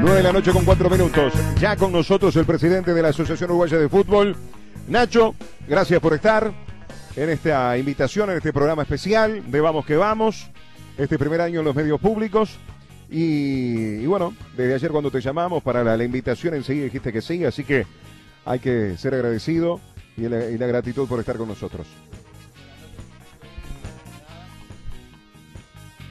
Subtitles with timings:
[0.00, 1.32] 9 de la noche con 4 minutos.
[1.60, 4.36] Ya con nosotros el presidente de la Asociación Uruguaya de Fútbol,
[4.86, 5.34] Nacho.
[5.66, 6.52] Gracias por estar
[7.16, 10.48] en esta invitación, en este programa especial de Vamos que Vamos.
[10.96, 12.58] Este primer año en los medios públicos.
[13.10, 17.22] Y, y bueno, desde ayer cuando te llamamos para la, la, invitación enseguida dijiste que
[17.22, 17.86] sí, así que
[18.44, 19.80] hay que ser agradecido
[20.16, 21.86] y la, y la gratitud por estar con nosotros.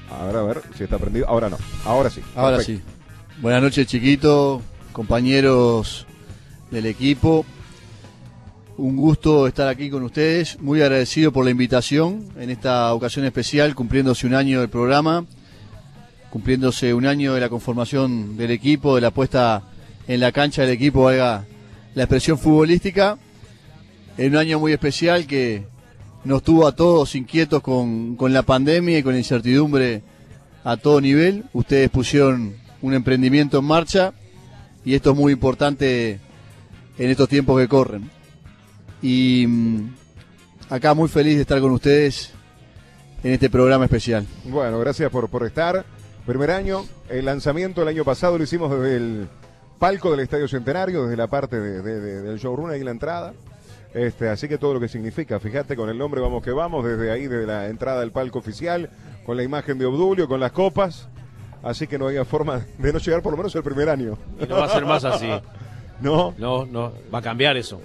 [0.09, 1.27] Ahora a ver si está prendido.
[1.27, 1.57] Ahora no.
[1.85, 2.21] Ahora sí.
[2.35, 2.83] Ahora Perfecto.
[2.89, 2.96] sí.
[3.39, 6.07] Buenas noches, chiquito, compañeros
[6.71, 7.45] del equipo.
[8.77, 10.59] Un gusto estar aquí con ustedes.
[10.59, 15.23] Muy agradecido por la invitación en esta ocasión especial, cumpliéndose un año del programa,
[16.31, 19.61] cumpliéndose un año de la conformación del equipo, de la puesta
[20.07, 21.45] en la cancha del equipo, valga
[21.93, 23.19] la expresión futbolística.
[24.17, 25.63] En un año muy especial que
[26.23, 30.01] nos tuvo a todos inquietos con, con la pandemia y con la incertidumbre
[30.63, 31.43] a todo nivel.
[31.53, 34.13] Ustedes pusieron un emprendimiento en marcha
[34.85, 36.19] y esto es muy importante
[36.97, 38.09] en estos tiempos que corren.
[39.01, 39.95] Y mm,
[40.69, 42.31] acá muy feliz de estar con ustedes
[43.23, 44.25] en este programa especial.
[44.45, 45.85] Bueno, gracias por, por estar.
[46.25, 49.27] Primer año, el lanzamiento el año pasado lo hicimos desde el
[49.79, 53.33] palco del Estadio Centenario, desde la parte de, de, de, del showroom ahí la entrada.
[53.93, 57.11] Este, así que todo lo que significa, fíjate con el nombre Vamos que Vamos, desde
[57.11, 58.89] ahí, desde la entrada del palco oficial,
[59.25, 61.07] con la imagen de Obdulio, con las copas.
[61.63, 64.17] Así que no había forma de no llegar por lo menos el primer año.
[64.39, 65.27] Y no va a ser más así.
[65.99, 66.35] No.
[66.37, 67.81] No, no, va a cambiar eso.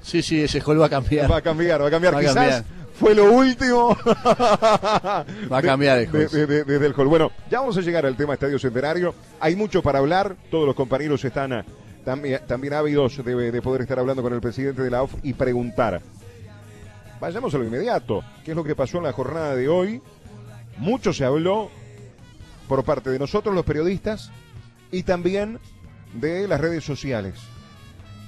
[0.00, 1.30] Sí, sí, ese hall va a cambiar.
[1.30, 2.14] Va a cambiar, va a cambiar.
[2.14, 2.64] Va a Quizás cambiar.
[2.94, 3.94] fue lo último.
[5.52, 6.12] Va a cambiar el hall.
[6.12, 7.08] Desde de, de, de, el hall.
[7.08, 9.14] Bueno, ya vamos a llegar al tema Estadio Centenario.
[9.40, 10.36] Hay mucho para hablar.
[10.50, 11.64] Todos los compañeros están a,
[12.02, 15.34] también, también ávidos de, de poder estar hablando con el presidente de la OF y
[15.34, 16.00] preguntar.
[17.20, 18.22] Vayamos a lo inmediato.
[18.42, 20.00] ¿Qué es lo que pasó en la jornada de hoy?
[20.78, 21.70] Mucho se habló
[22.70, 24.30] por parte de nosotros los periodistas
[24.92, 25.58] y también
[26.14, 27.34] de las redes sociales.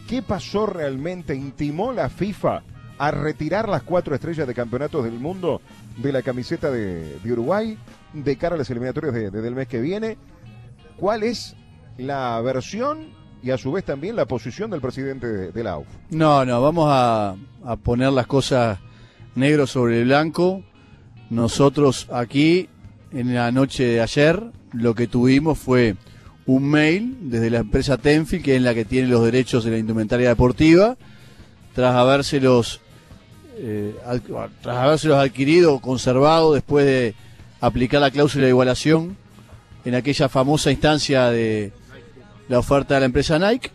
[0.09, 1.37] ¿Qué pasó realmente?
[1.37, 2.65] ¿Intimó la FIFA
[2.99, 5.61] a retirar las cuatro estrellas de campeonatos del mundo
[5.97, 7.79] de la camiseta de, de Uruguay
[8.15, 10.19] de cara a las eliminatorias de, de, del mes que viene?
[10.97, 11.55] ¿Cuál es
[11.97, 13.11] la versión
[13.45, 15.87] y a su vez también la posición del presidente de, de la AUF?
[16.11, 18.81] No, no, vamos a, a poner las cosas
[19.37, 20.65] negro sobre blanco.
[21.31, 22.69] Nosotros aquí
[23.13, 24.43] en la noche de ayer
[24.73, 25.97] lo que tuvimos fue
[26.47, 29.79] un mail desde la empresa Tenfield, que es la que tiene los derechos de la
[29.79, 30.97] indumentaria deportiva,
[31.75, 32.81] tras habérselos,
[33.57, 33.95] eh,
[34.61, 37.15] tras habérselos adquirido conservado después de
[37.61, 39.17] aplicar la cláusula de igualación
[39.85, 41.73] en aquella famosa instancia de
[42.49, 43.71] la oferta de la empresa Nike.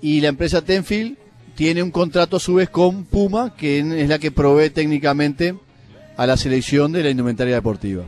[0.00, 1.16] Y la empresa Tenfield
[1.54, 5.54] tiene un contrato a su vez con Puma, que es la que provee técnicamente
[6.16, 8.04] a la selección de la indumentaria deportiva.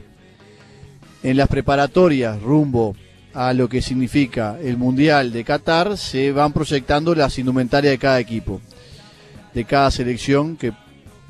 [1.22, 2.94] En las preparatorias rumbo
[3.34, 8.20] a lo que significa el Mundial de Qatar se van proyectando las indumentarias de cada
[8.20, 8.60] equipo,
[9.52, 10.72] de cada selección que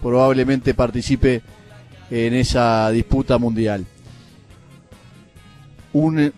[0.02, 1.42] probablemente participe
[2.10, 3.84] en esa disputa mundial.
[5.92, 6.32] Un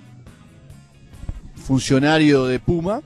[1.56, 3.02] funcionario de Puma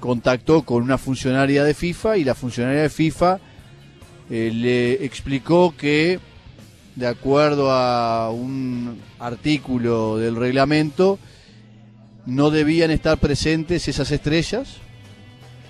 [0.00, 3.40] contactó con una funcionaria de FIFA y la funcionaria de FIFA
[4.30, 6.20] eh, le explicó que
[6.98, 11.20] de acuerdo a un artículo del reglamento,
[12.26, 14.78] no debían estar presentes esas estrellas,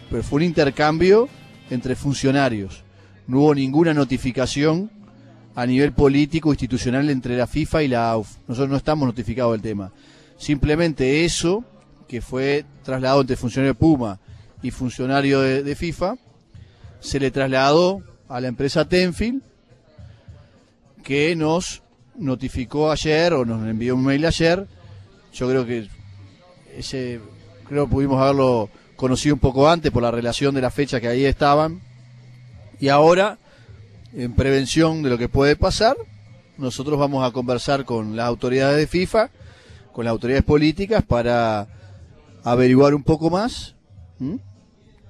[0.08, 1.28] pero fue un intercambio
[1.68, 2.82] entre funcionarios.
[3.26, 4.90] No hubo ninguna notificación
[5.54, 8.36] a nivel político institucional entre la FIFA y la AUF.
[8.48, 9.92] Nosotros no estamos notificados del tema.
[10.38, 11.62] Simplemente eso,
[12.08, 14.18] que fue trasladado entre funcionario de Puma
[14.62, 16.14] y funcionario de, de FIFA,
[17.00, 19.42] se le trasladó a la empresa Tenfield
[21.02, 21.82] que nos
[22.16, 24.66] notificó ayer o nos envió un mail ayer.
[25.32, 25.88] Yo creo que
[26.76, 27.20] ese
[27.68, 31.08] creo que pudimos haberlo conocido un poco antes por la relación de la fecha que
[31.08, 31.80] ahí estaban.
[32.80, 33.38] Y ahora,
[34.12, 35.96] en prevención de lo que puede pasar,
[36.56, 39.30] nosotros vamos a conversar con las autoridades de FIFA,
[39.92, 41.68] con las autoridades políticas para
[42.42, 43.76] averiguar un poco más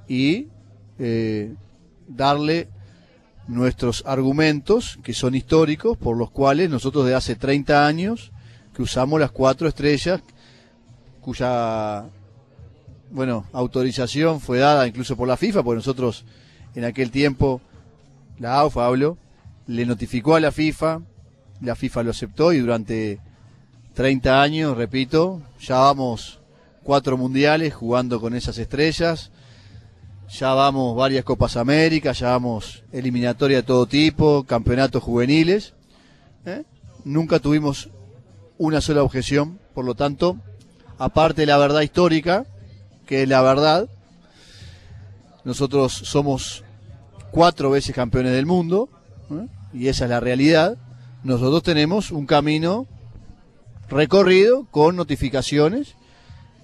[0.09, 0.49] y
[0.99, 1.55] eh,
[2.09, 2.69] darle
[3.49, 8.31] nuestros argumentos, que son históricos, por los cuales nosotros de hace 30 años
[8.75, 10.21] que usamos las cuatro estrellas,
[11.21, 12.05] cuya
[13.11, 16.25] bueno, autorización fue dada incluso por la FIFA, porque nosotros
[16.75, 17.61] en aquel tiempo,
[18.39, 19.17] la AUFA hablo,
[19.67, 21.01] le notificó a la FIFA,
[21.61, 23.19] la FIFA lo aceptó y durante
[23.95, 26.39] 30 años, repito, ya vamos
[26.83, 29.33] cuatro mundiales jugando con esas estrellas,
[30.29, 35.75] ya vamos varias Copas América, ya vamos eliminatoria de todo tipo, campeonatos juveniles.
[36.45, 36.65] ¿eh?
[37.05, 37.89] Nunca tuvimos
[38.59, 40.37] una sola objeción, por lo tanto,
[40.99, 42.47] aparte de la verdad histórica,
[43.07, 43.89] que es la verdad,
[45.45, 46.65] nosotros somos
[47.31, 48.91] cuatro veces campeones del mundo,
[49.31, 49.47] ¿eh?
[49.73, 50.77] y esa es la realidad.
[51.25, 52.87] Nosotros tenemos un camino
[53.89, 55.95] recorrido con notificaciones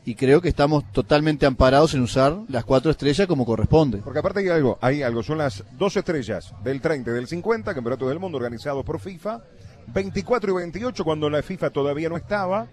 [0.06, 3.98] y creo que estamos totalmente amparados en usar las cuatro estrellas como corresponde.
[3.98, 7.74] Porque aparte hay algo, hay algo, son las dos estrellas del 30 y del 50,
[7.74, 9.42] Campeonato del Mundo organizados por FIFA,
[9.88, 12.66] 24 y 28 cuando la FIFA todavía no estaba,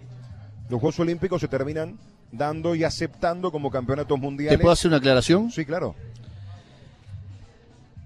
[0.69, 1.97] los Juegos Olímpicos se terminan
[2.31, 4.57] dando y aceptando como campeonatos mundiales.
[4.57, 5.51] ¿Te puedo hacer una aclaración?
[5.51, 5.95] Sí, claro.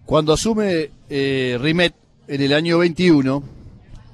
[0.05, 1.95] Cuando asume eh, Rimet
[2.27, 3.43] en el año 21,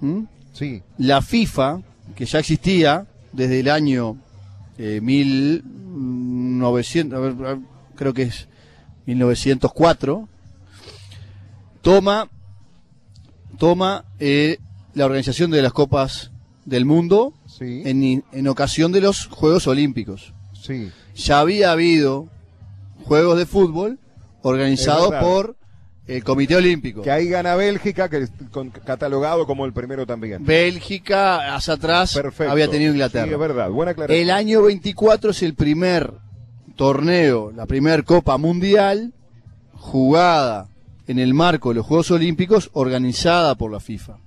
[0.01, 0.25] ¿m?
[0.53, 1.81] Sí, la FIFA,
[2.15, 4.17] que ya existía desde el año
[4.77, 7.59] eh, 1900, a ver, a ver,
[7.95, 8.47] creo que es
[9.05, 10.27] 1904,
[11.81, 12.29] toma,
[13.57, 14.57] toma eh,
[14.93, 16.31] la organización de las Copas
[16.65, 20.33] del Mundo sí, en, en ocasión de los Juegos Olímpicos.
[20.53, 20.89] sí.
[21.13, 22.29] Ya había habido
[23.03, 23.99] Juegos de fútbol
[24.43, 25.57] organizados por
[26.11, 27.01] el Comité Olímpico.
[27.01, 28.31] Que ahí gana Bélgica, que es
[28.85, 30.43] catalogado como el primero también.
[30.43, 32.51] Bélgica, hacia atrás, Perfecto.
[32.51, 33.27] había tenido Inglaterra.
[33.27, 34.21] Sí, es verdad, buena aclaración.
[34.21, 36.13] El año 24 es el primer
[36.75, 39.13] torneo, la primer Copa Mundial
[39.73, 40.69] jugada
[41.07, 44.17] en el marco de los Juegos Olímpicos organizada por la FIFA.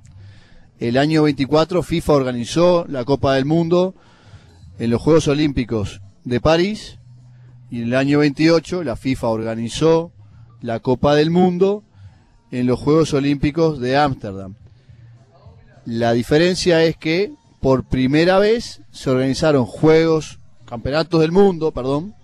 [0.78, 3.94] El año 24 FIFA organizó la Copa del Mundo
[4.78, 6.98] en los Juegos Olímpicos de París
[7.70, 10.12] y en el año 28 la FIFA organizó
[10.60, 11.82] la Copa del Mundo
[12.50, 14.54] en los Juegos Olímpicos de Ámsterdam.
[15.84, 22.14] La diferencia es que por primera vez se organizaron Juegos, Campeonatos del Mundo, perdón,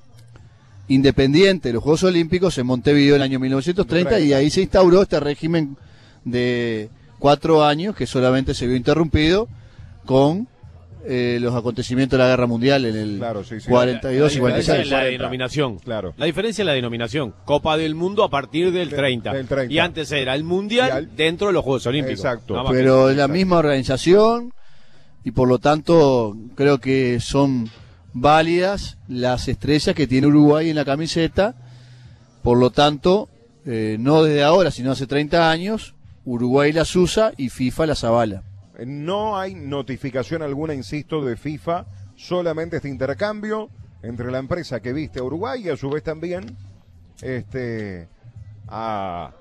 [0.89, 5.03] independiente de los Juegos Olímpicos en Montevideo en el año 1930 y ahí se instauró
[5.03, 5.77] este régimen
[6.25, 9.49] de cuatro años que solamente se vio interrumpido
[10.05, 10.49] con
[11.07, 13.69] eh, los acontecimientos de la Guerra Mundial en el Claro, sí, sí.
[13.69, 14.81] 42 y La diferencia 46.
[14.87, 15.11] es la 40.
[15.23, 15.79] denominación.
[15.79, 16.15] Claro.
[16.17, 17.35] La diferencia es la denominación.
[17.45, 19.33] Copa del Mundo a partir del De- 30.
[19.33, 19.73] del 30.
[19.75, 22.21] Y antes era el Mundial al- dentro de los Juegos Olímpicos.
[22.25, 22.63] Exacto.
[22.71, 24.53] Pero es la misma organización
[25.25, 27.69] y por lo tanto creo que son
[28.13, 31.55] válidas las estrellas que tiene Uruguay en la camiseta.
[32.43, 33.29] Por lo tanto,
[33.67, 35.95] eh, no desde ahora, sino hace 30 años,
[36.25, 38.43] Uruguay las usa y FIFA las avala.
[38.87, 41.87] No hay notificación alguna, insisto, de FIFA,
[42.17, 43.69] solamente este intercambio
[44.03, 46.57] entre la empresa que viste a Uruguay y a su vez también
[47.23, 48.09] este,
[48.69, 49.33] a,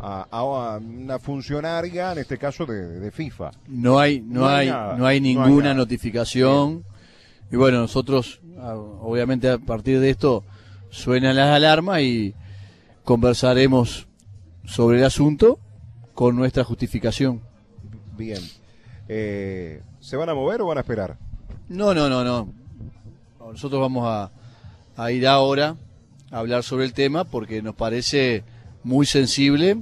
[0.00, 3.50] a- a una funcionaria, en este caso de, de FIFA.
[3.68, 6.84] No hay, no, No hay nada, no hay no hay ninguna notificación.
[7.50, 10.42] Y bueno, nosotros, ah, obviamente a partir de esto,
[10.90, 12.34] suenan las alarmas y
[13.04, 14.08] conversaremos
[14.64, 15.58] sobre el asunto
[16.14, 17.40] con nuestra justificación.
[18.16, 18.40] Bien.
[19.14, 21.18] Eh, ¿Se van a mover o van a esperar?
[21.68, 22.50] No, no, no, no.
[23.38, 24.30] Nosotros vamos a,
[24.96, 25.76] a ir ahora
[26.30, 28.42] a hablar sobre el tema porque nos parece
[28.84, 29.76] muy sensible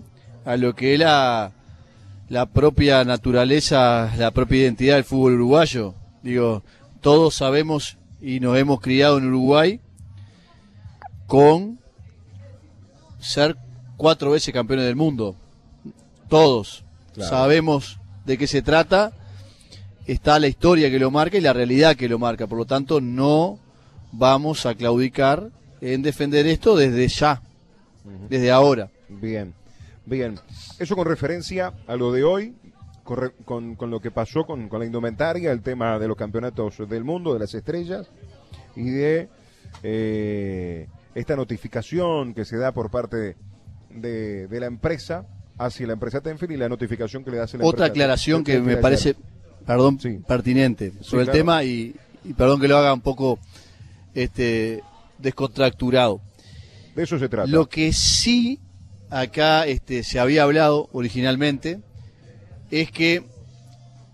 [0.44, 1.52] a lo que es la,
[2.28, 5.94] la propia naturaleza, la propia identidad del fútbol uruguayo.
[6.24, 6.64] Digo,
[7.00, 9.80] todos sabemos y nos hemos criado en Uruguay
[11.28, 11.78] con
[13.20, 13.56] ser
[13.96, 15.36] cuatro veces campeones del mundo.
[16.28, 16.84] Todos
[17.14, 17.30] Claro.
[17.30, 19.12] sabemos de qué se trata
[20.12, 22.46] está la historia que lo marca y la realidad que lo marca.
[22.46, 23.58] Por lo tanto, no
[24.12, 27.42] vamos a claudicar en defender esto desde ya,
[28.28, 28.90] desde ahora.
[29.08, 29.54] Bien,
[30.06, 30.38] bien.
[30.78, 32.54] Eso con referencia a lo de hoy,
[33.04, 36.16] con, re- con- con lo que pasó con, con la indumentaria, el tema de los
[36.16, 38.08] campeonatos del mundo, de las estrellas,
[38.76, 39.28] y de
[39.82, 43.37] eh, esta notificación que se da por parte
[43.90, 45.26] de, de la empresa
[45.58, 48.61] hacia la empresa Tenfield y la notificación que le hace la Otra empresa aclaración que
[48.61, 49.16] me ayer.
[49.67, 50.19] Perdón, Sí.
[50.26, 51.38] pertinente sobre el claro.
[51.38, 53.38] tema y, y perdón que lo haga un poco
[54.14, 54.83] este
[55.19, 56.21] descontracturado.
[56.95, 57.49] De eso se trata.
[57.49, 58.59] Lo que sí
[59.11, 61.81] acá este, se había hablado originalmente
[62.71, 63.25] es que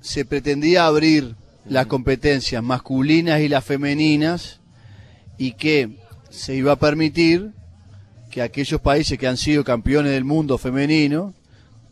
[0.00, 1.34] se pretendía abrir
[1.68, 4.60] las competencias masculinas y las femeninas
[5.36, 5.98] y que
[6.30, 7.50] se iba a permitir
[8.30, 11.34] que aquellos países que han sido campeones del mundo femenino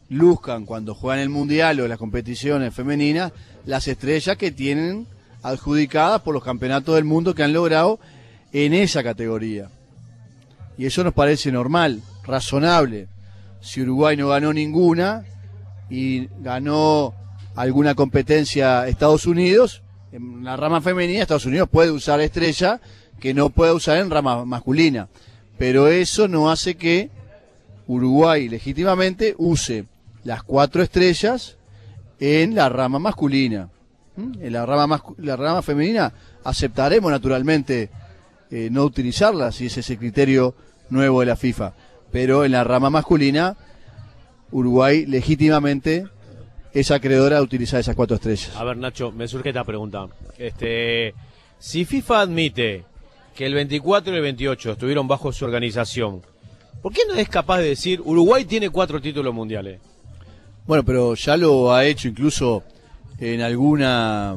[0.09, 3.33] luzcan cuando juegan el mundial o las competiciones femeninas
[3.67, 5.07] las estrellas que tienen
[5.43, 7.99] adjudicadas por los campeonatos del mundo que han logrado
[8.53, 9.69] en esa categoría.
[10.77, 13.09] Y eso nos parece normal, razonable.
[13.61, 15.25] Si Uruguay no ganó ninguna
[15.89, 17.15] y ganó
[17.55, 19.83] alguna competencia Estados Unidos,
[20.13, 22.81] en la rama femenina Estados Unidos puede usar estrella
[23.21, 25.09] que no puede usar en rama masculina.
[25.59, 27.11] Pero eso no hace que
[27.87, 29.87] Uruguay legítimamente use
[30.25, 31.57] las cuatro estrellas
[32.21, 33.69] en la rama masculina.
[34.16, 34.33] ¿Mm?
[34.43, 36.12] En la rama, mascu- la rama femenina
[36.45, 37.90] aceptaremos naturalmente
[38.50, 40.54] eh, no utilizarla si es ese criterio
[40.90, 41.75] nuevo de la FIFA.
[42.12, 43.57] Pero en la rama masculina,
[44.52, 46.07] Uruguay legítimamente
[46.73, 48.52] es acreedora de utilizar esas cuatro estrellas.
[48.57, 50.07] A ver, Nacho, me surge esta pregunta.
[50.38, 51.14] Este,
[51.59, 52.85] si FIFA admite
[53.35, 56.23] que el 24 y el 28 estuvieron bajo su organización,
[56.83, 59.81] ¿por qué no es capaz de decir Uruguay tiene cuatro títulos mundiales?
[60.66, 62.62] Bueno, pero ya lo ha hecho incluso
[63.18, 64.37] en alguna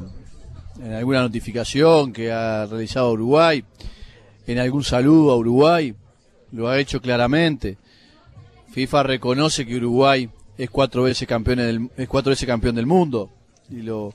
[0.84, 3.63] en alguna notificación que ha realizado Uruguay,
[4.46, 5.96] en algún saludo a Uruguay,
[6.51, 7.77] lo ha hecho claramente.
[8.72, 13.31] FIFA reconoce que Uruguay es cuatro veces campeón del, es cuatro veces campeón del mundo
[13.69, 14.13] y lo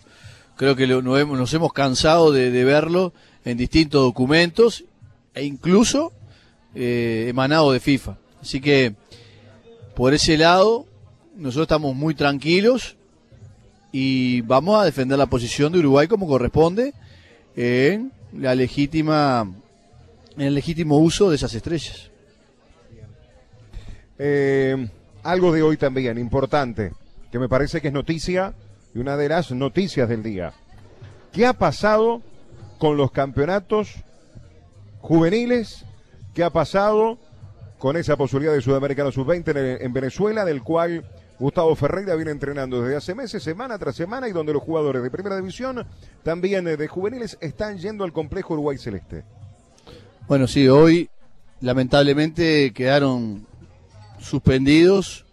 [0.57, 3.13] creo que lo, nos, hemos, cansado de, verlo
[3.45, 4.85] en distintos documentos
[5.35, 6.13] e incluso
[6.75, 8.19] eh, emanado de FIFA.
[8.41, 8.95] Así que
[9.95, 10.87] por ese lado
[11.37, 12.97] nosotros estamos muy tranquilos
[13.91, 16.95] y vamos a defender la posición de Uruguay como corresponde
[17.57, 19.47] en la legítima
[20.37, 22.11] en el legítimo uso de esas estrellas.
[24.19, 24.89] Eh,
[25.23, 26.93] algo de hoy también importante,
[27.31, 28.55] que me parece que es noticia
[28.95, 30.53] y una de las noticias del día.
[31.33, 32.23] ¿Qué ha pasado
[32.79, 33.95] con los campeonatos
[35.01, 35.85] juveniles?
[36.35, 37.19] ¿Qué ha pasado
[37.79, 41.05] con esa posibilidad de Sudamericano Sub-20 en Venezuela, del cual
[41.43, 45.11] Gustavo Ferreira viene entrenando desde hace meses, semana tras semana, y donde los jugadores de
[45.11, 45.85] primera división,
[46.23, 49.25] también eh, de juveniles, están yendo al complejo Uruguay Celeste.
[50.29, 51.11] Bueno, sí, hoy
[51.61, 53.45] lamentablemente quedaron
[54.21, 55.25] suspendidos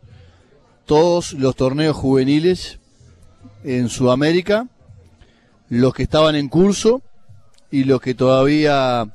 [0.87, 2.79] todos los torneos juveniles
[3.63, 4.67] en Sudamérica,
[5.69, 7.03] los que estaban en curso
[7.69, 9.13] y los que todavía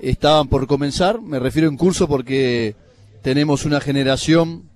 [0.00, 1.20] estaban por comenzar.
[1.22, 2.74] Me refiero en curso porque
[3.22, 4.71] tenemos una generación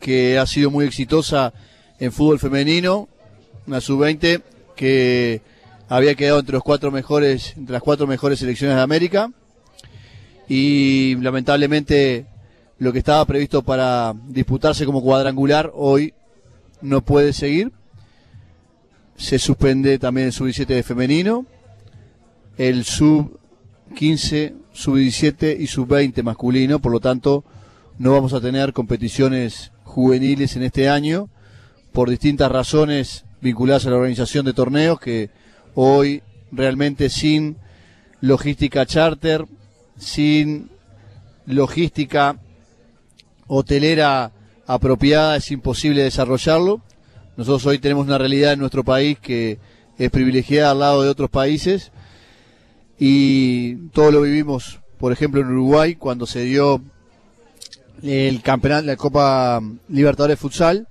[0.00, 1.52] que ha sido muy exitosa
[1.98, 3.08] en fútbol femenino,
[3.66, 4.42] una sub-20
[4.74, 5.42] que
[5.88, 9.30] había quedado entre los cuatro mejores, entre las cuatro mejores selecciones de América
[10.48, 12.26] y lamentablemente
[12.78, 16.14] lo que estaba previsto para disputarse como cuadrangular hoy
[16.80, 17.72] no puede seguir.
[19.16, 21.44] Se suspende también el sub-17 de femenino,
[22.56, 27.44] el sub-15, sub-17 y sub-20 masculino, por lo tanto
[27.98, 31.28] no vamos a tener competiciones juveniles en este año
[31.92, 35.30] por distintas razones vinculadas a la organización de torneos que
[35.74, 37.56] hoy realmente sin
[38.20, 39.46] logística charter,
[39.98, 40.70] sin
[41.46, 42.38] logística
[43.46, 44.32] hotelera
[44.66, 46.80] apropiada es imposible desarrollarlo.
[47.36, 49.58] Nosotros hoy tenemos una realidad en nuestro país que
[49.98, 51.90] es privilegiada al lado de otros países
[52.98, 56.82] y todo lo vivimos, por ejemplo, en Uruguay cuando se dio
[58.02, 60.88] el campeonato, la Copa Libertadores Futsal,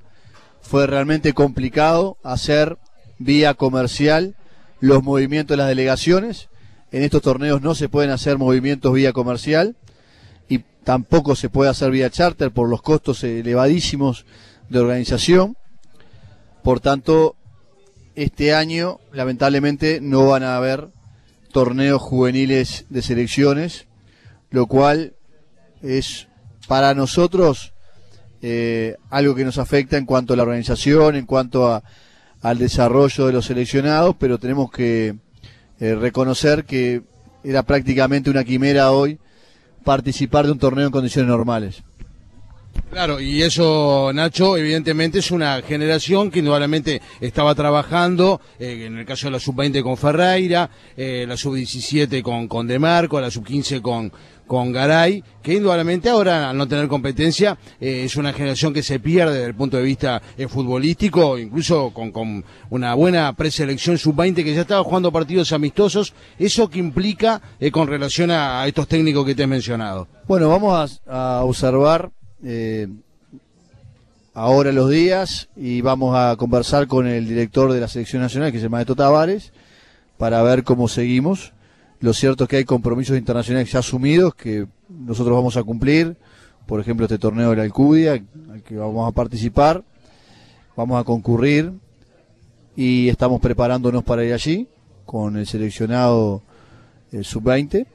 [0.61, 2.77] fue realmente complicado hacer
[3.17, 4.35] vía comercial
[4.79, 6.49] los movimientos de las delegaciones.
[6.91, 9.75] En estos torneos no se pueden hacer movimientos vía comercial
[10.47, 14.25] y tampoco se puede hacer vía charter por los costos elevadísimos
[14.69, 15.57] de organización.
[16.63, 17.35] Por tanto,
[18.15, 20.89] este año lamentablemente no van a haber
[21.51, 23.87] torneos juveniles de selecciones,
[24.49, 25.13] lo cual
[25.81, 26.28] es
[26.69, 27.73] para nosotros
[28.43, 31.81] eh, algo que nos afecta en cuanto a la organización, en cuanto
[32.43, 35.15] al desarrollo de los seleccionados, pero tenemos que
[35.79, 37.01] eh, reconocer que
[37.43, 39.17] era prácticamente una quimera hoy
[39.83, 41.81] participar de un torneo en condiciones normales.
[42.89, 49.05] Claro, y eso, Nacho, evidentemente es una generación que indudablemente estaba trabajando, eh, en el
[49.05, 54.11] caso de la sub-20 con Ferreira, la sub-17 con, con De Marco, la sub-15 con,
[54.49, 58.99] con Garay, que indudablemente ahora al no tener competencia eh, es una generación que se
[58.99, 64.43] pierde desde el punto de vista eh, futbolístico, incluso con, con, una buena preselección sub-20
[64.43, 66.13] que ya estaba jugando partidos amistosos.
[66.39, 70.07] ¿Eso que implica eh, con relación a, estos técnicos que te he mencionado?
[70.27, 72.09] Bueno, vamos a, observar
[74.33, 78.57] ahora los días y vamos a conversar con el director de la selección nacional, que
[78.59, 79.51] se llama Eto Tavares,
[80.17, 81.53] para ver cómo seguimos
[82.01, 86.15] lo cierto es que hay compromisos internacionales ya asumidos que nosotros vamos a cumplir.
[86.65, 89.83] Por ejemplo, este torneo de la Alcudia, al que vamos a participar,
[90.77, 91.73] vamos a concurrir
[92.75, 94.67] y estamos preparándonos para ir allí
[95.05, 96.41] con el seleccionado
[97.11, 97.85] eh, sub-20.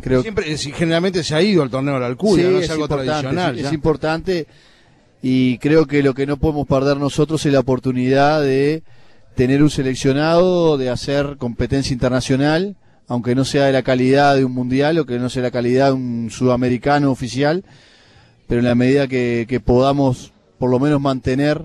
[0.00, 3.58] Creo Siempre, generalmente se ha ido al torneo de la Alcudia, no es, algo tradicional.
[3.58, 4.46] es importante
[5.22, 8.82] y creo que lo que no podemos perder nosotros es la oportunidad de
[9.34, 12.76] tener un seleccionado, de hacer competencia internacional
[13.08, 15.88] aunque no sea de la calidad de un mundial o que no sea la calidad
[15.88, 17.64] de un sudamericano oficial,
[18.46, 21.62] pero en la medida que, podamos por lo menos mantener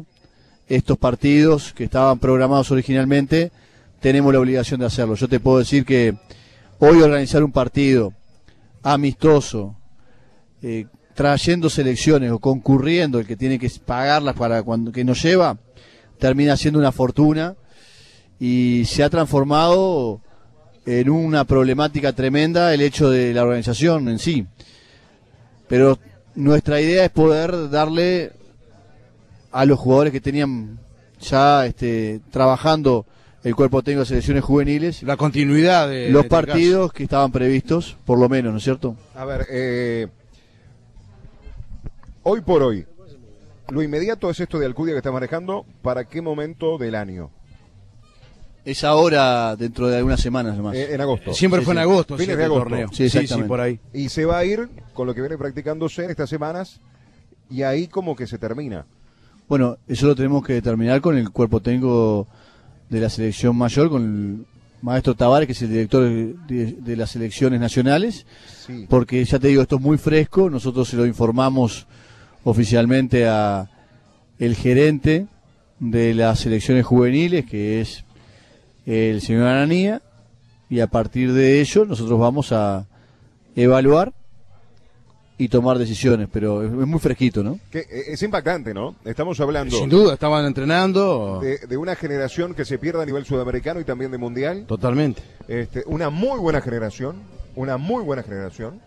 [0.68, 3.52] estos partidos que estaban programados originalmente,
[4.02, 5.16] tenemos la obligación de hacerlo.
[5.16, 6.16] Yo te puedo decir que
[6.80, 8.14] hoy organizar un partido
[8.84, 9.76] amistoso,
[10.62, 15.58] eh, trayendo selecciones o concurriendo, el que tiene que pagarlas para cuando que nos lleva,
[16.18, 17.56] termina siendo una fortuna
[18.40, 20.22] y se ha transformado
[20.86, 24.48] en una problemática tremenda el hecho de la organización en sí.
[25.68, 26.00] Pero
[26.36, 28.32] nuestra idea es poder darle
[29.52, 30.80] a los jugadores que tenían
[31.20, 33.06] ya este, trabajando
[33.44, 37.32] el cuerpo técnico de selecciones juveniles La continuidad de los de este partidos que estaban
[37.32, 38.96] previstos, por lo menos, ¿no es cierto?
[39.16, 40.08] A ver, eh,
[42.24, 42.86] hoy por hoy,
[43.70, 45.66] lo inmediato es esto de Alcudia que está manejando.
[45.82, 47.30] ¿Para qué momento del año?
[48.66, 50.76] Es ahora, dentro de algunas semanas nomás.
[50.76, 51.34] Eh, en agosto.
[51.34, 51.78] Siempre Sí, fue sí.
[51.78, 52.64] en agosto, Fines de el agosto.
[52.70, 52.88] torneo.
[52.92, 53.48] Sí, exactamente.
[53.48, 53.80] por ahí.
[53.94, 56.80] Y se va a ir con lo que viene practicándose en estas semanas.
[57.50, 58.86] Y ahí como que se termina.
[59.48, 62.28] Bueno, eso lo tenemos que determinar con el cuerpo técnico
[62.90, 64.46] de la selección mayor, con el
[64.82, 68.26] maestro Tavares, que es el director de, de las selecciones nacionales,
[68.66, 68.86] Sí.
[68.90, 71.88] porque ya te digo, esto es muy fresco, nosotros se lo informamos
[72.44, 73.70] oficialmente a
[74.38, 75.28] el gerente
[75.80, 78.06] de las selecciones juveniles, que es
[78.86, 80.02] el señor Ananía,
[80.70, 82.86] y a partir de ello nosotros vamos a
[83.56, 84.14] evaluar
[85.40, 87.60] y tomar decisiones, pero es muy fresquito, ¿no?
[87.72, 88.98] Que, eh, es impactante, ¿no?
[89.06, 93.26] Estamos hablando Sin duda, estaban entrenando de, de una generación que se pierde a nivel
[93.26, 94.66] sudamericano y también de mundial.
[94.68, 95.24] totalmente.
[95.48, 97.16] Este, una muy buena generación,
[97.56, 98.82] una muy buena generación,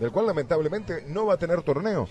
[0.00, 2.08] del cual lamentablemente no va a tener torneo.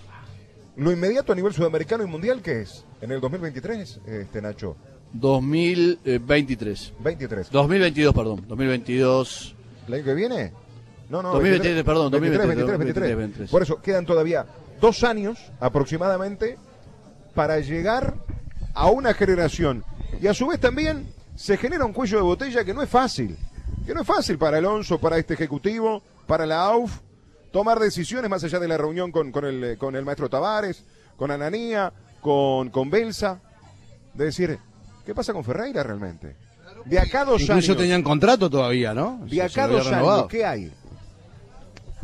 [0.77, 2.85] Lo inmediato a nivel sudamericano y mundial, ¿qué es?
[3.01, 4.75] En el 2023, este Nacho.
[5.13, 6.93] 2023.
[6.99, 7.49] 23.
[7.51, 8.45] 2022, perdón.
[8.47, 9.55] 2022.
[9.87, 10.51] ¿El año que viene?
[11.13, 11.29] No, no.
[11.33, 13.51] 2023, perdón, 23, 2023, 23, 23.
[13.51, 14.47] Por eso, quedan todavía
[14.81, 16.57] dos años aproximadamente
[17.35, 18.15] para llegar
[18.73, 19.83] a una generación.
[20.19, 21.05] Y a su vez también
[21.35, 23.37] se genera un cuello de botella que no es fácil.
[23.85, 27.01] Que no es fácil para Alonso, para este ejecutivo, para la AUF,
[27.51, 30.83] tomar decisiones más allá de la reunión con, con el, eh, con el maestro Tavares,
[31.15, 33.39] con Ananía, con, con Belsa.
[34.15, 34.57] De decir,
[35.05, 36.35] ¿qué pasa con Ferreira realmente?
[36.85, 37.77] De acá dos Incluso años.
[37.77, 39.21] tenían contrato todavía, ¿no?
[39.29, 40.25] De acá dos años.
[40.27, 40.71] ¿qué hay?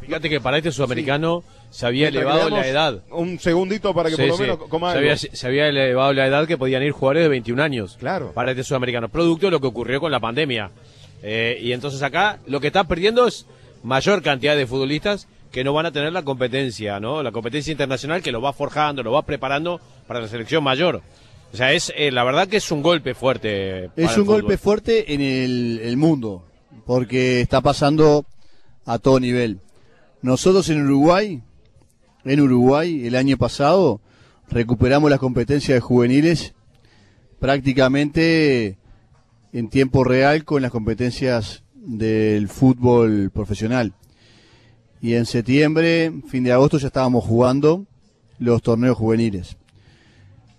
[0.10, 3.04] Fíjate que para este sudamericano se había Mientras elevado la edad.
[3.12, 4.42] Un segundito para que Sí, por lo sí.
[4.42, 5.10] menos coma se, algo.
[5.12, 7.96] había, se había elevado la edad que podían ir jugadores de 21 años.
[8.00, 8.32] Claro.
[8.34, 9.10] Para este sudamericano.
[9.10, 10.72] Producto de lo que ocurrió con la pandemia.
[11.22, 13.46] Eh, y entonces acá lo que está perdiendo es
[13.84, 17.22] mayor cantidad de futbolistas que no van a tener la competencia, ¿no?
[17.22, 21.02] La competencia internacional que lo va forjando, lo va preparando para la selección mayor.
[21.54, 23.90] O sea, es eh, la verdad que es un golpe fuerte.
[23.96, 24.42] para Es un fútbol.
[24.42, 26.44] golpe fuerte en el, el mundo,
[26.86, 28.26] porque está pasando
[28.86, 29.60] a todo nivel.
[30.22, 31.42] Nosotros en Uruguay,
[32.26, 34.02] en Uruguay, el año pasado,
[34.50, 36.54] recuperamos las competencias de juveniles
[37.40, 38.78] prácticamente
[39.54, 43.94] en tiempo real con las competencias del fútbol profesional.
[45.02, 47.86] Y en septiembre, fin de agosto, ya estábamos jugando
[48.40, 49.56] los torneos juveniles.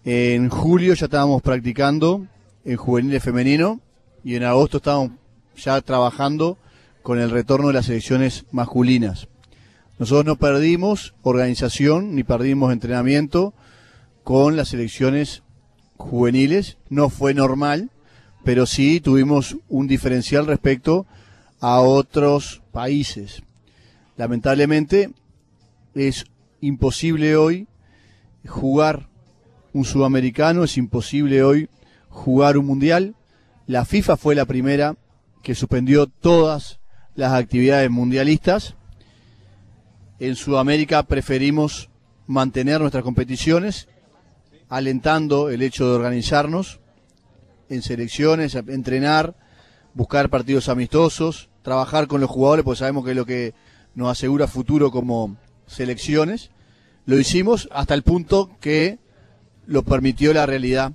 [0.06, 2.26] En julio ya estábamos practicando
[2.64, 3.82] en juveniles femenino
[4.24, 5.12] y en agosto estábamos
[5.54, 6.56] ya trabajando
[7.02, 9.28] con el retorno de las selecciones masculinas.
[10.00, 13.52] Nosotros no perdimos organización ni perdimos entrenamiento
[14.24, 15.42] con las selecciones
[15.98, 16.78] juveniles.
[16.88, 17.90] No fue normal,
[18.42, 21.06] pero sí tuvimos un diferencial respecto
[21.60, 23.42] a otros países.
[24.16, 25.10] Lamentablemente
[25.94, 26.24] es
[26.62, 27.68] imposible hoy
[28.46, 29.10] jugar
[29.74, 31.68] un sudamericano, es imposible hoy
[32.08, 33.16] jugar un mundial.
[33.66, 34.96] La FIFA fue la primera
[35.42, 36.80] que suspendió todas
[37.14, 38.76] las actividades mundialistas.
[40.20, 41.88] En Sudamérica preferimos
[42.26, 43.88] mantener nuestras competiciones,
[44.68, 46.78] alentando el hecho de organizarnos
[47.70, 49.34] en selecciones, entrenar,
[49.94, 53.54] buscar partidos amistosos, trabajar con los jugadores, porque sabemos que es lo que
[53.94, 56.50] nos asegura futuro como selecciones.
[57.06, 58.98] Lo hicimos hasta el punto que
[59.66, 60.92] lo permitió la realidad.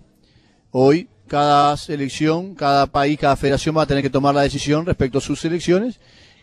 [0.69, 5.17] Hoy cada selección, cada país, cada federación va a tener que tomar la decisión respecto
[5.17, 5.99] a sus selecciones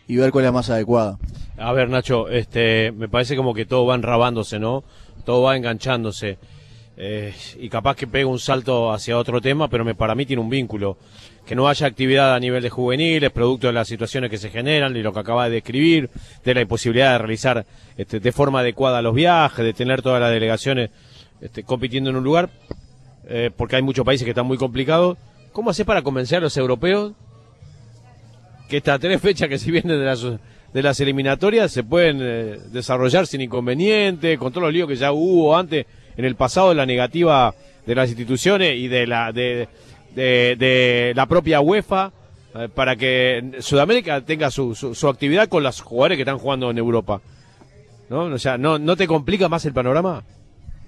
[0.07, 1.17] y ver cuál es la más adecuada.
[1.57, 4.83] A ver, Nacho, este, me parece como que todo va enrabándose, ¿no?
[5.25, 6.37] Todo va enganchándose.
[6.95, 10.41] Eh, y capaz que pega un salto hacia otro tema, pero me, para mí tiene
[10.41, 10.97] un vínculo.
[11.45, 14.95] Que no haya actividad a nivel de juveniles, producto de las situaciones que se generan
[14.95, 16.09] y lo que acaba de describir,
[16.43, 17.65] de la imposibilidad de realizar
[17.97, 20.89] este, de forma adecuada los viajes, de tener todas las delegaciones
[21.41, 22.49] este, compitiendo en un lugar,
[23.25, 25.17] eh, porque hay muchos países que están muy complicados.
[25.51, 27.13] ¿Cómo hacer para convencer a los europeos
[28.73, 32.57] que estas tres fechas que se vienen de las, de las eliminatorias se pueden eh,
[32.71, 35.85] desarrollar sin inconveniente, con todos los líos que ya hubo antes
[36.17, 37.53] en el pasado de la negativa
[37.85, 39.67] de las instituciones y de la de,
[40.15, 42.13] de, la propia UEFA
[42.55, 46.79] eh, para que Sudamérica tenga su, su, actividad con los jugadores que están jugando en
[46.79, 47.21] Europa.
[48.09, 48.23] ¿No?
[48.23, 50.23] O sea, ¿no, ¿no te complica más el panorama?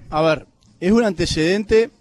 [0.09, 0.47] A ver,
[0.79, 1.91] es un antecedente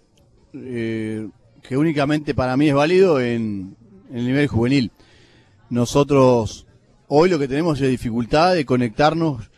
[0.51, 1.27] eh,
[1.61, 3.75] que únicamente para mí es válido en,
[4.11, 4.91] el nivel juvenil.
[5.75, 6.65] Nosotros
[7.09, 9.51] hoy lo que tenemos es dificultad de conectarnos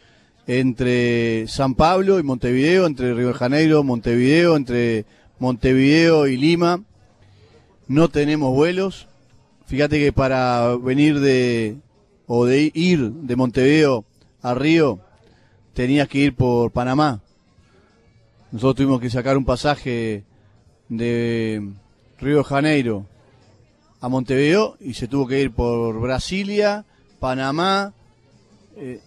[0.47, 5.05] entre San Pablo y Montevideo, entre Río de Janeiro, Montevideo, entre
[5.37, 6.81] Montevideo y Lima.
[7.87, 9.07] No tenemos vuelos.
[9.67, 11.77] Fíjate que para venir de
[12.25, 14.03] o de ir de Montevideo
[14.41, 14.99] a Río
[15.75, 17.21] tenías que ir por Panamá.
[18.51, 20.23] Nosotros tuvimos que sacar un pasaje
[20.89, 21.61] de
[22.17, 23.05] Río de Janeiro
[23.99, 26.85] a Montevideo y se tuvo que ir por Brasilia,
[27.19, 27.93] Panamá
[28.75, 29.01] eh,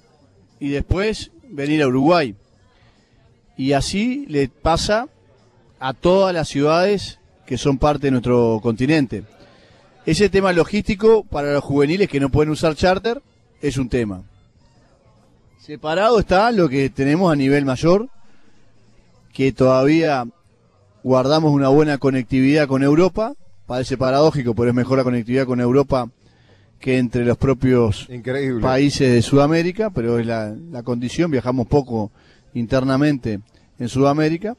[0.58, 2.34] y después venir a Uruguay.
[3.56, 5.08] Y así le pasa
[5.78, 9.24] a todas las ciudades que son parte de nuestro continente.
[10.06, 13.22] Ese tema logístico para los juveniles que no pueden usar charter
[13.60, 14.22] es un tema.
[15.58, 18.08] Separado está lo que tenemos a nivel mayor,
[19.32, 20.26] que todavía
[21.02, 23.34] guardamos una buena conectividad con Europa,
[23.70, 26.10] parece paradójico, pero es mejor la conectividad con Europa
[26.80, 28.08] que entre los propios
[28.60, 32.10] países de Sudamérica, pero es la, la condición, viajamos poco
[32.52, 33.38] internamente
[33.78, 34.56] en Sudamérica.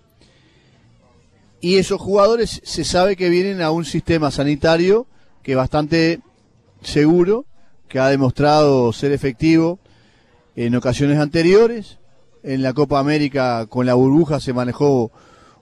[1.59, 5.07] Y esos jugadores se sabe que vienen a un sistema sanitario
[5.43, 6.21] que es bastante
[6.81, 7.43] seguro,
[7.89, 9.77] que ha demostrado ser efectivo
[10.55, 11.97] en ocasiones anteriores.
[12.43, 15.11] En la Copa América con la burbuja se manejó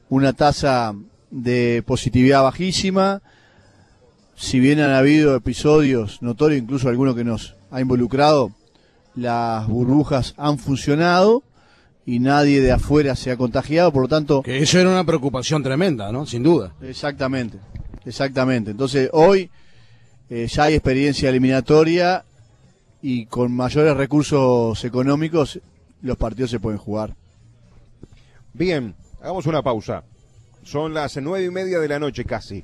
[0.07, 0.93] una tasa
[1.31, 3.23] de positividad bajísima.
[4.39, 8.53] Si bien han habido episodios notorios, incluso alguno que nos ha involucrado,
[9.13, 11.43] las burbujas han funcionado
[12.05, 14.41] y nadie de afuera se ha contagiado, por lo tanto...
[14.41, 16.25] Que eso era una preocupación tremenda, ¿no?
[16.25, 16.73] Sin duda.
[16.81, 17.57] Exactamente,
[18.05, 18.71] exactamente.
[18.71, 19.51] Entonces, hoy
[20.29, 22.23] eh, ya hay experiencia eliminatoria
[23.01, 25.59] y con mayores recursos económicos
[26.01, 27.13] los partidos se pueden jugar.
[28.53, 30.05] Bien, hagamos una pausa.
[30.63, 32.63] Son las nueve y media de la noche casi.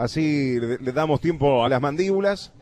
[0.00, 2.52] Así le, damos tiempo a las mandíbulas,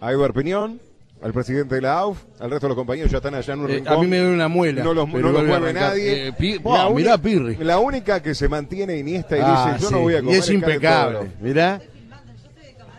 [0.00, 0.80] a Eduardo Peñón,
[1.20, 3.70] al presidente de la AUF, al resto de los compañeros ya están allá en un
[3.70, 4.84] eh, A mí me duele una muela.
[4.84, 6.28] No los, mueve nadie.
[6.28, 7.56] Eh, la, mirá Pirri.
[7.56, 10.36] La única que se mantiene Iniesta y ah, dice, yo no voy a comer.
[10.36, 11.80] Y es impecable, mirá.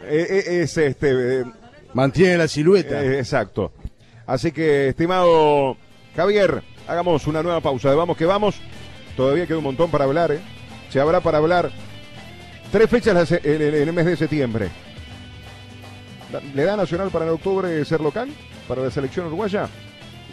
[0.04, 1.46] Eh, es este...
[1.94, 3.02] Mantiene la silueta.
[3.02, 3.72] exacto.
[4.28, 5.78] Así que, estimado
[6.18, 8.56] Javier, hagamos una nueva pausa de Vamos que Vamos.
[9.16, 10.42] Todavía queda un montón para hablar, ¿eh?
[10.90, 11.72] Se habrá para hablar.
[12.72, 14.70] Tres fechas en el mes de septiembre.
[16.54, 18.30] ¿Le da Nacional para en octubre ser local?
[18.68, 19.70] ¿Para la selección uruguaya?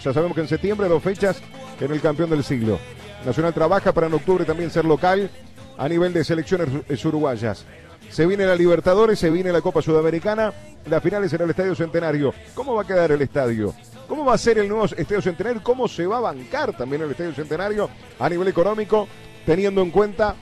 [0.03, 1.41] Ya sabemos que en septiembre dos fechas
[1.81, 2.79] en el campeón del siglo.
[3.25, 5.31] Nacional trabaja para en octubre también ser local
[5.79, 7.65] a nivel de selecciones uruguayas.
[8.11, 10.53] Se viene la Libertadores, se viene la Copa Sudamericana,
[10.87, 12.35] las finales en el Estadio Centenario.
[12.55, 13.73] ¿Cómo va a quedar el estadio?
[14.09, 15.63] ¿Cómo va a ser el nuevo Estadio Centenario?
[15.63, 19.07] ¿Cómo se va a bancar también el Estadio Centenario a nivel económico,
[19.47, 20.35] teniendo en cuenta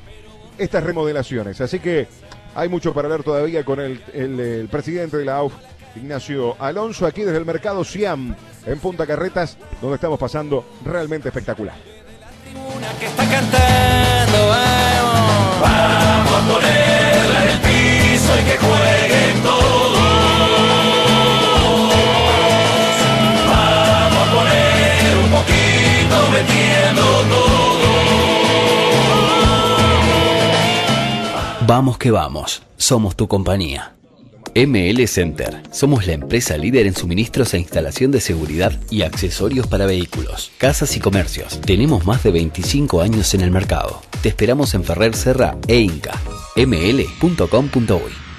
[0.60, 1.60] estas remodelaciones?
[1.60, 2.06] Así que
[2.54, 5.54] hay mucho para hablar todavía con el, presidente de la AUF,
[5.96, 8.34] Ignacio Alonso, aquí desde el mercado Siam,
[8.66, 11.74] en Punta Carretas, donde estamos pasando realmente espectacular.
[15.60, 18.58] Vamos a el piso y que.
[23.46, 27.69] Vamos a poner un poquito metiendo todo.
[31.70, 33.94] Vamos que vamos, somos tu compañía.
[34.56, 35.62] ML Center.
[35.70, 40.96] Somos la empresa líder en suministros e instalación de seguridad y accesorios para vehículos, casas
[40.96, 41.60] y comercios.
[41.60, 44.02] Tenemos más de 25 años en el mercado.
[44.20, 46.20] Te esperamos en Ferrer Serra e Inca.
[46.56, 48.29] ml.com.uy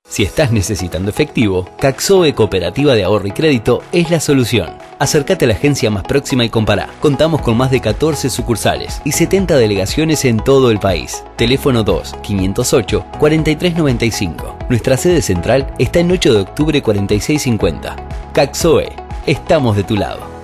[0.08, 4.70] si estás necesitando efectivo, Caxoe Cooperativa de Ahorro y Crédito es la solución.
[4.98, 6.88] Acércate a la agencia más próxima y compará.
[7.00, 11.22] Contamos con más de 14 sucursales y 70 delegaciones en todo el país.
[11.36, 14.56] Teléfono 2 508 4395.
[14.68, 17.96] Nuestra sede central está en 8 de octubre 4650.
[18.32, 18.88] Caxoe,
[19.26, 20.37] estamos de tu lado.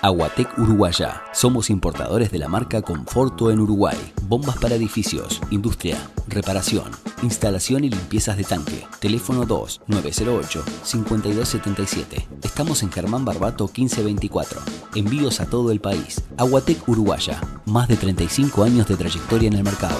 [0.00, 1.22] Aguatec Uruguaya.
[1.32, 3.96] Somos importadores de la marca Conforto en Uruguay.
[4.28, 5.96] Bombas para edificios, industria,
[6.28, 6.84] reparación,
[7.24, 8.86] instalación y limpiezas de tanque.
[9.00, 12.28] Teléfono 2 908 5277.
[12.44, 14.60] Estamos en Germán Barbato 1524.
[14.94, 16.22] Envíos a todo el país.
[16.36, 17.40] Aguatec Uruguaya.
[17.66, 19.98] Más de 35 años de trayectoria en el mercado.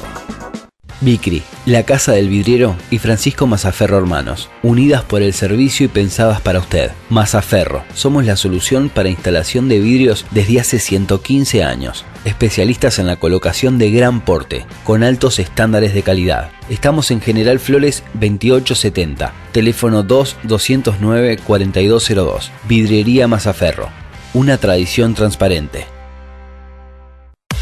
[1.00, 6.40] Vicri, La Casa del Vidriero y Francisco Mazaferro Hermanos, unidas por el servicio y pensadas
[6.40, 6.90] para usted.
[7.08, 12.04] Mazaferro, somos la solución para instalación de vidrios desde hace 115 años.
[12.24, 16.50] Especialistas en la colocación de gran porte, con altos estándares de calidad.
[16.68, 22.50] Estamos en General Flores 2870, teléfono 2-209-4202.
[22.68, 23.88] Vidriería Mazaferro,
[24.34, 25.97] una tradición transparente.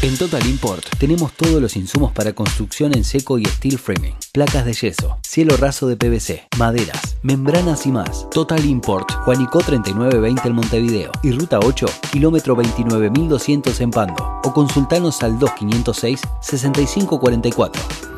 [0.03, 4.63] En Total Import tenemos todos los insumos para construcción en seco y steel framing, placas
[4.63, 8.29] de yeso, cielo raso de PVC, maderas, membranas y más.
[8.29, 14.39] Total Import, Juanico 3920 en Montevideo y Ruta 8, kilómetro 29200 en Pando.
[14.43, 18.16] O consultanos al 2506 6544.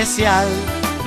[0.00, 0.48] Especial.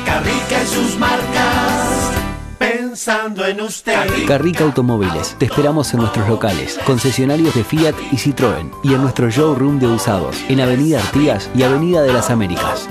[0.05, 2.11] Carrica y sus marcas.
[2.59, 4.27] Pensando en usted.
[4.27, 9.29] Carrica Automóviles, te esperamos en nuestros locales, concesionarios de Fiat y Citroën y en nuestro
[9.29, 12.87] showroom de usados en Avenida Artigas y Avenida de las Américas.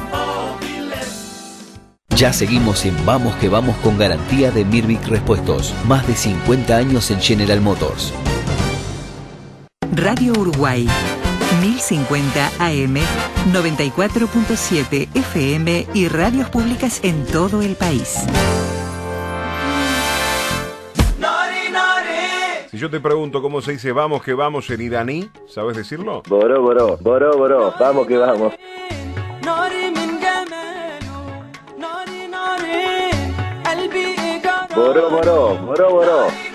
[2.16, 5.72] Ya seguimos en Vamos que Vamos con garantía de Mirvic Repuestos.
[5.86, 8.12] Más de 50 años en General Motors.
[9.92, 10.88] Radio Uruguay
[11.60, 12.96] 1050 AM,
[13.52, 18.24] 94.7 FM y radios públicas en todo el país.
[22.70, 26.22] Si yo te pregunto cómo se dice vamos que vamos en iraní, ¿sabes decirlo?
[26.26, 28.54] Boró, boró, boró, boró, vamos que vamos.
[34.74, 36.51] Boró, boró, boró, boró.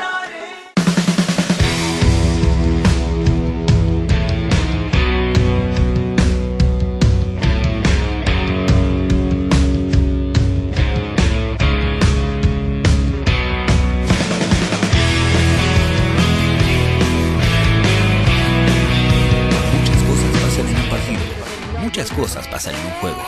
[21.97, 23.23] Muchas cosas pasan en un juego.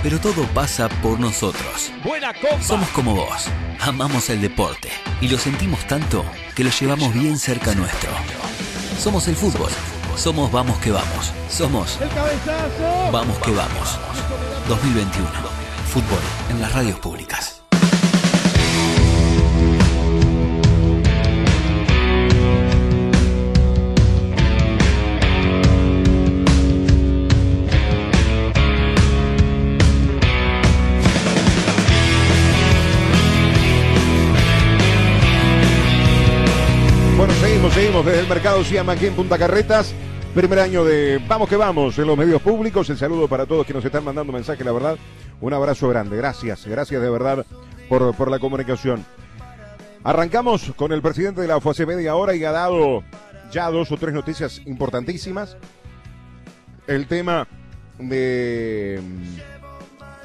[0.00, 1.90] Pero todo pasa por nosotros.
[2.60, 3.48] Somos como vos.
[3.80, 4.90] Amamos el deporte.
[5.20, 8.12] Y lo sentimos tanto que lo llevamos bien cerca nuestro.
[8.96, 9.72] Somos el fútbol.
[10.14, 11.32] Somos Vamos que Vamos.
[11.50, 11.98] Somos
[13.10, 13.98] Vamos que Vamos.
[14.68, 15.28] 2021.
[15.92, 17.61] Fútbol en las radios públicas.
[38.04, 39.94] Desde el mercado Siama aquí en Punta Carretas.
[40.34, 42.88] Primer año de Vamos que vamos en los medios públicos.
[42.90, 44.96] El saludo para todos que nos están mandando mensajes, la verdad.
[45.40, 46.16] Un abrazo grande.
[46.16, 47.44] Gracias, gracias de verdad
[47.88, 49.04] por, por la comunicación.
[50.04, 53.02] Arrancamos con el presidente de la hace media hora y ha dado
[53.52, 55.56] ya dos o tres noticias importantísimas.
[56.86, 57.46] El tema
[57.98, 59.00] de,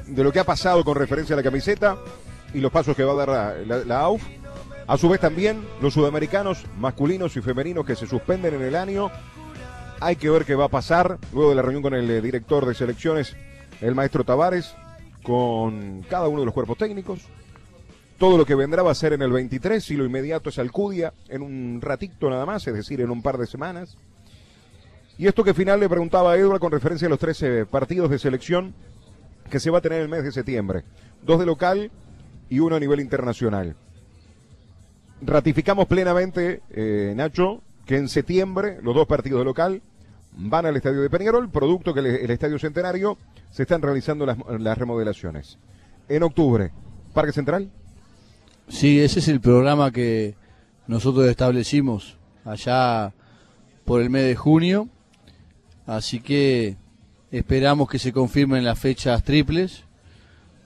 [0.06, 1.96] de lo que ha pasado con referencia a la camiseta
[2.54, 4.22] y los pasos que va a dar la, la- la AUF.
[4.88, 9.10] A su vez también los sudamericanos masculinos y femeninos que se suspenden en el año.
[10.00, 12.64] Hay que ver qué va a pasar luego de la reunión con el eh, director
[12.64, 13.36] de selecciones,
[13.82, 14.74] el maestro Tavares,
[15.22, 17.20] con cada uno de los cuerpos técnicos.
[18.16, 21.12] Todo lo que vendrá va a ser en el 23 y lo inmediato es Alcudia
[21.28, 23.98] en un ratito nada más, es decir, en un par de semanas.
[25.18, 28.18] Y esto que final le preguntaba a Edward con referencia a los 13 partidos de
[28.18, 28.74] selección
[29.50, 30.84] que se va a tener en el mes de septiembre.
[31.22, 31.90] Dos de local
[32.48, 33.76] y uno a nivel internacional.
[35.20, 39.82] Ratificamos plenamente, eh, Nacho, que en septiembre los dos partidos de local
[40.36, 43.18] van al estadio de Peñarol, producto que el, estadio centenario
[43.50, 45.58] se están realizando las, las remodelaciones.
[46.08, 46.70] En octubre,
[47.12, 47.70] Parque Central.
[48.68, 50.36] Sí, ese es el programa que
[50.86, 53.12] nosotros establecimos allá
[53.84, 54.88] por el mes de junio.
[55.86, 56.76] Así que
[57.30, 59.84] esperamos que se confirmen las fechas triples.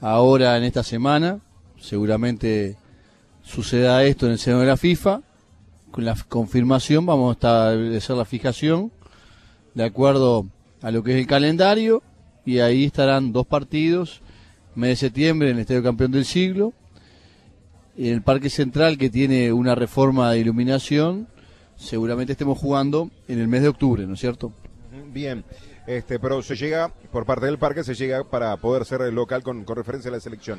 [0.01, 1.41] Ahora en esta semana,
[1.79, 2.77] seguramente
[3.42, 5.22] suceda esto en el seno de la FIFA.
[5.90, 8.92] Con la confirmación vamos a establecer la fijación
[9.74, 10.46] de acuerdo
[10.81, 12.02] a lo que es el calendario
[12.44, 14.20] y ahí estarán dos partidos,
[14.74, 16.72] mes de septiembre en el Estadio Campeón del Siglo
[17.96, 21.28] en el Parque Central que tiene una reforma de iluminación,
[21.76, 24.52] seguramente estemos jugando en el mes de octubre, ¿no es cierto?
[25.12, 25.44] Bien,
[25.87, 29.42] este, pero se llega, por parte del parque, se llega para poder ser el local
[29.42, 30.59] con, con referencia a la selección.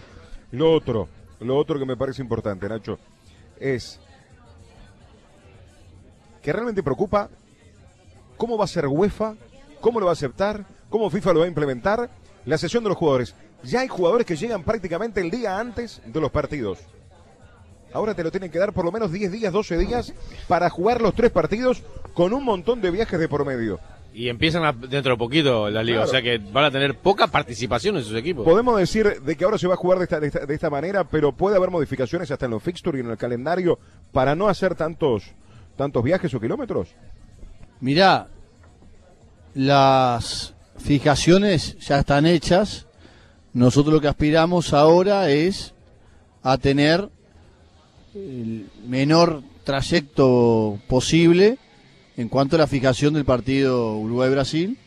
[0.52, 1.08] Lo otro,
[1.40, 2.98] lo otro que me parece importante, Nacho,
[3.60, 4.00] es
[6.42, 7.30] que realmente preocupa
[8.38, 9.36] cómo va a ser UEFA,
[9.82, 12.10] cómo lo va a aceptar, cómo FIFA lo va a implementar,
[12.46, 13.36] la sesión de los jugadores.
[13.64, 16.80] Ya hay jugadores que llegan prácticamente el día antes de los partidos.
[17.94, 20.14] Ahora te lo tienen que dar por lo menos 10 días, 12 días
[20.48, 23.80] para jugar los tres partidos con un montón de viajes de por medio.
[24.16, 26.10] Y empiezan a- dentro de poquito la liga, Claro.
[26.10, 28.46] o sea que van a tener poca participación en sus equipos.
[28.46, 30.70] Podemos decir de que ahora se va a jugar de esta, de esta, de esta
[30.70, 33.80] manera, pero puede haber modificaciones hasta en los fixtures y en el calendario
[34.12, 35.24] para no hacer tantos,
[35.76, 36.90] tantos viajes o kilómetros.
[37.80, 38.28] Mirá,
[39.54, 42.88] las fijaciones ya están hechas.
[43.54, 45.74] Nosotros lo que aspiramos ahora es
[46.42, 47.10] a tener
[48.16, 51.58] el menor trayecto posible
[52.16, 54.78] en cuanto a la fijación del partido Uruguay-Brasil,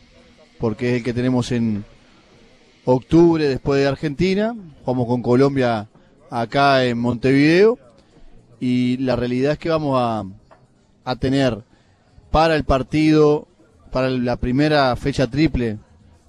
[0.59, 1.83] porque es el que tenemos en
[2.85, 5.89] octubre después de Argentina, jugamos con Colombia
[6.29, 7.77] acá en Montevideo,
[8.59, 10.25] y la realidad es que vamos a,
[11.19, 11.63] tener
[12.31, 13.47] para el partido,
[13.91, 15.77] para la primera fecha triple,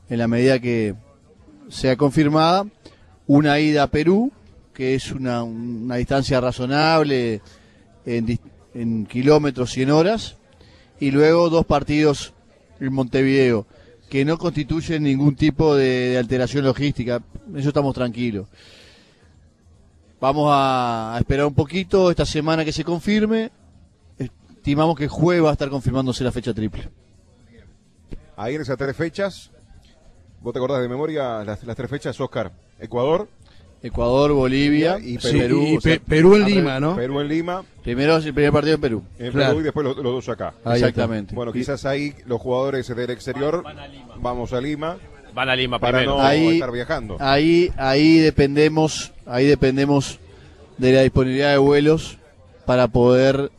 [0.09, 0.95] en la medida que
[1.69, 2.67] sea confirmada,
[3.27, 4.33] una ida a Perú,
[4.73, 5.45] que es una,
[5.97, 7.41] distancia razonable
[8.07, 8.39] en,
[8.75, 10.38] en kilómetros y en horas,
[11.01, 12.33] y luego dos partidos
[12.81, 13.67] en Montevideo,
[14.09, 17.23] que no constituyen ningún tipo de, alteración logística,
[17.55, 18.49] eso estamos tranquilos.
[20.21, 23.53] Vamos a, a esperar un poquito esta semana que se confirme.
[24.19, 26.89] Estimamos que jueves va a estar confirmándose la fecha triple.
[28.37, 29.51] Ahí en esas tres fechas,
[30.41, 33.29] vos te acordás de memoria las, las tres fechas, Oscar, Ecuador,
[33.83, 35.63] Ecuador, Bolivia y sí, Perú.
[35.67, 36.97] y o sea, Pe- Perú en a Lima, ¿no?
[36.97, 39.03] Perú en Lima, Primero el primer partido en Perú.
[39.19, 39.49] en Claro.
[39.51, 40.55] Perú y después los, los dos acá.
[40.65, 41.35] Ahí Exactamente.
[41.35, 43.63] Bueno, quizás ahí los jugadores del exterior
[44.21, 44.97] vamos a Lima
[45.35, 46.17] Van a Lima para primero.
[46.19, 47.17] no Ahí- estar viajando.
[47.21, 50.19] Ahí, ahí dependemos, ahí dependemos
[50.79, 52.19] de la disponibilidad de vuelos
[52.67, 53.51] para poder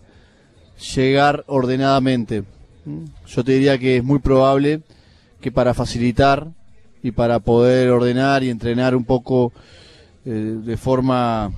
[0.95, 2.43] llegar ordenadamente.
[3.27, 4.81] Yo te diría que es muy probable
[5.41, 6.47] que para facilitar
[7.03, 9.53] y para poder ordenar y entrenar un poco
[10.25, 11.51] eh, de forma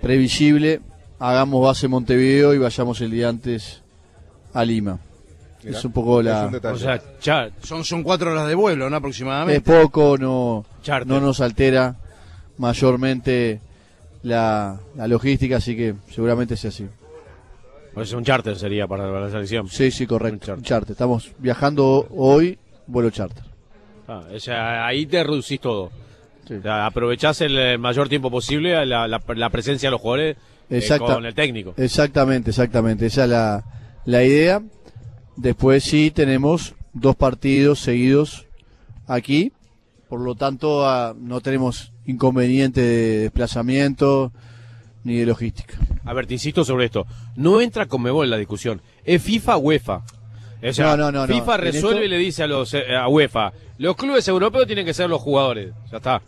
[0.00, 0.80] previsible,
[1.18, 3.82] hagamos base en Montevideo y vayamos el día antes
[4.52, 4.98] a Lima.
[5.62, 6.46] Mirá, es un poco es la...
[6.46, 6.66] un.
[6.66, 8.96] O sea, ya, Son, son cuatro horas de vuelo, ¿no?
[8.96, 9.60] Es Aproximadamente.
[9.62, 11.06] poco, no, Charter.
[11.08, 11.96] no nos altera
[12.58, 13.60] mayormente
[14.22, 16.86] la, la logística, así que seguramente sea así.
[17.94, 19.68] pues un charter sería para, para la selección.
[19.68, 20.36] Sí, sí, correcto.
[20.36, 20.64] Un charter.
[20.64, 20.92] charter.
[20.92, 23.44] Estamos viajando hoy, vuelo charter.
[24.08, 25.90] Ah, o sea, ahí te reducís todo.
[26.46, 26.54] Sí.
[26.54, 30.36] O sea, aprovechás el eh, mayor tiempo posible la, la- la presencia de los jugadores
[30.70, 31.74] eh, con el técnico.
[31.76, 33.06] Exactamente, exactamente.
[33.06, 33.64] Esa es la,
[34.04, 34.62] la idea.
[35.36, 38.46] Después sí tenemos dos partidos seguidos
[39.06, 39.52] aquí.
[40.08, 44.32] Por lo tanto, ah, no tenemos inconveniente de desplazamiento
[45.04, 45.74] ni de logística.
[46.04, 47.06] A ver, te insisto sobre esto.
[47.34, 48.80] No entra Conmebol en la discusión.
[49.04, 50.02] Es FIFA UEFA.
[50.68, 51.32] O sea, No, no, no.
[51.32, 54.86] FIFA resuelve esto- y le dice a los eh, a UEFA, los clubes europeos tienen
[54.86, 55.72] que ser los jugadores.
[55.90, 56.22] Ya está.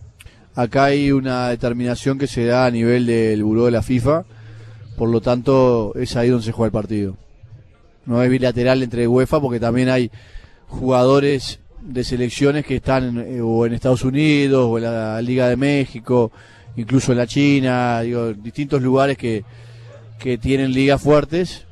[0.59, 4.25] Acá hay una determinación que se da a nivel del buró de la FIFA,
[4.97, 7.17] por lo tanto es ahí donde se juega el partido.
[8.07, 10.11] No es bilateral entre UEFA porque también hay
[10.67, 15.57] jugadores de selecciones que están eh, o en Estados Unidos o en la Liga de
[15.57, 16.33] México,
[16.75, 19.45] incluso en la China, digo, distintos lugares que,
[20.19, 21.67] que tienen ligas fuertes,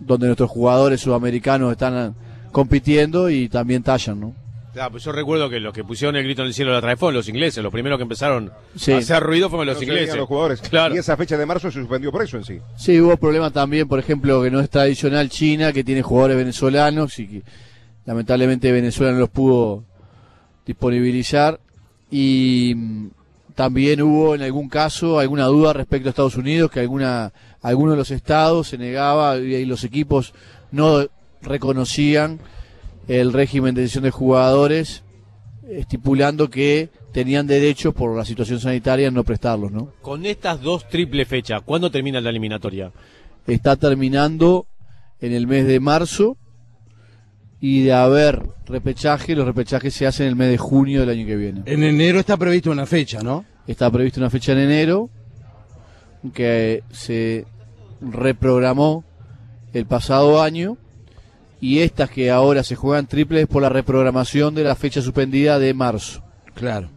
[0.00, 2.14] donde nuestros jugadores sudamericanos están
[2.52, 4.41] compitiendo y también tallan, ¿no?
[4.74, 6.90] Ya, pues yo recuerdo que los que pusieron el grito en el cielo la otra
[6.90, 7.62] vez fueron los ingleses.
[7.62, 8.92] Los primeros que empezaron Sí.
[8.92, 10.16] a hacer ruido fueron los No ingleses.
[10.16, 10.60] los jugadores.
[10.62, 10.94] Claro.
[10.94, 12.58] Y esa fecha de marzo se suspendió por eso en sí.
[12.76, 17.18] Sí, hubo problemas también, por ejemplo, que no es tradicional China, que tiene jugadores venezolanos
[17.18, 17.42] y que
[18.06, 19.84] lamentablemente Venezuela no los pudo
[20.64, 21.60] disponibilizar.
[22.10, 23.06] Y mm,
[23.54, 27.98] también hubo en algún caso alguna duda respecto a Estados Unidos, que alguna, alguno de
[27.98, 30.32] los estados se negaba y los equipos
[30.70, 31.06] no
[31.42, 32.40] reconocían
[33.08, 35.02] el régimen de decisión de jugadores,
[35.68, 39.92] estipulando que tenían derechos por la situación sanitaria en no prestarlos, ¿no?
[40.00, 42.92] Con estas dos triple fechas, ¿cuándo termina la eliminatoria?
[43.46, 44.66] está terminando
[45.20, 46.36] en el mes de marzo
[47.60, 51.26] y de haber repechaje, los repechajes se hacen en el mes de junio del año
[51.26, 51.62] que viene.
[51.66, 53.44] En enero está prevista una fecha, ¿no?
[53.66, 55.10] Está prevista una fecha en enero
[56.34, 57.46] que se
[58.00, 59.04] reprogramó
[59.72, 60.76] el pasado año
[61.62, 65.72] y estas que ahora se juegan triples por la reprogramación de la fecha suspendida de
[65.72, 66.20] marzo.
[66.54, 66.90] Claro.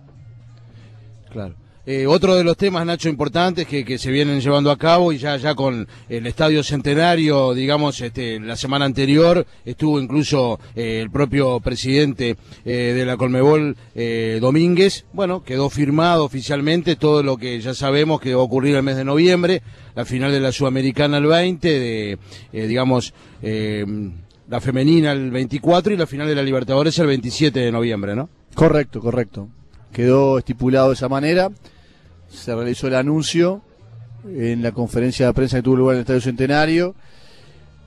[1.31, 1.53] Claro.
[1.85, 5.19] Eh, otro de los temas, Nacho, importantes que, que se vienen llevando a cabo y
[5.19, 11.11] ya, ya con el Estadio Centenario, digamos, este, la semana anterior estuvo incluso eh, el
[11.11, 12.35] propio presidente
[12.65, 13.77] eh, de la Colmebol,
[14.41, 15.05] Domínguez.
[15.13, 18.97] Bueno, quedó firmado oficialmente todo lo que ya sabemos que va a ocurrir el mes
[18.97, 19.61] de noviembre,
[19.93, 22.17] la final de la Sudamericana el 20, de,
[22.51, 23.13] digamos,
[24.47, 28.29] la femenina el 24 y la final de la Libertadores el 27 de noviembre, ¿no?
[28.53, 29.49] Correcto, correcto.
[29.91, 31.49] Quedó estipulado de esa manera.
[32.27, 33.61] Se realizó el anuncio
[34.25, 36.95] en la conferencia de prensa que tuvo lugar en el Estadio Centenario.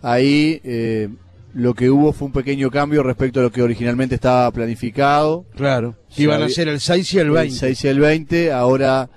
[0.03, 1.09] Ahí eh,
[1.55, 5.45] lo que hubo fue un pequeño cambio respecto a lo que originalmente estaba planificado.
[5.57, 5.97] Claro.
[6.09, 7.53] Se Iban a ser el 6 y el 20.
[7.53, 9.11] El 6 y el 20, ahora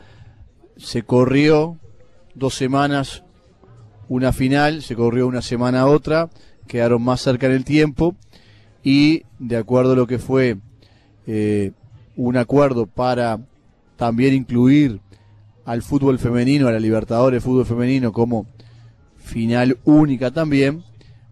[0.77, 1.77] se corrió
[2.33, 3.23] dos semanas
[4.07, 6.29] una final, se corrió una semana otra,
[6.72, 8.15] quedaron más cerca en el tiempo
[8.82, 10.55] y de acuerdo a lo que fue
[11.28, 11.74] eh,
[12.15, 13.41] un acuerdo para
[13.97, 15.01] también incluir
[15.65, 18.47] al fútbol femenino, a la Libertadores fútbol femenino como
[19.17, 20.86] final única también,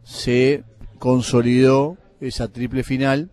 [0.04, 0.66] se
[0.98, 3.30] consolidó esa triple final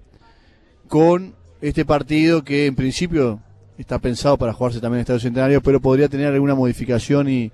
[0.87, 3.41] con este partido que en principio
[3.79, 7.51] está pensado para jugarse también en Estadio Centenario, pero podría tener alguna modificación y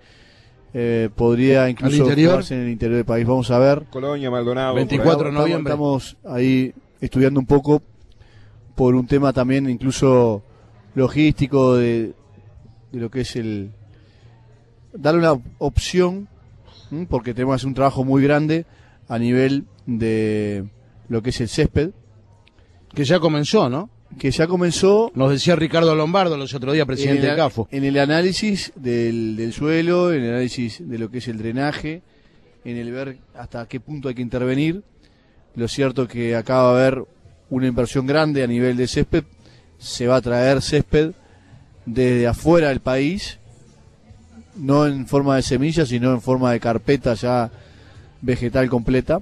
[0.75, 3.27] eh, podría incluso jugarse en el interior del país.
[3.27, 3.85] Vamos a ver.
[3.91, 4.75] Colonia, Maldonado.
[4.75, 5.33] 24 por de ahí.
[5.33, 5.71] Estamos- noviembre.
[5.73, 7.83] Estamos ahí estudiando un poco
[8.75, 10.43] por un tema también incluso
[10.95, 12.15] logístico de,
[12.93, 13.71] de lo que es el
[14.95, 16.29] darle una opción
[16.91, 17.07] ¿m?
[17.09, 18.67] porque tenemos que hacer un trabajo muy grande
[19.09, 20.65] a nivel de
[21.09, 21.91] lo que es el césped
[22.95, 23.89] Que ya comenzó, ¿no?
[24.19, 27.69] Que ya comenzó Nos decía Ricardo Lombardo los otros días, presidente del CAFO.
[27.71, 32.03] en el análisis del, del suelo, en el análisis de lo que es el drenaje,
[32.65, 34.83] en el ver hasta qué punto hay que intervenir.
[35.55, 37.05] Lo cierto que acaba de haber
[37.51, 39.25] una inversión grande a nivel de césped.
[39.79, 41.13] Se va a traer césped
[41.85, 43.39] desde afuera del país,
[44.57, 47.51] no en forma de semilla, sino en forma de carpeta ya
[48.23, 49.21] vegetal completa.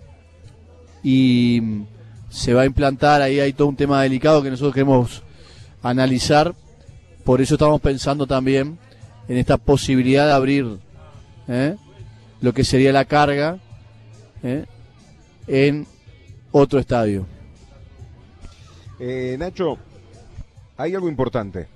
[1.03, 1.61] Y
[2.31, 5.23] se va a implantar, ahí hay todo un tema delicado que nosotros queremos
[5.83, 6.55] analizar.
[7.25, 8.79] Por eso estamos pensando también
[9.29, 10.79] en esta posibilidad de abrir
[11.49, 11.77] ¿eh?
[12.41, 13.59] lo que sería la carga
[14.43, 14.65] ¿eh?
[15.47, 15.87] en
[16.53, 17.27] otro estadio.
[19.01, 19.77] Eh, Nacho,
[20.77, 21.67] hay algo importante.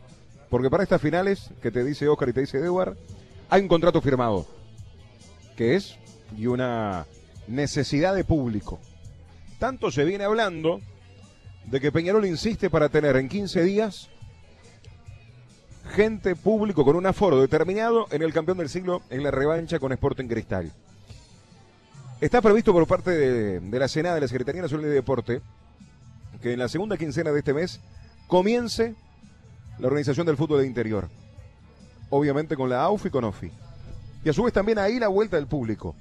[0.48, 2.96] Porque para estas finales, que te dice Oscar y te dice Edward,
[3.50, 4.46] hay un contrato firmado.
[5.56, 5.96] Que es
[6.36, 7.06] y una
[7.48, 8.78] necesidad de público.
[9.64, 10.82] Tanto se viene hablando
[11.64, 14.10] de que Peñarol insiste para tener en 15 días
[15.92, 19.90] gente público con un aforo determinado en el campeón del siglo en la revancha con
[19.90, 20.70] Sporting Cristal.
[22.20, 25.40] Está previsto por parte de, la Senada de la Secretaría Nacional de Deporte
[26.42, 27.80] que en la segunda quincena de este mes
[28.26, 28.94] comience
[29.78, 31.08] la organización del fútbol de interior.
[32.10, 33.50] Obviamente con la AUF y con OFI.
[34.26, 35.96] Y a su vez también ahí la vuelta del público.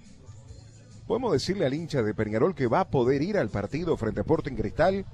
[1.14, 4.24] ¿Podemos decirle al hincha de Peñarol que va a poder ir al partido frente a
[4.24, 5.06] Sporting Cristal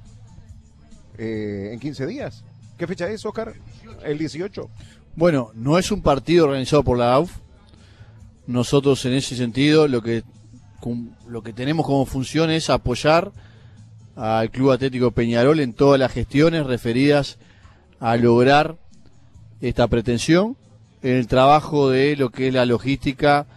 [1.18, 2.46] eh, en 15 días?
[2.78, 3.54] ¿Qué fecha es, Oscar?
[4.06, 4.70] El 18.
[5.18, 7.40] Bueno, no es un partido organizado por la AUF.
[8.48, 10.24] Nosotros en ese sentido lo que
[11.28, 13.34] lo que tenemos como función es apoyar
[14.16, 17.40] al Club Atlético Peñarol en todas las gestiones referidas
[18.00, 18.78] a lograr
[19.60, 20.56] esta pretensión,
[21.02, 23.48] en el trabajo de lo que es la logística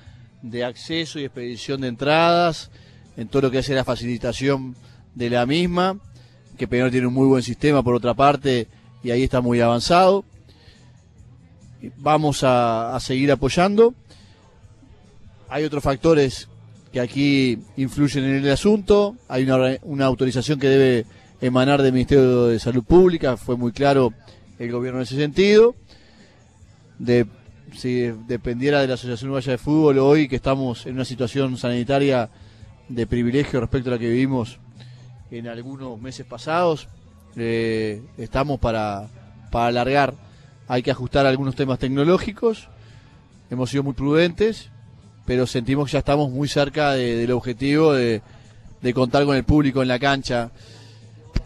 [0.42, 2.70] de acceso y expedición de entradas,
[3.16, 4.74] en todo lo que hace la facilitación
[5.14, 5.98] de la misma,
[6.56, 8.68] que Peñarol tiene un muy buen sistema por otra parte
[9.02, 10.24] y ahí está muy avanzado.
[11.96, 13.94] Vamos a, seguir apoyando.
[15.48, 16.48] Hay otros factores
[16.92, 19.16] que aquí influyen en el asunto.
[19.28, 21.06] Hay una, una autorización que debe
[21.40, 24.12] emanar del Ministerio de Salud Pública, fue muy claro
[24.60, 25.74] el gobierno en ese sentido.
[26.98, 27.26] De,
[27.74, 32.28] si dependiera de la Asociación Uruguaya de Fútbol hoy, que estamos en una situación sanitaria
[32.88, 34.58] de privilegio respecto a la que vivimos
[35.30, 36.88] en algunos meses pasados,
[37.36, 39.08] eh, estamos para,
[39.50, 40.14] para alargar.
[40.68, 42.68] Hay que ajustar algunos temas tecnológicos.
[43.50, 44.68] Hemos sido muy prudentes,
[45.24, 48.20] pero sentimos que ya estamos muy cerca de- del objetivo de,
[48.82, 50.50] de contar con el público en la cancha.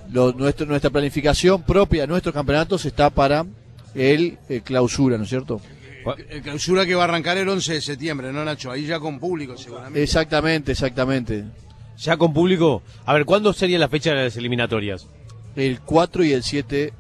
[0.09, 3.45] Nuestra planificación propia, nuestros campeonatos está para
[3.95, 5.61] el eh, clausura, ¿no es cierto?
[6.29, 8.71] El clausura que va a arrancar el 11 de septiembre, ¿no, Nacho?
[8.71, 10.03] Ahí ya con público, seguramente.
[10.03, 11.45] Exactamente, exactamente.
[11.99, 12.83] Ya con público.
[13.05, 15.07] A ver, ¿cuándo sería la fecha de las eliminatorias?
[15.57, 16.93] El 4 y el 7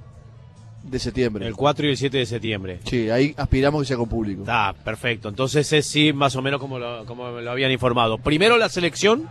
[0.82, 1.46] de septiembre.
[1.46, 2.80] El 4 y el 7 de septiembre.
[2.84, 4.42] Sí, ahí aspiramos que sea con público.
[4.42, 5.28] Está, perfecto.
[5.28, 8.18] Entonces es sí, más o menos como lo, como me lo habían informado.
[8.18, 9.28] Primero la selección,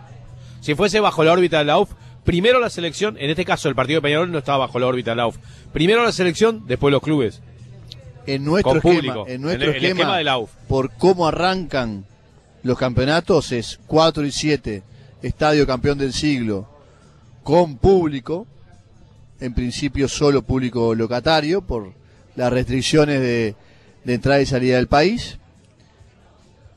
[0.60, 1.90] si fuese bajo la órbita de la UF,
[2.24, 5.12] primero la selección, en este caso el partido de Peñarol no estaba bajo la órbita
[5.12, 5.38] de la UF.
[5.72, 7.42] Primero la selección, después los clubes.
[8.26, 10.50] En nuestro Con esquema, público, en nuestro en el- el esquema, esquema de la UF.
[10.68, 12.04] por cómo arrancan
[12.62, 14.82] los campeonatos es 4 y 7,
[15.22, 16.68] estadio campeón del siglo,
[17.42, 18.46] con público,
[19.40, 21.92] en principio solo público locatario por
[22.34, 23.54] las restricciones de,
[24.04, 25.38] de entrada y salida del país.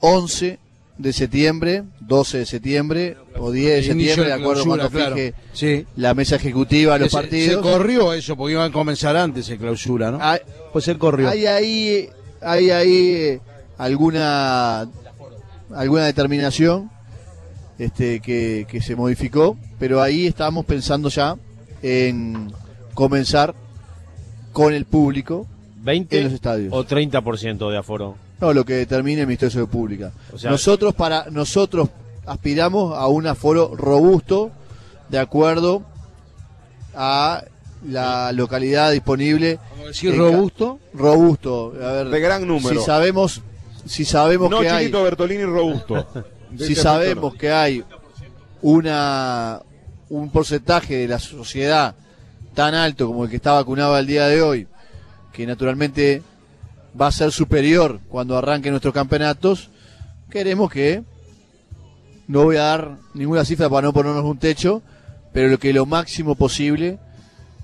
[0.02, 0.60] 11
[1.00, 5.16] de septiembre, 12 de septiembre o 10 de septiembre, de acuerdo cuando claro.
[5.16, 5.86] fije Sí.
[5.96, 7.56] la mesa ejecutiva los Se- partidos.
[7.56, 10.20] Se corrió eso porque iban a comenzar antes el clausura, ¿no?
[10.22, 10.40] Hay,
[10.74, 11.30] Pues se corrió.
[11.30, 12.10] hay ahí,
[12.42, 13.40] hay ahí eh,
[13.78, 14.88] alguna
[15.74, 16.90] alguna determinación
[17.78, 21.36] este, que, que se modificó, pero ahí estábamos pensando ya
[21.82, 22.52] en
[22.94, 23.56] comenzar
[24.52, 25.48] con el público
[25.82, 26.74] 20 en los estadios.
[26.74, 28.18] o 30% de aforo.
[28.42, 30.12] No, lo que determine el Ministerio de Salud Pública.
[30.34, 31.90] O sea- nosotros para nosotros
[32.26, 34.52] aspiramos a un aforo robusto
[35.10, 35.84] de acuerdo
[36.96, 37.44] a
[37.88, 39.60] la localidad disponible.
[39.72, 40.80] Vamos a decir robusto.
[40.94, 42.80] Robusto, a ver, De gran número.
[42.80, 43.42] Si sabemos,
[43.86, 46.08] si sabemos No que hay, Bertolini robusto.
[46.52, 47.84] De si sabemos que hay
[48.62, 49.62] una
[50.10, 51.94] un porcentaje de la sociedad
[52.56, 54.68] tan alto como el que está vacunado al día de hoy,
[55.32, 56.24] que naturalmente
[57.00, 59.70] va a ser superior cuando arranquen nuestros campeonatos,
[60.30, 61.04] queremos que
[62.28, 64.82] no voy a dar ninguna cifra para no ponernos un techo,
[65.34, 67.00] pero lo que lo máximo posible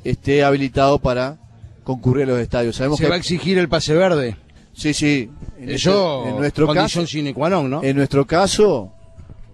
[0.03, 1.37] esté habilitado para
[1.83, 2.75] concurrir a los estadios.
[2.75, 4.37] Sabemos Se que va a exigir el pase verde.
[4.73, 7.83] sí, sí, en, Eso, este- en nuestro caso sine qua non, ¿no?
[7.83, 8.91] en nuestro caso,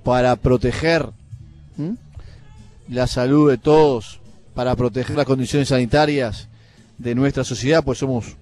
[0.04, 1.10] para proteger
[1.78, 1.96] ¿m?
[2.90, 4.20] la salud de todos,
[4.56, 6.48] para proteger las condiciones sanitarias
[6.98, 8.36] de nuestra sociedad, pues somos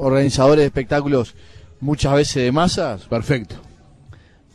[0.00, 1.34] organizadores de espectáculos
[1.80, 3.56] muchas veces de masas, Perfecto.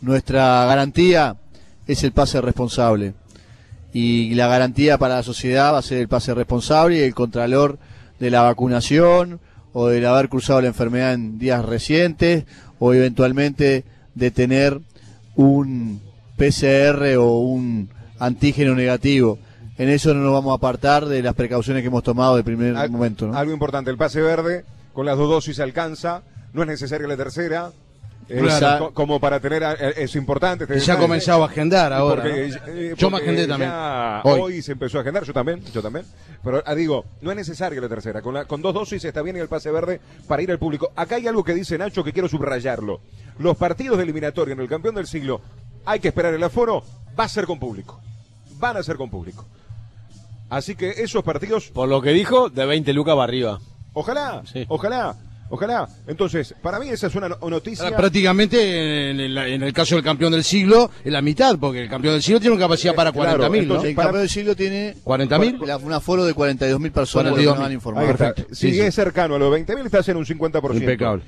[0.02, 1.38] nuestra garantía
[1.88, 3.14] es el pase responsable.
[3.94, 7.78] Y la garantía para la sociedad va a ser el pase responsable y el contralor
[8.20, 9.40] de la vacunación
[9.74, 12.46] o del haber cruzado la enfermedad en días recientes
[12.80, 13.86] o eventualmente
[14.16, 14.82] de tener
[15.36, 16.02] un
[16.38, 17.90] PCR o un
[18.20, 19.38] antígeno negativo.
[19.78, 22.76] En eso no nos vamos a apartar de las precauciones que hemos tomado de primer
[22.76, 23.28] Al- momento.
[23.28, 23.38] ¿no?
[23.38, 24.64] Algo importante, el pase verde,
[24.96, 26.24] con las dos dosis alcanza,
[26.54, 27.72] no es necesaria la tercera.
[28.28, 28.92] eh, Claro.
[28.92, 30.64] como para tener, eh, es importante.
[30.64, 32.24] este Se ha comenzado a agendar ahora.
[32.24, 32.72] Porque, ¿no?
[32.74, 33.70] eh, Yo me agendé también.
[33.70, 34.42] ya Hoy.
[34.42, 34.62] Hoy.
[34.64, 36.08] se empezó a agendar, yo también, yo también.
[36.44, 38.24] Pero ah, digo, no es necesaria la tercera.
[38.24, 40.92] Con, la- con dos dosis está bien el pase verde para ir al público.
[40.96, 43.00] Acá hay algo que dice Nacho que quiero subrayarlo.
[43.38, 45.42] Los partidos de eliminatoria en el campeón del siglo,
[45.86, 46.84] hay que esperar el aforo,
[47.20, 48.02] va a ser con público.
[48.58, 49.46] Van a ser con público.
[50.50, 53.60] Así que esos partidos, Por lo que dijo, de 20 lucas para arriba.
[53.96, 54.64] Ojalá, Sí.
[54.68, 55.16] ojalá,
[55.50, 55.90] ojalá.
[56.06, 57.86] Entonces, para mí esa es una no- noticia.
[57.86, 61.82] Ahora, prácticamente en el, en el caso del campeón del siglo, en la mitad, porque
[61.82, 63.74] el campeón del siglo tiene una capacidad para Claro, 40.000, ¿no?
[63.74, 65.58] entonces- el para- campeón del siglo tiene 40.000.
[65.66, 67.66] la- un aforo de 42.000 personas, lo que nos 42.000.
[67.66, 68.06] han informado.
[68.06, 68.26] Ahí está.
[68.34, 68.56] Perfecto.
[68.56, 68.82] Si Sí, sí.
[68.82, 70.84] es cercano a los 20.000, estás en un 50%.
[70.92, 71.24] Impecable.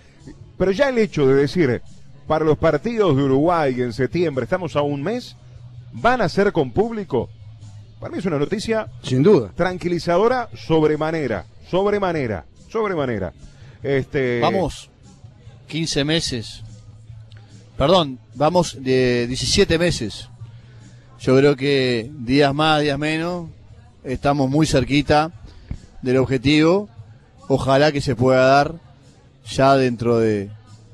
[0.58, 1.82] Pero ya el hecho de decir,
[2.28, 5.36] para los partidos de Uruguay en septiembre, estamos a un mes,
[5.94, 7.30] van a ser con público,
[8.00, 9.52] para mí es una noticia Sin duda.
[9.56, 13.34] tranquilizadora sobremanera, sobremanera, sobremanera.
[13.84, 14.90] Este, Vamos
[15.68, 16.64] 15 meses.
[17.78, 20.30] Perdón, vamos de 17 meses.
[21.20, 23.50] Yo creo que días más, días menos,
[24.04, 25.32] estamos muy cerquita
[26.02, 26.90] del objetivo.
[27.48, 28.76] Ojalá que se pueda dar
[29.50, 30.50] ya dentro de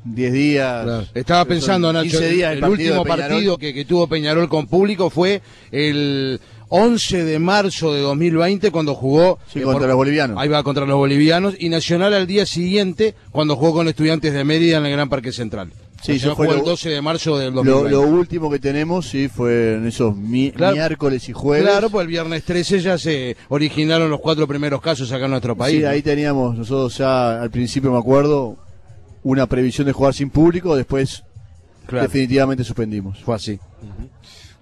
[0.05, 1.09] 10 días.
[1.13, 4.67] Estaba pensando, Nacho, 15 días el, el, partido último partido que, que tuvo Peñarol con
[4.67, 6.39] público fue el
[6.75, 10.37] 11 de marzo de 2020 cuando jugó Sí, eh, contra por- los bolivianos.
[10.39, 14.43] Ahí va contra los bolivianos y Nacional al día siguiente cuando jugó con estudiantes de
[14.43, 15.71] Mérida en el Gran Parque Central.
[16.01, 17.91] Sí, eso fue jugó lo- el 12 de marzo del Lo, 2020.
[17.91, 20.75] lo último que tenemos, sí, fue en esos mi- Claro.
[20.75, 21.69] miércoles y jueves.
[21.69, 25.55] Claro, pues el viernes 13 ya se originaron los cuatro primeros casos acá en nuestro
[25.55, 25.77] país.
[25.77, 25.89] Sí, ¿no?
[25.89, 28.57] ahí teníamos nosotros ya al principio, me acuerdo,
[29.21, 31.23] una previsión de jugar sin público, después
[31.85, 32.03] Claro.
[32.07, 33.19] definitivamente suspendimos.
[33.19, 33.59] Fue así.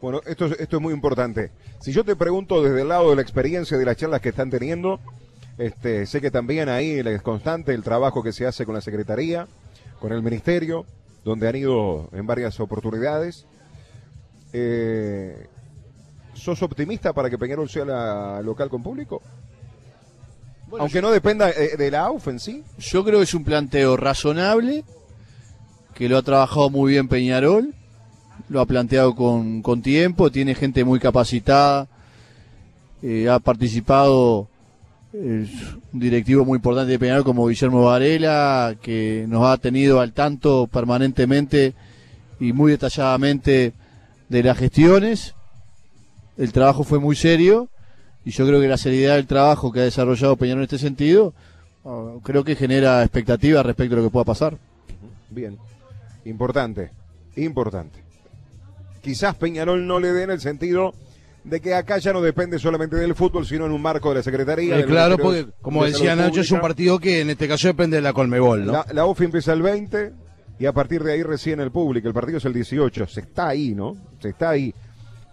[0.02, 1.52] Bueno, esto, es- esto es muy importante.
[1.80, 4.50] Si yo te pregunto desde el lado de la experiencia de las charlas que están
[4.50, 5.00] teniendo,
[5.58, 9.48] este, sé que también ahí es constante el trabajo que se hace con la Secretaría,
[10.00, 10.86] con el Ministerio,
[11.24, 13.46] donde han ido en varias oportunidades.
[14.54, 15.48] Eh,
[16.34, 19.22] ¿Sos optimista para que Peñarol sea la local con público?
[20.80, 22.64] Aunque no dependa eh, de la AUF en sí.
[22.80, 24.84] Yo creo que es un planteo razonable,
[25.94, 27.76] que lo ha trabajado muy bien Peñarol,
[28.52, 31.88] lo ha planteado con, con tiempo, tiene gente muy capacitada,
[33.02, 34.48] eh, ha participado
[35.14, 35.50] un
[35.92, 41.74] directivo muy importante de Peñarol como Guillermo Varela, que nos ha tenido al tanto permanentemente
[42.40, 43.74] y muy detalladamente
[44.30, 45.36] de las gestiones.
[46.38, 47.68] El trabajo fue muy serio
[48.24, 51.34] y yo creo que la seriedad del trabajo que ha desarrollado Peñarol en este sentido
[51.84, 54.58] Ah, creo que genera expectativa respecto a lo que pueda pasar.
[55.30, 55.58] Bien.
[56.26, 56.92] Importante.
[57.36, 58.00] Importante.
[59.02, 60.94] Quizás Peñarol no le dé en el sentido
[61.44, 64.24] de que acá ya no depende solamente del fútbol, sino en un marco de la
[64.24, 64.78] Secretaría.
[64.80, 67.98] Eh, claro, porque como de decía Nacho, es un partido que en este caso depende
[67.98, 68.72] de la Colmebol, ¿no?
[68.74, 70.14] La, la UFI empieza el 20
[70.60, 72.08] y a partir de ahí recién el público.
[72.08, 73.08] El partido es el 18.
[73.08, 73.98] Se está ahí, ¿no?
[74.20, 74.72] Se está ahí.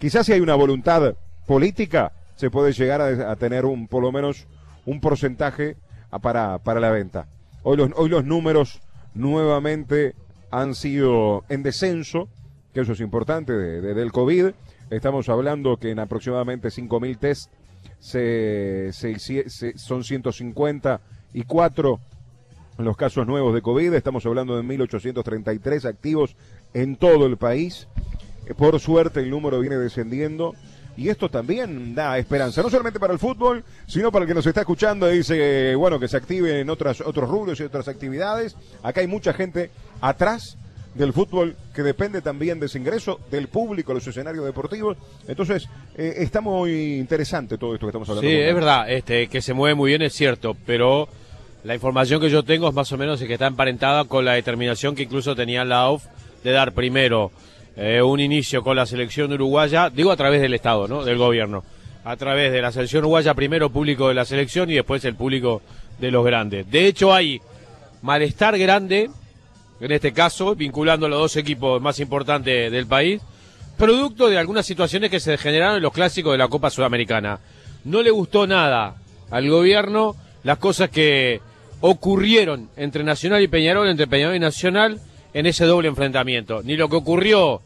[0.00, 1.14] Quizás si hay una voluntad
[1.46, 4.46] política, se puede llegar a, a tener un, por lo menos,
[4.86, 5.76] un porcentaje
[6.10, 7.26] a- para, para la venta.
[7.64, 8.80] Hoy los, hoy los números
[9.12, 10.14] nuevamente
[10.50, 12.28] han sido en descenso,
[12.80, 14.50] eso es importante, de- de- del COVID.
[14.90, 17.50] Estamos hablando que en aproximadamente 5.000 test
[18.00, 19.18] se, se
[19.48, 22.00] se- son 154
[22.78, 23.92] los casos nuevos de COVID.
[23.94, 26.36] Estamos hablando de 1.833 activos
[26.74, 27.88] en todo el país.
[28.56, 30.54] Por suerte el número viene descendiendo.
[30.96, 34.46] Y esto también da esperanza, no solamente para el fútbol, sino para el que nos
[34.46, 38.56] está escuchando y dice, bueno, que se active en otras, otros rubros y otras actividades.
[38.82, 39.70] Acá hay mucha gente
[40.00, 40.56] atrás
[40.98, 44.96] del fútbol que depende también de ese ingreso, del público, los escenarios deportivos.
[45.26, 48.28] Entonces, eh, está muy interesante todo esto que estamos hablando.
[48.28, 51.08] Sí, es verdad, este, que se mueve muy bien es cierto, pero
[51.64, 54.94] la información que yo tengo es más o menos que está emparentada con la determinación
[54.94, 56.04] que incluso tenía la AUF
[56.42, 57.30] de dar primero
[57.76, 61.04] eh, un inicio con la selección uruguaya, digo a través del Estado, ¿no?
[61.04, 61.62] Del gobierno.
[62.04, 65.62] A través de la selección uruguaya, primero público de la selección y después el público
[66.00, 66.68] de los grandes.
[66.70, 67.40] De hecho, hay
[68.02, 69.10] malestar grande,
[69.80, 73.20] en este caso, vinculando a los dos equipos más importantes del país,
[73.76, 77.38] producto de algunas situaciones que se generaron en los clásicos de la Copa Sudamericana.
[77.84, 78.96] No le gustó nada
[79.30, 81.40] al gobierno las cosas que
[81.80, 85.00] ocurrieron entre Nacional y Peñarol, entre Peñarol y Nacional,
[85.32, 86.62] en ese doble enfrentamiento.
[86.64, 87.62] Ni lo que ocurrió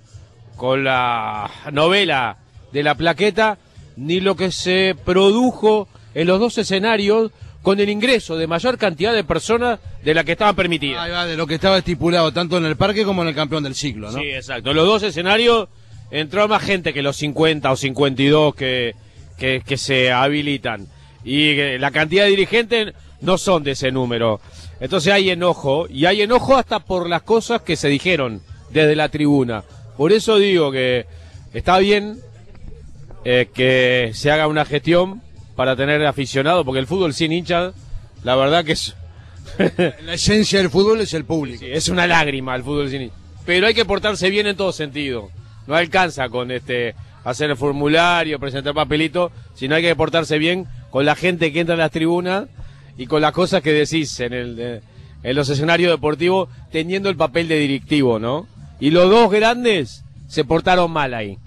[0.56, 2.36] con la novela
[2.72, 3.58] de la plaqueta,
[3.96, 7.32] ni lo que se produjo en los dos escenarios
[7.62, 11.04] con el ingreso de mayor cantidad de personas de la que estaban permitidas.
[11.04, 13.62] Ahí va, de lo que estaba estipulado tanto en el parque como en el campeón
[13.62, 14.18] del ciclo, ¿no?
[14.18, 14.70] Sí, exacto.
[14.70, 15.68] En los dos escenarios
[16.10, 18.94] entró más gente que los 50 o 52 que,
[19.38, 20.88] que, que se habilitan.
[21.24, 24.40] Y eh, la cantidad de dirigentes no son de ese número.
[24.80, 29.08] Entonces hay enojo, y hay enojo hasta por las cosas que se dijeron desde la
[29.08, 29.62] tribuna.
[29.96, 31.06] Por eso digo que
[31.54, 32.18] está bien
[33.24, 35.22] eh, que se haga una gestión
[35.62, 37.72] para tener aficionados, porque el fútbol sin hinchas,
[38.24, 38.96] la verdad que es,
[40.04, 41.60] La esencia del fútbol es el público.
[41.60, 43.12] Sí, es una lágrima el fútbol sin
[43.46, 45.30] Pero hay que portarse bien en todo sentido.
[45.68, 51.06] No alcanza con este hacer el formulario, presentar papelito, sino hay que portarse bien con
[51.06, 52.48] la gente que entra en las tribunas
[52.98, 54.80] y con las cosas que decís en el
[55.22, 58.48] en los escenarios deportivos teniendo el papel de directivo, ¿no?
[58.80, 61.38] Y los dos grandes se portaron mal ahí.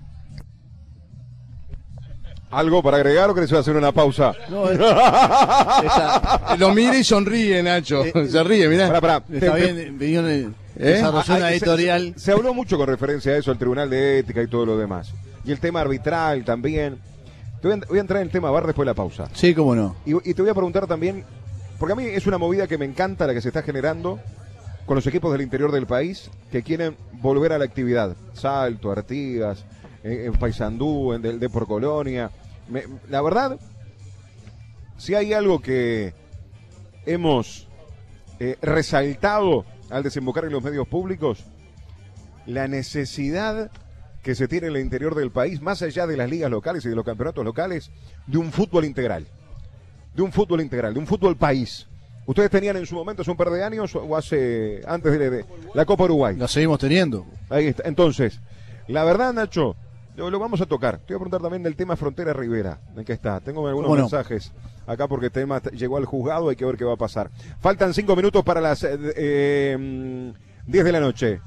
[2.52, 4.34] ¿Algo para agregar o querés hacer una pausa?
[4.50, 8.04] No, es- está, Lo mira y sonríe, Nacho.
[8.30, 8.88] Se ríe, mirá.
[8.88, 9.24] Pará, pará.
[9.32, 9.98] está Te- bien,
[10.30, 11.02] eh, ¿Eh?
[11.04, 12.14] Ah, una ah, se- editorial.
[12.16, 14.78] Se, se habló mucho con referencia a eso, al Tribunal de Ética y todo lo
[14.78, 15.12] demás.
[15.44, 16.98] Y el tema arbitral también.
[17.62, 19.28] Te voy a, voy a entrar en el tema VAR después de la pausa.
[19.34, 19.96] Sí, cómo no.
[20.06, 21.24] Y, y te voy a preguntar también,
[21.80, 24.20] porque a mí es una movida que me encanta la que se está generando
[24.86, 28.16] con los equipos del interior del país que quieren volver a la actividad.
[28.34, 29.66] Salto, Artigas,
[30.06, 32.32] en, en Paysandú, en del de por Colonia.
[32.70, 33.60] Me- la verdad,
[34.98, 36.14] si hay algo que
[37.06, 37.68] hemos
[38.40, 41.44] eh, resaltado al desembocar en los medios públicos,
[42.46, 43.72] la necesidad
[44.24, 46.90] que se tiene en el interior del país, más allá de las ligas locales y
[46.90, 47.92] de los campeonatos locales,
[48.26, 49.28] de un fútbol integral.
[50.16, 51.88] De un fútbol integral, de un fútbol país.
[52.26, 55.46] ¿Ustedes tenían en su momento hace un par de años o hace antes de, de
[55.76, 56.36] la Copa Uruguay?
[56.38, 57.26] La seguimos teniendo.
[57.50, 57.84] Ahí está.
[57.88, 58.40] Entonces,
[58.88, 59.76] la verdad, Nacho,
[60.16, 60.98] lo, lo vamos a tocar.
[61.00, 62.80] Te voy a preguntar también del tema Frontera Rivera.
[62.96, 63.40] ¿En qué está?
[63.40, 64.52] Tengo algunos mensajes
[64.88, 66.50] acá porque el tema llegó al juzgado.
[66.50, 67.30] Hay que ver qué va a pasar.
[67.60, 71.42] Faltan cinco minutos para las eh, eh, mm, 10 de la noche.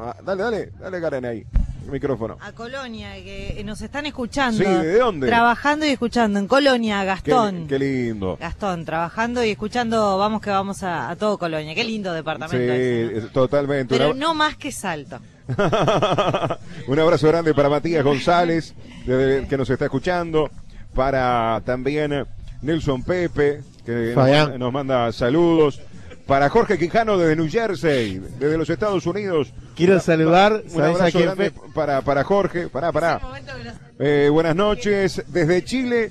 [0.00, 1.44] Ah, dale, dale, dale, Karen, ahí.
[1.84, 2.36] El micrófono.
[2.40, 4.58] A Colonia, que nos están escuchando.
[4.62, 5.26] Sí, ¿de dónde?
[5.26, 6.38] Trabajando y escuchando.
[6.38, 7.66] En Colonia, Gastón.
[7.66, 8.36] qué lindo.
[8.38, 11.74] Gastón, trabajando y escuchando, vamos que vamos a, a todo Colonia.
[11.74, 13.18] Qué lindo Sí, departamento ese, ¿no?
[13.26, 13.96] es- totalmente.
[13.96, 15.18] Pero Una- no más que Salto.
[16.86, 18.74] Un abrazo grande para Matías González,
[19.06, 20.50] desde- que nos está escuchando.
[20.94, 22.26] Para también
[22.62, 24.14] Nelson Pepe, que
[24.58, 25.80] nos, manda saludos.
[26.26, 29.52] Para Jorge Quijano desde New Jersey, desde los Estados Unidos.
[29.74, 32.68] Quiero saludar, Un ¿sabes a abrazo grande para, para Jorge.
[32.68, 33.20] Pará, pará.
[33.98, 35.22] Eh, buenas noches.
[35.28, 36.10] Desde Chile.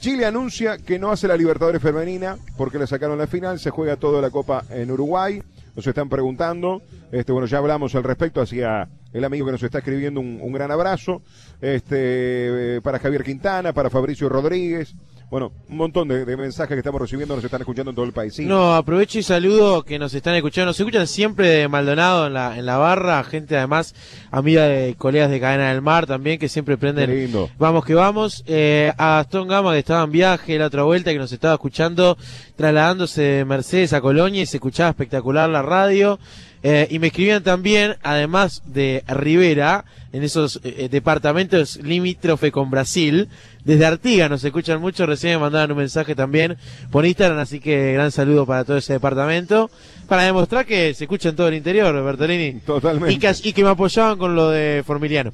[0.00, 3.58] Chile anuncia que no hace la Libertadores femenina porque le sacaron la final.
[3.58, 5.42] Se juega toda la Copa en Uruguay.
[5.76, 6.82] Nos están preguntando.
[7.12, 8.40] Este, bueno, ya hablamos al respecto.
[8.40, 11.22] Hacía el amigo que nos está escribiendo, un, un gran abrazo.
[11.60, 14.94] Este, eh, para Javier Quintana, para Fabricio Rodríguez.
[15.30, 18.12] Bueno, un montón de, de mensajes que estamos recibiendo, nos están escuchando en todo el
[18.12, 18.34] país.
[18.34, 18.44] Sí.
[18.46, 20.66] No, aprovecho y saludo que nos están escuchando.
[20.70, 23.94] Nos escuchan siempre de Maldonado en la, en la barra, gente además,
[24.32, 27.10] amiga de colegas de Cadena del Mar también, que siempre Qué prenden.
[27.14, 27.48] lindo.
[27.60, 28.42] Vamos que vamos.
[28.48, 32.18] Eh, a Gastón Gama, que estaba en viaje la otra vuelta, que nos estaba escuchando,
[32.56, 36.18] trasladándose de Mercedes a Colonia y se escuchaba espectacular la radio.
[36.62, 43.28] Eh, y me escribían también, además de Rivera, en esos eh, departamentos limítrofe con Brasil,
[43.64, 46.56] desde Artigas nos escuchan mucho, recién me mandaban un mensaje también
[46.90, 49.70] por Instagram, así que gran saludo para todo ese departamento,
[50.08, 52.60] para demostrar que se escucha en todo el interior, Bertolini.
[52.60, 53.12] Totalmente.
[53.14, 55.32] Y que, y que me apoyaban con lo de Formiliano.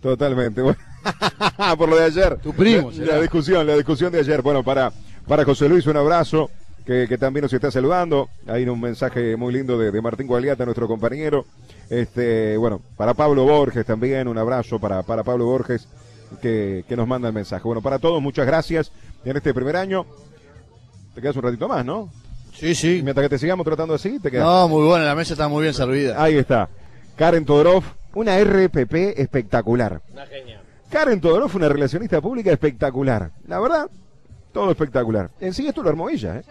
[0.00, 0.60] Totalmente.
[0.62, 0.78] Bueno,
[1.78, 2.36] Por lo de ayer.
[2.38, 4.42] Tu primo, La, la discusión, la discusión de ayer.
[4.42, 4.92] Bueno, para,
[5.26, 6.50] para José Luis, un abrazo.
[6.86, 8.28] Que, que también nos está saludando.
[8.46, 11.44] Hay un mensaje muy lindo de, de Martín Gualiata, nuestro compañero.
[11.88, 15.86] Este, bueno, para Pablo Borges también, un abrazo para, para Pablo Borges,
[16.40, 17.62] que, que nos manda el mensaje.
[17.64, 18.90] Bueno, para todos, muchas gracias
[19.24, 20.06] en este primer año.
[21.14, 22.10] Te quedas un ratito más, ¿no?
[22.54, 23.00] Sí, sí.
[23.02, 24.44] Mientras que te sigamos tratando así, te quedas.
[24.44, 26.22] No, muy buena, la mesa está muy bien servida.
[26.22, 26.68] Ahí está.
[27.16, 30.00] Karen Todorov, una RPP espectacular.
[30.90, 33.30] Karen Todorov, una relacionista pública espectacular.
[33.46, 33.88] La verdad,
[34.52, 35.30] todo espectacular.
[35.40, 36.42] En sí, esto lo armó ella, ¿eh?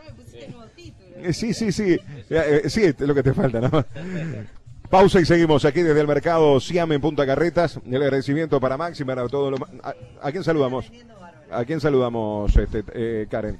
[1.24, 2.00] Eh, Sí, sí, sí.
[2.30, 3.86] Eh, sí, es lo que te falta, ¿no?
[4.90, 7.80] Pausa y seguimos aquí desde el mercado Siam en Punta Carretas.
[7.90, 10.92] El agradecimiento para Maxi, para todo lo ma- ¿A, a quién saludamos?
[11.50, 13.58] ¿A quién saludamos, este, eh, Karen?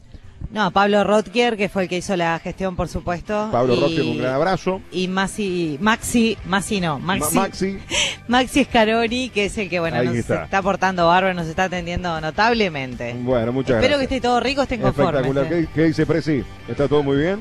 [0.52, 3.48] No, a Pablo Rotkier, que fue el que hizo la gestión, por supuesto.
[3.54, 4.82] Pablo y, Roque, un gran abrazo.
[4.92, 7.80] Y Maxi, Maxi, Maxi no, Maxi, Ma- Maxi,
[8.28, 10.44] Maxi Scaroni, que es el que, bueno, Ahí nos está.
[10.44, 10.58] está.
[10.58, 13.16] aportando bárbaro, nos está atendiendo notablemente.
[13.22, 14.12] bueno, muchas Espero que gracias.
[14.12, 15.22] esté todo rico, estén conformes.
[15.26, 15.48] Espectacular.
[15.50, 16.44] ¿Qué, qué dice Presi?
[16.68, 17.40] ¿Está todo muy bien?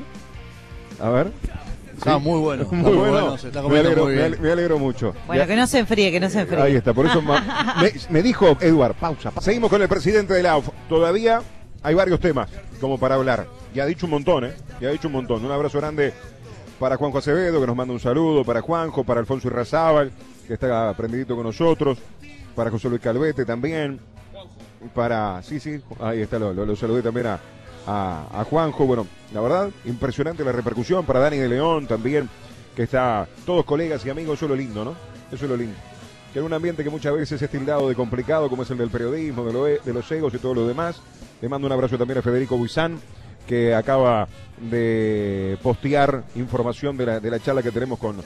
[1.01, 1.31] A ver.
[1.97, 2.63] Está muy bueno.
[2.71, 3.11] Está Muy bueno.
[3.11, 4.25] bueno, se está me, alegro, muy me bien.
[4.33, 5.13] ale- me alegro mucho.
[5.27, 6.61] Bueno, Ya- que no se enfríe, que no se enfríe.
[6.61, 7.33] Ahí está, por eso me,
[8.09, 9.31] me dijo Eduard, pausa.
[9.31, 10.69] pa- Seguimos con el presidente de la AUF.
[10.87, 11.41] Todavía
[11.83, 13.47] hay varios temas como para hablar.
[13.73, 14.53] Ya ha dicho un montón, ¿eh?
[14.79, 15.43] Ya ha dicho un montón.
[15.45, 16.13] Un abrazo grande
[16.79, 20.11] para Juanjo Acevedo, que nos manda un saludo, para Juanjo, para Alfonso Irrazábal,
[20.47, 21.99] que está prendidito con nosotros,
[22.55, 23.99] para José Luis Calvete también,
[24.95, 27.39] para, sí, sí, ahí está, lo, lo- lo saludé también a,
[27.87, 28.85] a Juanjo.
[28.85, 32.27] Bueno, la verdad, impresionante la repercusión para Dani de León también,
[32.75, 34.95] que está, todos colegas y amigos, eso es lo lindo, ¿no?
[35.31, 35.77] Eso es lo lindo.
[36.33, 38.89] Que en un ambiente que muchas veces es tildado de complicado, como es el del
[38.89, 41.01] periodismo, de, lo e- de los egos y todo lo demás.
[41.41, 42.99] Le mando un abrazo también a Federico Buizán,
[43.47, 44.27] que acaba
[44.69, 48.17] de postear información de la, de la charla que tenemos con,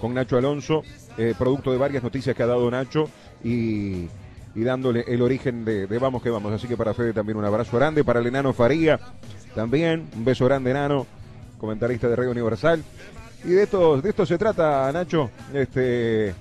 [0.00, 0.82] con Nacho Alonso,
[1.16, 3.08] eh, producto de varias noticias que ha dado Nacho
[3.44, 4.08] y,
[4.56, 6.52] y dándole el origen de, Vamos que Vamos.
[6.52, 8.98] Así que para Fede también un abrazo grande, para el enano Faría
[9.54, 11.06] también, un beso grande enano,
[11.58, 12.82] comentarista de Radio Universal.
[13.44, 15.30] Y de esto, de esto se trata, Nacho.
[15.52, 16.32] Este,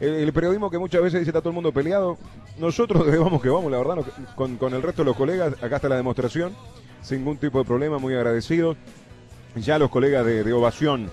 [0.00, 2.16] el, periodismo que muchas veces dice está todo el mundo peleado.
[2.58, 3.96] Nosotros Vamos que Vamos, la verdad,
[4.34, 6.54] con, con el resto de los colegas, acá está la demostración,
[7.02, 8.76] sin ningún tipo de problema, muy agradecidos.
[9.56, 11.10] Ya los colegas de, Ovación,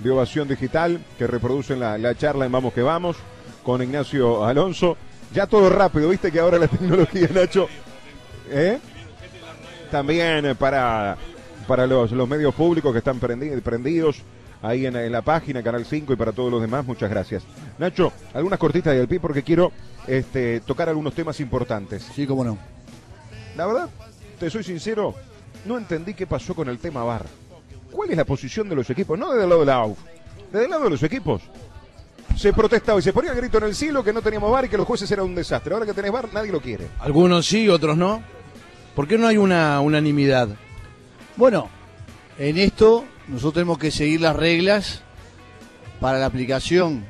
[0.00, 3.16] de Ovación Digital, que reproducen la, la charla en Vamos que Vamos,
[3.64, 4.96] con Ignacio Alonso.
[5.34, 7.68] Ya todo rápido, viste que ahora la tecnología, Nacho.
[8.48, 8.78] ¿Eh?
[9.90, 11.16] También eh, para,
[11.66, 14.22] para los, los medios públicos que están prendi- prendidos
[14.62, 17.42] ahí en, en la página, Canal 5 y para todos los demás, muchas gracias.
[17.78, 19.72] Nacho, algunas cortitas del pie porque quiero
[20.06, 22.02] este, tocar algunos temas importantes.
[22.14, 22.58] Sí, cómo no.
[23.56, 23.88] La verdad,
[24.38, 25.14] te soy sincero,
[25.66, 27.26] no entendí qué pasó con el tema VAR.
[27.90, 29.18] ¿Cuál es la posición de los equipos?
[29.18, 29.98] No desde el lado de la AUF,
[30.52, 31.42] desde el lado de los equipos.
[32.36, 34.68] Se protestaba y se ponía el grito en el cielo que no teníamos VAR y
[34.68, 35.74] que los jueces eran un desastre.
[35.74, 36.86] Ahora que tenés VAR, nadie lo quiere.
[37.00, 38.22] Algunos sí, otros no.
[38.94, 40.48] ¿Por qué no hay una unanimidad?
[41.36, 41.68] Bueno,
[42.38, 45.02] en esto nosotros tenemos que seguir las reglas
[46.00, 47.04] para la aplicación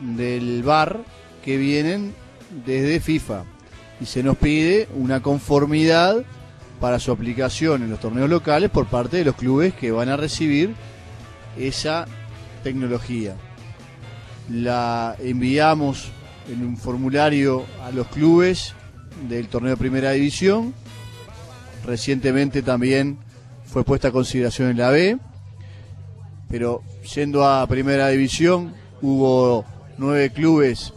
[0.00, 1.00] del VAR
[1.44, 2.14] que vienen
[2.64, 3.44] desde FIFA.
[4.00, 6.24] Y se nos pide una conformidad
[6.80, 10.16] para su aplicación en los torneos locales por parte de los clubes que van a
[10.16, 10.74] recibir
[11.58, 12.06] esa
[12.62, 13.34] tecnología.
[14.50, 16.10] La enviamos
[16.50, 18.74] en un formulario a los clubes
[19.28, 20.72] del torneo de primera división.
[21.84, 23.18] Recientemente también
[23.66, 25.18] fue puesta a consideración en la B,
[26.48, 26.82] pero
[27.14, 29.64] yendo a primera división hubo
[29.96, 30.92] nueve clubes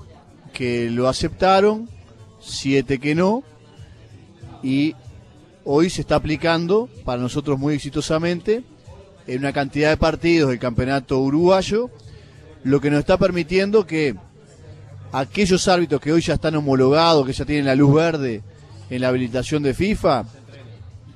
[0.54, 1.90] que lo aceptaron,
[2.40, 3.44] siete que no,
[4.64, 4.96] y
[5.64, 8.64] hoy se está aplicando para nosotros muy exitosamente
[9.28, 11.90] en una cantidad de partidos del campeonato uruguayo,
[12.64, 14.16] lo que nos está permitiendo que
[15.12, 18.42] aquellos árbitros que hoy ya están homologados, que ya tienen la luz verde
[18.90, 20.26] en la habilitación de FIFA,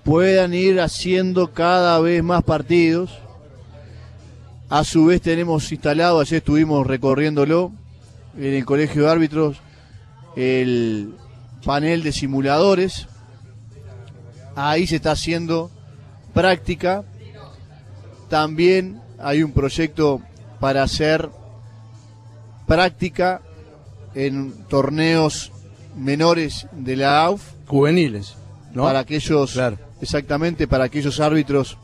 [0.03, 3.11] puedan ir haciendo cada vez más partidos.
[4.69, 7.71] A su vez tenemos instalado, ayer estuvimos recorriéndolo,
[8.37, 9.57] en el colegio de árbitros
[10.35, 11.13] el
[11.63, 13.07] panel de simuladores.
[14.55, 15.69] Ahí se está haciendo
[16.33, 17.03] práctica.
[18.29, 20.21] También hay un proyecto
[20.59, 21.29] para hacer
[22.67, 23.41] práctica
[24.15, 25.51] en torneos
[25.95, 27.41] menores de la AUF.
[27.67, 28.35] Juveniles,
[28.73, 28.83] ¿no?
[28.83, 29.77] Para aquellos, Claro.
[30.01, 31.77] exactamente, para aquellos árbitros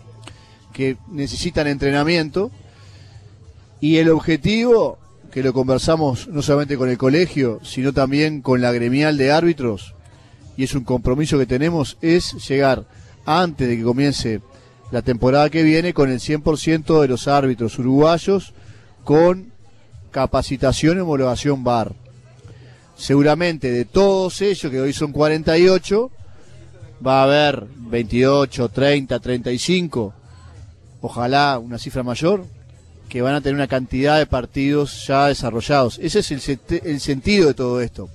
[0.74, 2.52] que necesitan entrenamiento.
[3.82, 5.00] Y el objetivo,
[5.32, 9.96] que lo conversamos no solamente con el colegio, sino también con la gremial de árbitros,
[10.56, 12.86] y es un compromiso que tenemos, es llegar
[13.26, 14.42] antes de que comience
[14.92, 18.54] la temporada que viene con el 100% de los árbitros uruguayos
[19.04, 19.52] con
[20.12, 21.94] capacitación y homologación VAR.
[22.96, 26.12] Seguramente de todos ellos, que hoy son 48,
[27.06, 30.14] va a haber 28, 30, 35,
[31.02, 32.46] ojalá una cifra mayor,
[33.12, 36.00] que van a tener una cantidad de partidos ya desarrollados.
[36.02, 38.10] Ese es el, el sentido de todo esto.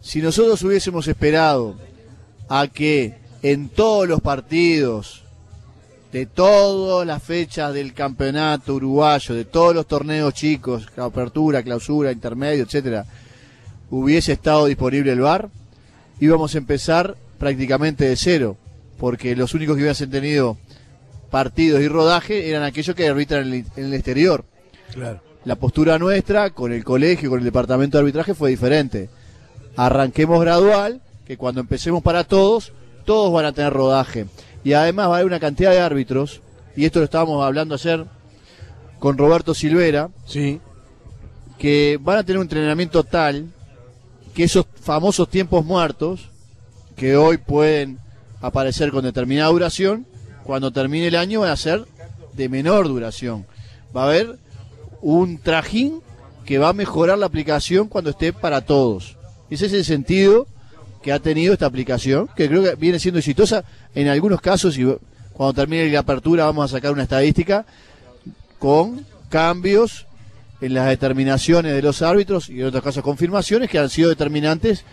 [0.00, 1.76] Si nosotros hubiésemos esperado
[2.48, 5.22] a que en todos los partidos,
[6.12, 12.64] de todas las fechas del campeonato uruguayo, de todos los torneos chicos, apertura, clausura, intermedio,
[12.64, 13.04] etcétera,
[13.90, 15.50] hubiese estado disponible el VAR,
[16.20, 18.56] íbamos a empezar prácticamente de cero,
[18.96, 20.56] porque los únicos que hubiesen tenido
[21.32, 24.44] partidos y rodaje eran aquellos que arbitran en el, en el exterior.
[24.92, 25.20] Claro.
[25.44, 29.10] La postura nuestra con el colegio, con el departamento de arbitraje fue diferente.
[29.74, 32.72] Arranquemos gradual, que cuando empecemos para todos,
[33.04, 34.26] todos van a tener rodaje.
[34.62, 36.40] Y además va a haber una cantidad de árbitros,
[36.76, 38.04] y esto lo estábamos hablando ayer
[39.00, 40.60] con Roberto Silvera, Sí.
[41.58, 43.46] que van a tener un entrenamiento tal
[44.34, 46.28] que esos famosos tiempos muertos,
[46.96, 47.98] que hoy pueden
[48.40, 50.06] aparecer con determinada duración,
[50.44, 51.84] cuando termine el año van a ser
[52.34, 53.46] de menor duración.
[53.94, 54.38] Va a haber
[55.00, 56.00] un trajín
[56.44, 59.16] que va a mejorar la aplicación cuando esté para todos.
[59.50, 60.46] Ese es el sentido
[61.02, 63.64] que ha tenido esta aplicación, que creo que viene siendo exitosa
[63.94, 64.84] en algunos casos y
[65.32, 67.66] cuando termine la apertura vamos a sacar una estadística
[68.58, 70.06] con cambios
[70.60, 74.84] en las determinaciones de los árbitros y en otros casos confirmaciones que han sido determinantes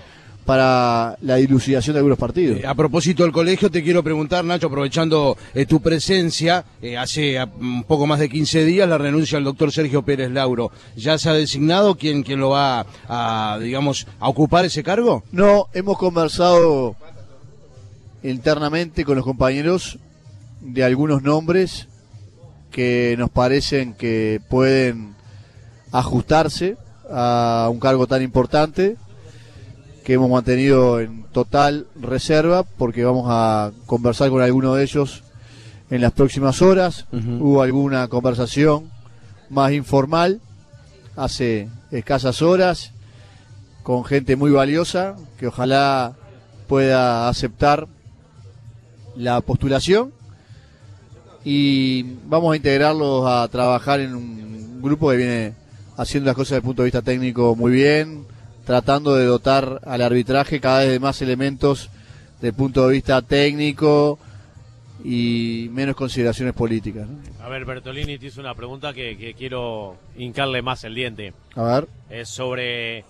[0.49, 2.59] para la dilucidación de algunos partidos.
[2.59, 7.37] Eh, a propósito del colegio, te quiero preguntar, Nacho, aprovechando eh, tu presencia, eh, hace
[7.37, 10.71] ah, un poco más de 15 días la renuncia del doctor Sergio Pérez Lauro.
[10.95, 15.23] ¿Ya se ha designado quién, quién lo va a, digamos, a ocupar ese cargo?
[15.31, 16.95] No, hemos conversado
[18.23, 19.99] internamente con los compañeros
[20.61, 21.87] de algunos nombres
[22.71, 25.13] que nos parecen que pueden
[25.91, 26.75] ajustarse
[27.07, 28.97] a un cargo tan importante
[30.09, 35.21] que hemos mantenido en total reserva porque vamos a conversar con alguno de ellos
[35.91, 37.05] en las próximas horas.
[37.11, 38.89] Hubo alguna conversación
[39.51, 40.41] más informal
[41.15, 42.91] hace escasas horas
[43.83, 46.15] con gente muy valiosa que ojalá
[46.67, 47.87] pueda aceptar
[49.15, 50.11] la postulación
[51.45, 55.53] y vamos a integrarlos a trabajar en un grupo que viene
[55.97, 58.25] haciendo las cosas desde el punto de vista técnico muy bien,
[58.65, 61.89] tratando de dotar al arbitraje cada vez de más elementos
[62.41, 64.19] el punto de vista técnico
[65.03, 67.07] y menos consideraciones políticas.
[67.07, 67.17] ¿no?
[67.43, 71.33] A ver, Bertolini te hizo una pregunta que, que quiero hincarle más el diente.
[71.55, 71.87] A ver.
[72.09, 73.05] Es sobre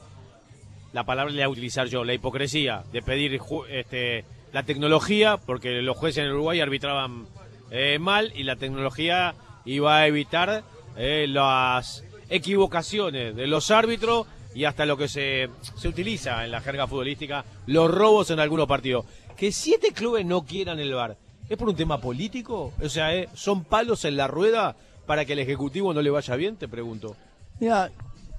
[0.93, 3.39] la palabra que voy a utilizar yo, la hipocresía de pedir
[3.69, 7.27] este, la tecnología, porque los jueces en Uruguay arbitraban
[7.71, 9.35] eh, mal y la tecnología
[9.65, 10.63] iba a evitar
[10.97, 16.61] eh, las equivocaciones de los árbitros y hasta lo que se, se utiliza en la
[16.61, 19.05] jerga futbolística, los robos en algunos partidos.
[19.37, 22.73] Que siete clubes no quieran el VAR, ¿es por un tema político?
[22.81, 24.75] O sea, eh, ¿son palos en la rueda
[25.05, 26.55] para que el Ejecutivo no le vaya bien?
[26.55, 27.15] Te pregunto.
[27.59, 27.91] Mira,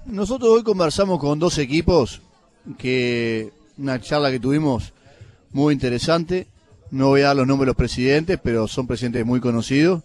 [0.06, 2.20] nosotros hoy conversamos con dos equipos
[2.78, 4.92] que una charla que tuvimos
[5.52, 6.46] muy interesante.
[6.90, 10.02] No voy a dar los nombres de los presidentes, pero son presidentes muy conocidos.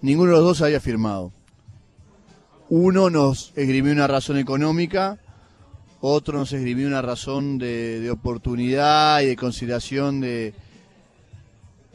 [0.00, 1.32] Ninguno de los dos había firmado.
[2.74, 5.18] Uno nos esgrimió una razón económica,
[6.00, 10.54] otro nos esgrimió una razón de, oportunidad y de consideración de,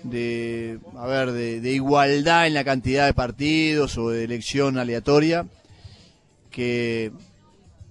[0.04, 5.48] de a ver, de, de igualdad en la cantidad de partidos o de elección aleatoria
[6.52, 7.12] que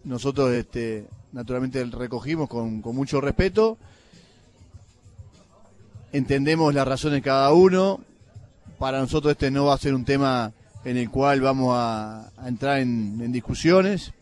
[0.04, 3.78] nosotros este, naturalmente recogimos con, con mucho respeto.
[6.12, 7.98] Entendemos las razones de cada uno.
[8.78, 10.52] Para nosotros este no va a ser un tema
[10.86, 14.12] en el cual vamos a, entrar en, discusiones.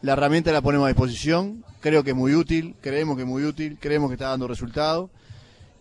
[0.00, 1.64] La herramienta la ponemos a disposición.
[1.80, 5.10] Creo que es muy útil, creemos que es muy útil, creemos que está dando resultado.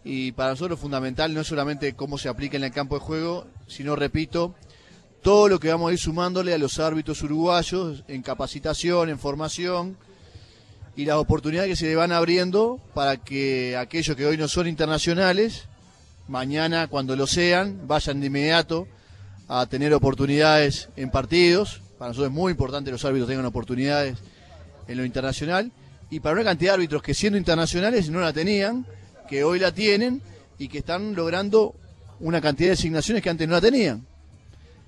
[0.03, 3.47] Y para nosotros fundamental no es solamente cómo se aplica en el campo de juego,
[3.67, 4.53] sino, repito,
[5.21, 9.95] todo lo que vamos a ir sumándole a los árbitros uruguayos en capacitación, en formación
[10.97, 14.67] y las oportunidades que se le van abriendo para que aquellos que hoy no son
[14.67, 15.69] internacionales,
[16.27, 18.89] mañana cuando lo sean, vayan de inmediato
[19.47, 21.81] a tener oportunidades en partidos.
[21.97, 24.17] Para nosotros es muy importante que los árbitros tengan oportunidades
[24.87, 25.71] en lo internacional.
[26.09, 28.85] Y para una cantidad de árbitros que siendo internacionales no la tenían,
[29.27, 30.21] que hoy la tienen
[30.57, 31.75] y que están logrando
[32.19, 34.05] una cantidad de asignaciones que antes no la tenían.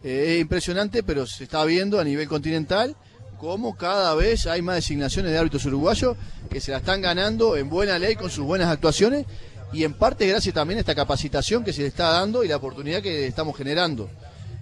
[0.03, 2.95] Eh, es impresionante, pero se está viendo a nivel continental
[3.39, 6.17] cómo cada vez hay más designaciones de árbitros uruguayos
[6.49, 9.25] que se la están ganando en buena ley con sus buenas actuaciones
[9.73, 12.55] y en parte gracias también a esta capacitación que se le está dando y la
[12.55, 14.09] oportunidad que estamos generando.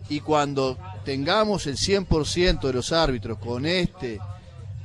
[0.10, 4.20] Y cuando tengamos el 100% de los árbitros con este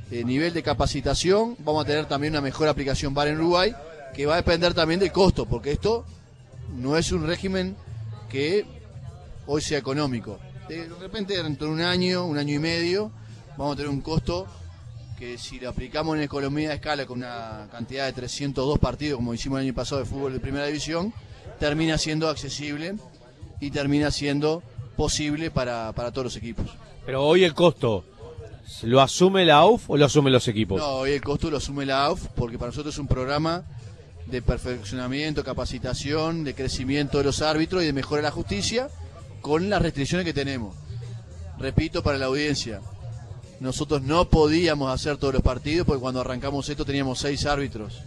[0.09, 3.73] eh, nivel de capacitación, vamos a tener también una mejor aplicación VAR en Uruguay,
[4.13, 6.05] que va a depender también del costo, porque esto
[6.75, 7.75] no es un régimen
[8.29, 8.65] que
[9.45, 10.39] hoy sea económico.
[10.67, 13.11] De repente, dentro de un año, un año y medio,
[13.57, 14.47] vamos a tener un costo
[15.17, 19.33] que si lo aplicamos en economía de escala con una cantidad de 302 partidos, como
[19.33, 21.13] hicimos el año pasado de fútbol de primera división,
[21.59, 22.95] termina siendo accesible
[23.59, 24.63] y termina siendo
[24.95, 26.65] posible para, para todos los equipos.
[27.05, 28.03] Pero hoy el costo,
[28.83, 30.79] ¿lo asume la AUF o lo asumen los equipos?
[30.79, 33.63] No, hoy el costo lo asume la AUF porque para nosotros es un programa
[34.27, 38.89] de perfeccionamiento, capacitación, de crecimiento de los árbitros y de mejora de la justicia
[39.41, 40.75] con las restricciones que tenemos.
[41.57, 42.81] Repito para la audiencia,
[43.59, 48.01] nosotros no podíamos hacer todos los partidos porque cuando arrancamos esto teníamos seis árbitros.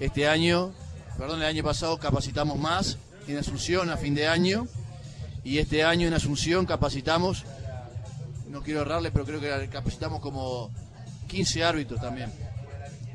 [0.00, 0.72] Este año,
[1.18, 4.66] perdón, el año pasado capacitamos más en Asunción a fin de año
[5.46, 7.44] y este año en Asunción capacitamos,
[8.50, 10.72] no quiero errarle, pero creo que capacitamos como
[11.28, 12.32] 15 árbitros también,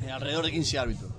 [0.09, 1.11] alrededor de 15 árbitros.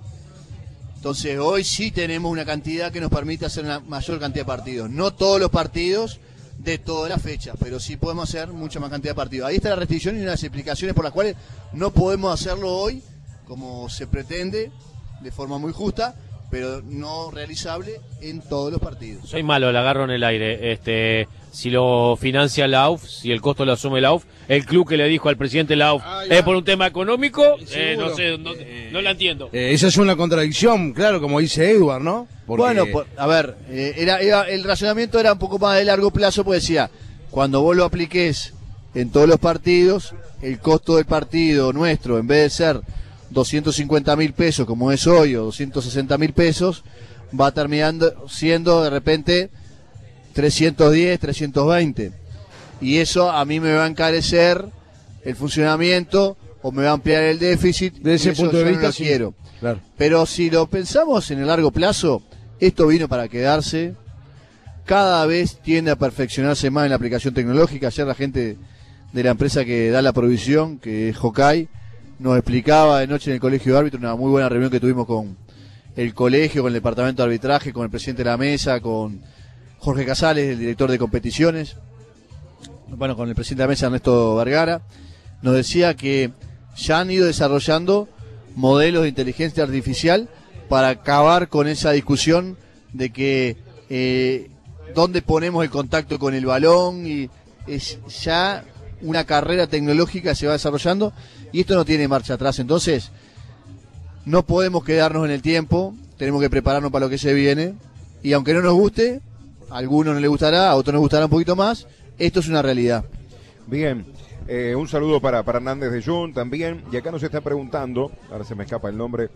[0.95, 4.89] Entonces hoy sí tenemos una cantidad que nos permite hacer una mayor cantidad de partidos.
[4.89, 6.19] No todos los partidos
[6.57, 9.49] de todas las fechas, pero sí podemos hacer mucha más cantidad de partidos.
[9.49, 11.35] Ahí está la restricción y unas explicaciones por las cuales
[11.73, 13.03] no podemos hacerlo hoy
[13.47, 14.71] como se pretende,
[15.21, 16.15] de forma muy justa,
[16.53, 19.27] pero no realizable en todos los partidos.
[19.27, 20.71] Soy malo, la agarro en el aire.
[20.71, 24.87] Este, si lo financia la AUF, si el costo lo asume la AUF, el club
[24.87, 27.43] que le dijo al presidente la AUF Ah, es por un tema económico,
[27.73, 28.51] eh, no sé, no,
[28.91, 29.49] no la entiendo.
[29.51, 32.27] Eh, esa es una contradicción, claro, como dice Edward, ¿no?
[32.45, 35.85] Porque- Bueno, por- a ver, eh, era, era- el razonamiento era un poco más de
[35.85, 36.91] largo plazo, pues decía,
[37.31, 38.53] cuando vos lo apliques
[38.93, 42.81] en todos los partidos, el costo del partido nuestro, en vez de ser
[43.33, 46.83] 250 mil pesos como es hoy, o 260 mil pesos,
[47.39, 49.49] va terminando siendo de repente
[50.33, 52.11] 310, 320.
[52.81, 54.65] Y eso a mí me va a encarecer
[55.23, 57.95] el funcionamiento o me va a ampliar el déficit.
[57.95, 59.03] de ese punto de no vista, sí.
[59.03, 59.33] quiero.
[59.59, 59.79] Claro.
[59.97, 62.21] Pero si lo pensamos en el largo plazo,
[62.59, 63.95] esto vino para quedarse.
[64.85, 67.87] Cada vez tiende a perfeccionarse más en la aplicación tecnológica.
[67.87, 68.57] Ayer la gente
[69.13, 71.69] de la empresa que da la provisión, que es Hokai,
[72.19, 75.05] nos explicaba de noche en el colegio de árbitros, una muy buena reunión que tuvimos
[75.05, 75.37] con
[75.95, 79.21] el colegio, con el departamento de arbitraje, con el presidente de la mesa, con
[79.79, 81.75] Jorge Casales, el director de competiciones,
[82.87, 84.81] bueno, con el presidente de la mesa, Ernesto Vergara,
[85.41, 86.31] nos decía que
[86.75, 88.07] ya han ido desarrollando
[88.55, 90.29] modelos de inteligencia artificial
[90.69, 92.57] para acabar con esa discusión
[92.93, 93.57] de que
[93.89, 94.49] eh,
[94.95, 97.29] dónde ponemos el contacto con el balón y
[97.67, 98.63] es ya
[99.01, 101.13] una carrera tecnológica se va desarrollando
[101.53, 102.59] y esto no tiene marcha atrás.
[102.59, 103.11] Entonces,
[104.25, 107.75] no podemos quedarnos en el tiempo, tenemos que prepararnos para lo que se viene
[108.21, 109.21] y aunque no nos guste,
[109.69, 111.87] a algunos no les gustará, a otros nos gustará un poquito más,
[112.17, 113.05] esto es una realidad.
[113.67, 114.05] Bien,
[114.47, 116.83] eh, un saludo para, para Hernández de Jun también.
[116.91, 119.29] Y acá nos está preguntando, ahora se me escapa el nombre,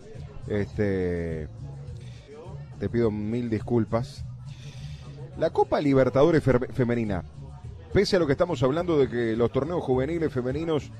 [0.48, 1.48] este,
[2.78, 4.24] te pido mil disculpas.
[5.38, 6.42] La Copa Libertadores
[6.74, 7.22] Femenina,
[7.92, 10.90] pese a lo que estamos hablando de que los torneos juveniles, femeninos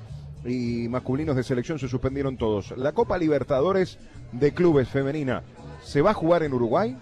[0.45, 3.97] y masculinos de selección se suspendieron todos, la Copa Libertadores
[4.31, 5.43] de Clubes Femenina,
[5.83, 6.95] ¿se va a jugar en Uruguay?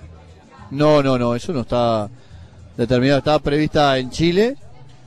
[0.71, 2.09] No, no, no, eso no está
[2.75, 4.55] determinado, está prevista en Chile.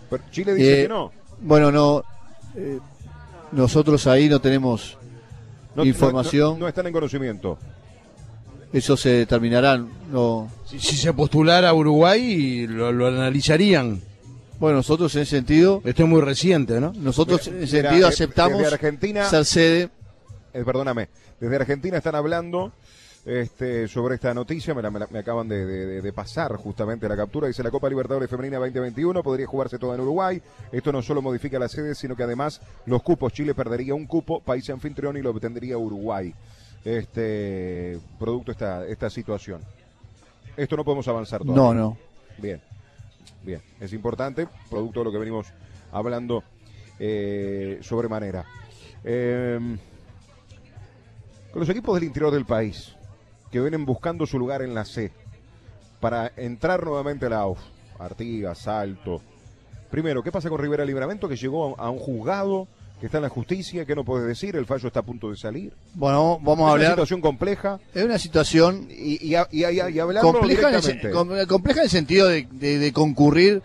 [0.08, 1.10] Pero Chile dice Eh, que no.
[1.40, 2.02] Bueno, no,
[2.56, 2.78] eh,
[3.52, 4.96] nosotros ahí no tenemos
[5.74, 6.54] No- información.
[6.54, 7.58] No, no están en conocimiento.
[8.72, 9.76] Eso se determinará.
[10.12, 10.48] No.
[10.64, 14.00] Si, si se postulara a Uruguay, lo, lo analizarían.
[14.60, 16.92] Bueno, nosotros en ese sentido, Esto es muy reciente, ¿no?
[16.94, 19.88] nosotros en ese Mira, sentido eh, aceptamos desde Argentina, ser sede.
[20.52, 21.08] eh, perdóname,
[21.40, 22.72] desde Argentina están hablando
[23.24, 26.56] este, sobre esta noticia, me, la- me la- me acaban de, de- de- de pasar
[26.56, 30.42] justamente la captura, dice la Copa Libertadores Femenina 2021 podría jugarse toda en Uruguay,
[30.72, 34.40] esto no solo modifica la sede, sino que además los cupos, Chile perdería un cupo,
[34.40, 36.34] país anfitrión y lo obtendría Uruguay,
[36.84, 39.60] este, producto esta, esta situación.
[40.56, 41.62] Esto no podemos avanzar todavía.
[41.62, 41.96] No, no.
[42.38, 42.60] Bien.
[43.42, 45.46] Bien, es importante, producto de lo que venimos
[45.92, 46.44] hablando
[46.98, 48.44] eh, sobremanera.
[49.02, 49.58] Eh,
[51.50, 52.94] con los equipos del interior del país,
[53.50, 55.10] que vienen buscando su lugar en la C,
[56.00, 57.60] para entrar nuevamente a la AUF,
[57.98, 59.20] Artigas, Salto.
[59.90, 62.68] Primero, ¿qué pasa con Rivera Libramento, que llegó a un juzgado,
[63.00, 65.36] que está en la justicia, que no puede decir, el fallo está a punto de
[65.36, 65.72] salir?
[65.94, 66.90] Bueno, vamos Es a una hablar.
[66.92, 70.74] situación compleja Es una situación y, y, y, y- compleja en,
[71.32, 73.62] el, compleja en el sentido de, de- de concurrir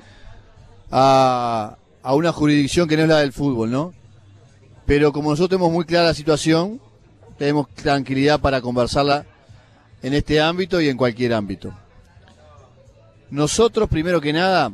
[0.91, 3.93] a, a una jurisdicción que no es la del fútbol, ¿no?
[4.85, 6.79] Pero como nosotros tenemos muy clara la situación,
[7.37, 9.25] tenemos tranquilidad para conversarla
[10.03, 11.73] en este ámbito y en cualquier ámbito.
[13.31, 14.71] Nosotros, primero que nada,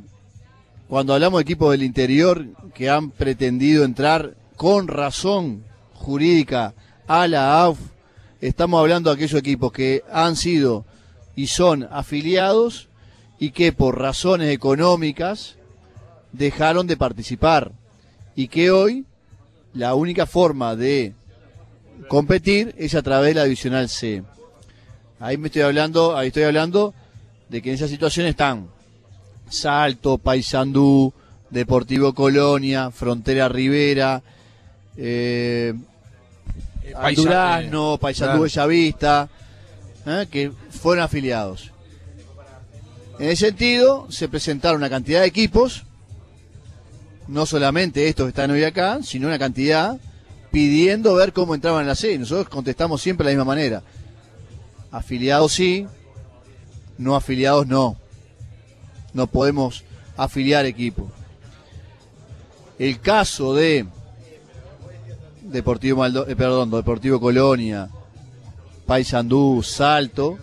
[0.89, 5.64] cuando hablamos de equipos del interior que han pretendido entrar con razón
[5.95, 6.76] jurídica
[7.07, 7.80] a la AUF,
[8.41, 10.86] estamos hablando de aquellos equipos que han sido
[11.36, 12.88] y son afiliados
[13.39, 15.55] y que por razones económicas
[16.32, 17.72] dejaron de participar
[18.36, 19.05] y que hoy
[19.74, 21.16] la única forma de
[22.07, 24.22] competir es a través de la divisional C.
[25.20, 26.93] Ahí me estoy hablando, ahí estoy hablando
[27.49, 28.68] de que en esa situación están
[29.49, 31.14] Salto, Paysandú,
[31.49, 34.22] Deportivo Colonia, Frontera Rivera,
[34.98, 35.74] eh,
[36.94, 38.42] Paisa- Durazno, eh, Paysandú claro.
[38.44, 39.30] Bellavista,
[40.06, 40.28] ¿eh?
[40.30, 41.72] que fueron afiliados.
[43.20, 45.84] En ese sentido, se presentaron una cantidad de equipos,
[47.28, 49.98] no solamente estos que están hoy acá, sino una cantidad
[50.52, 52.18] pidiendo ver cómo entraban en la C.
[52.18, 53.84] Nosotros contestamos siempre de la misma manera.
[54.92, 55.88] Afiliados sí,
[56.98, 57.96] no afiliados no.
[59.14, 59.84] No podemos
[60.18, 61.12] afiliar equipos.
[62.80, 63.86] El caso de
[65.52, 67.89] Deportivo Maldo, eh, perdón, Deportivo Colonia,
[68.86, 70.38] Paysandú, Salto,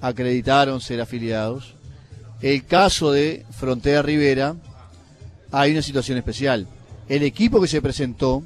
[0.00, 1.74] acreditaron ser afiliados.
[2.40, 4.54] El caso de Frontera Rivera,
[5.50, 6.66] hay una situación especial.
[7.08, 8.42] El equipo que se presentó,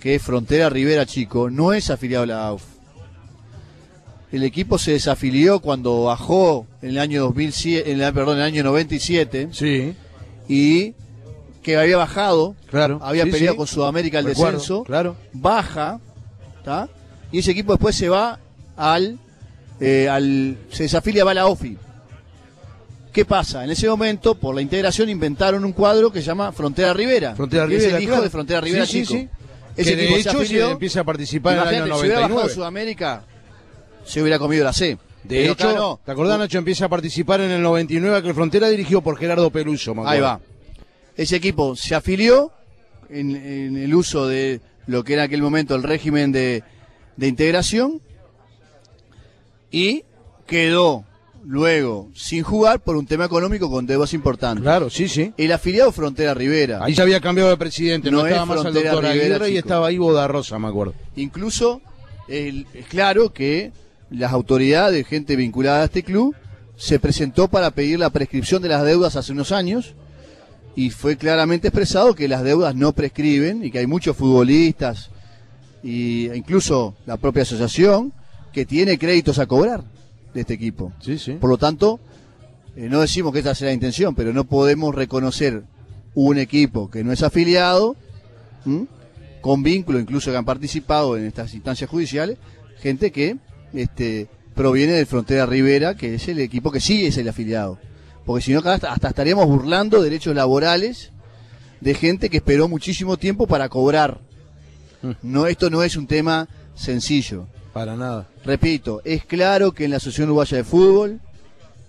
[0.00, 2.62] que es Frontera Rivera Chico, no es afiliado a la AUF.
[4.32, 8.46] El equipo se desafilió cuando bajó en el año 2007, en la- perdón, en el
[8.46, 9.94] año 97 Sí,
[10.48, 10.94] y
[11.64, 13.00] que había bajado, claro.
[13.02, 13.58] había Sí, peleado sí.
[13.58, 15.16] con Sudamérica el Recuerdo, descenso, Claro.
[15.32, 15.98] baja,
[16.64, 16.88] ¿tá?
[17.32, 18.38] y ese equipo después se va
[18.76, 19.18] al,
[19.80, 21.76] eh, al se desafilia va a la OFI.
[23.12, 23.64] ¿Qué pasa?
[23.64, 27.34] En ese momento, por la integración, inventaron un cuadro que se llama Frontera Rivera.
[27.34, 27.88] Frontera Rivera.
[27.88, 28.22] es el hijo claro.
[28.24, 29.14] de Frontera Rivera Sí, Chico.
[29.76, 30.66] Ese que de equipo se hecho afilió.
[30.66, 32.54] se empieza a participar en el año Imagínate, si hubiera bajado 99.
[32.54, 33.22] Sudamérica,
[34.04, 34.98] se hubiera comido la C.
[35.24, 36.00] De Pero hecho, no.
[36.04, 36.58] ¿te acordás, Nacho?
[36.58, 39.94] Empieza a participar en el 99, que el Frontera dirigido por Gerardo Peluso.
[39.94, 40.38] me Ahí va.
[41.16, 42.50] Ese equipo se afilió
[43.08, 46.62] en, en el uso de lo que era en aquel momento el régimen de,
[47.16, 48.00] de integración
[49.70, 50.04] y
[50.46, 51.04] quedó
[51.44, 54.62] luego sin jugar por un tema económico con deudas importantes.
[54.62, 55.32] Claro, sí, sí.
[55.36, 56.82] El afiliado Frontera Rivera.
[56.82, 59.50] Ahí ya había cambiado de presidente, no, No estaba es más Frontera doctor Rivera, Aguirre
[59.50, 60.94] y estaba Ivo da Rosa, me acuerdo.
[61.16, 61.80] Incluso
[62.28, 63.72] el- es claro que
[64.10, 66.34] las autoridades, gente vinculada a este club,
[66.76, 69.94] se presentó para pedir la prescripción de las deudas hace unos años
[70.76, 75.10] y fue claramente expresado que las deudas no prescriben y que hay muchos futbolistas
[75.82, 78.12] y e incluso la propia asociación
[78.52, 79.84] que tiene créditos a cobrar
[80.32, 80.92] de este equipo.
[81.00, 81.32] Sí, sí.
[81.32, 82.00] Por lo tanto,
[82.76, 85.62] eh, no decimos que esta sea la intención, pero no podemos reconocer
[86.14, 87.96] un equipo que no es afiliado,
[88.66, 88.86] ¿m?
[89.40, 92.38] con vínculo, incluso que han participado en estas instancias judiciales,
[92.78, 93.36] gente que
[93.74, 97.78] este, proviene de Frontera Rivera, que es el equipo que sí es el afiliado.
[98.24, 101.12] Porque si no, hasta, hasta estaríamos burlando derechos laborales
[101.80, 104.20] de gente que esperó muchísimo tiempo para cobrar.
[105.22, 107.46] No, esto no es un tema sencillo.
[107.74, 108.28] Para nada.
[108.44, 111.20] Repito, es claro que en la Asociación Uruguaya de Fútbol,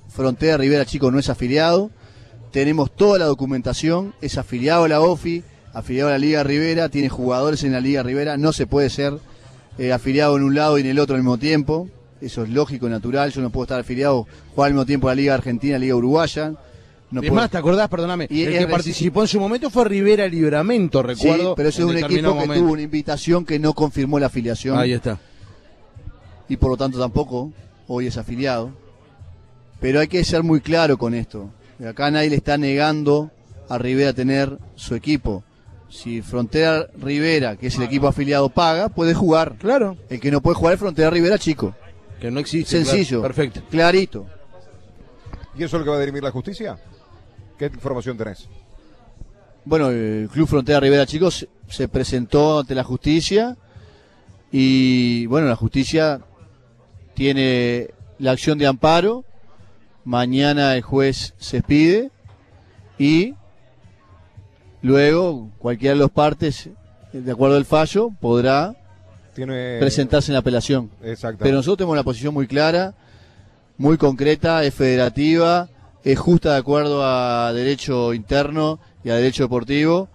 [0.10, 1.92] Frontera Rivera Chico no es afiliado.
[2.52, 7.10] Tenemos toda la documentación, es afiliado a la OFI, afiliado a la Liga Rivera, tiene
[7.10, 9.14] jugadores en la Liga Rivera, no se puede ser
[9.78, 11.89] eh, afiliado en un lado y en el otro al mismo tiempo.
[12.21, 13.32] Eso es lógico, natural.
[13.32, 14.25] Yo no puedo estar afiliado,
[14.55, 16.54] jugar al mismo tiempo a la Liga Argentina, Liga Uruguaya.
[17.12, 17.87] No es puedo- más, ¿te acordás?
[17.87, 18.28] Perdóname.
[18.29, 21.55] Y el que participó en su momento fue Rivera Libramento, Sí, recuerdo.
[21.55, 24.78] pero ese es un equipo que tuvo una invitación que no confirmó la afiliación.
[24.78, 25.20] Ahí está.
[26.47, 27.51] y por lo tanto tampoco
[27.87, 28.71] hoy es afiliado.
[29.79, 31.50] Pero hay que ser muy claro con esto.
[31.86, 33.32] Acá nadie le está negando
[33.67, 35.43] a Rivera tener su equipo.
[35.89, 39.55] Si Frontera Rivera, que es el equipo afiliado, paga, puede jugar.
[39.59, 39.97] Claro.
[40.09, 41.75] El que no puede jugar es Frontera Rivera chico.
[42.26, 42.84] Que no existe.
[42.84, 43.20] Sencillo.
[43.22, 43.36] claro.
[43.36, 43.62] Perfecto.
[43.70, 44.26] Clarito.
[45.56, 46.76] ¿Y eso es lo que va a dirimir la justicia?
[47.60, 48.47] ¿Qué información tenés?
[49.64, 53.56] Bueno, el Club Frontera Rivera Chicos se- se presentó ante la justicia
[54.52, 56.20] y bueno, la justicia
[57.14, 59.24] tiene la acción de amparo.
[60.04, 62.10] Mañana el juez se expide
[62.97, 63.36] y
[64.82, 66.70] luego cualquiera de las partes,
[67.14, 68.76] de acuerdo al fallo, podrá
[69.36, 69.78] Tiene...
[69.79, 70.89] presentarse en la apelación.
[71.03, 71.43] Exacto.
[71.43, 72.95] Pero nosotros tenemos una posición muy clara,
[73.78, 75.70] muy concreta, es federativa,
[76.03, 80.07] es justa de acuerdo a derecho interno y a derecho deportivo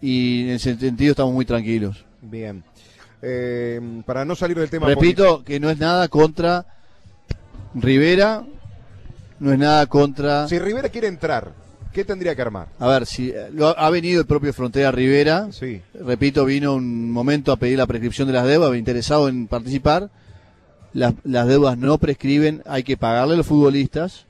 [0.00, 2.04] y en ese sentido estamos muy tranquilos.
[2.22, 2.62] Bien.
[3.20, 4.86] Eh, para no salir del tema...
[4.86, 6.66] Repito que no es nada contra
[7.74, 8.44] Rivera,
[9.40, 10.46] no es nada contra...
[10.46, 11.52] Si Rivera quiere entrar,
[11.94, 12.68] ¿qué tendría que armar?
[12.78, 15.80] A ver, si eh, lo ha, venido el propio Frontera Rivera, Sí.
[15.94, 20.10] repito, vino un momento a pedir la prescripción de las deudas, interesado en participar.
[20.92, 24.26] Las, las deudas no prescriben, hay que pagarle a los futbolistas,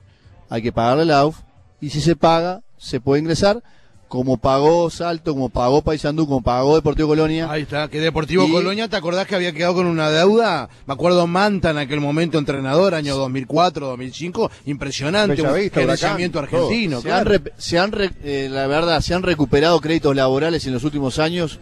[0.49, 1.41] hay que pagarle a la AUF,
[1.81, 3.63] y si se paga, se puede ingresar,
[4.09, 7.51] como pagó Salto, como pagó Paysandú, como pagó Deportivo Colonia.
[7.51, 10.69] Ahí está, que Deportivo Y- Colonia, ¿te acordás que había quedado con una deuda?
[10.87, 16.43] Me acuerdo Manta en aquel momento, entrenador, año 2004, 2005, impresionante, un Bellavista, Huracán, todo.
[16.43, 17.01] argentino.
[17.01, 17.31] se han, claro.
[17.43, 21.19] re- se han re- eh, la verdad, se han recuperado créditos laborales en los últimos
[21.19, 21.59] años,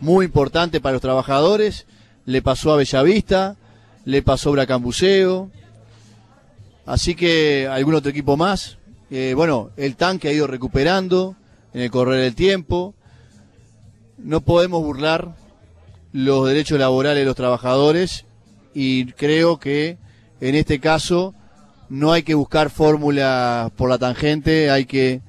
[0.00, 1.86] muy importante para los trabajadores.
[2.24, 3.56] Le pasó a Bellavista,
[4.04, 5.50] le pasó a Bracambuceo,
[6.86, 8.78] así que algún otro equipo más.
[9.10, 11.36] Eh, bueno, el tanque ha ido recuperando
[11.74, 12.94] en el correr del tiempo.
[14.18, 15.34] No podemos burlar
[16.12, 18.26] los derechos laborales de los trabajadores
[18.74, 19.98] y creo que
[20.40, 21.34] en este caso
[21.88, 25.20] no hay que buscar fórmulas por la tangente, hay que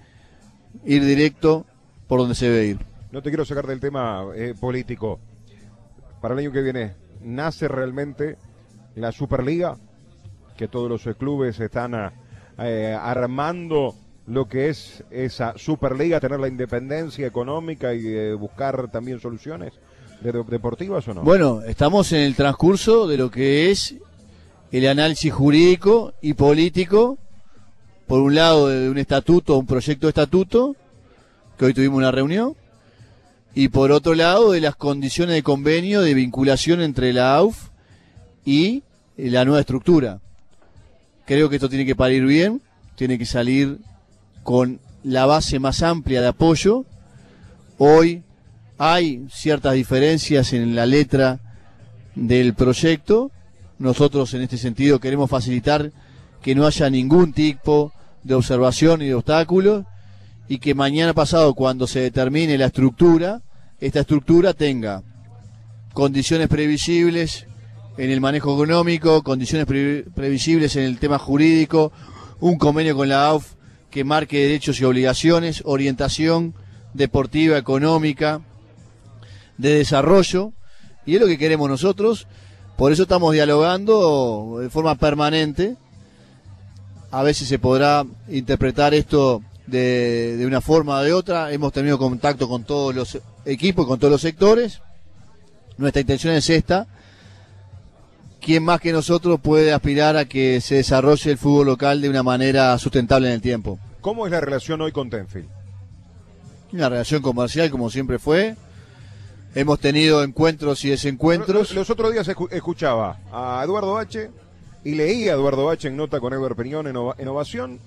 [0.85, 1.65] ir directo
[2.07, 2.79] por donde se debe ir.
[3.11, 5.19] No te quiero sacar del tema eh, político.
[6.21, 8.37] Para el año que viene, ¿nace realmente
[8.95, 9.77] la Superliga?
[10.57, 12.11] Que todos los clubes están
[12.57, 13.95] eh, armando
[14.27, 19.73] lo que es esa Superliga, tener la independencia económica y eh, buscar también soluciones
[20.21, 21.21] de- de- deportivas o no?
[21.23, 23.95] Bueno, estamos en el transcurso de lo que es
[24.71, 27.17] el análisis jurídico y político,
[28.07, 30.75] por un lado de un estatuto, un proyecto de estatuto,
[31.57, 32.55] que hoy tuvimos una reunión,
[33.53, 37.69] y por otro lado de las condiciones de convenio de vinculación entre la AUF
[38.45, 38.83] y
[39.15, 40.19] la nueva estructura.
[41.25, 42.61] Creo que esto tiene que parir bien,
[42.95, 43.77] tiene que salir
[44.43, 46.85] con la base más amplia de apoyo.
[47.77, 48.23] Hoy
[48.77, 51.39] hay ciertas diferencias en la letra
[52.15, 53.31] del proyecto.
[53.79, 55.91] Nosotros en este sentido queremos facilitar
[56.41, 57.91] que no haya ningún tipo
[58.23, 59.85] de observación y de obstáculos
[60.47, 63.41] y que mañana pasado cuando se determine la estructura,
[63.79, 65.03] esta estructura tenga
[65.93, 67.45] condiciones previsibles
[67.97, 71.91] en el manejo económico, condiciones pre- previsibles en el tema jurídico,
[72.39, 73.53] un convenio con la AUF
[73.93, 76.55] que marque derechos y obligaciones, orientación
[76.95, 78.41] deportiva, económica,
[79.59, 80.51] de desarrollo,
[81.05, 82.25] y es lo que queremos nosotros,
[82.75, 85.77] por eso estamos dialogando de forma permanente,
[87.11, 91.99] a veces se podrá interpretar esto de, de una forma o de otra, hemos tenido
[91.99, 94.81] contacto con todos los equipos, con todos los sectores,
[95.77, 96.87] nuestra intención es esta,
[98.43, 102.23] ¿quién más que nosotros puede aspirar a que se desarrolle el fútbol local de una
[102.23, 103.79] manera sustentable en el tiempo?
[104.01, 105.47] ¿Cómo es la relación hoy con Tenfield?
[106.71, 108.55] Una relación comercial como siempre fue.
[109.55, 111.55] Hemos tenido encuentros y desencuentros.
[111.55, 114.29] Los, los otros días escu- escuchaba a Eduardo H.
[114.83, 115.87] y leía a Eduardo H.
[115.87, 117.79] en nota con Edward Peñón en, Ova- en Ovación,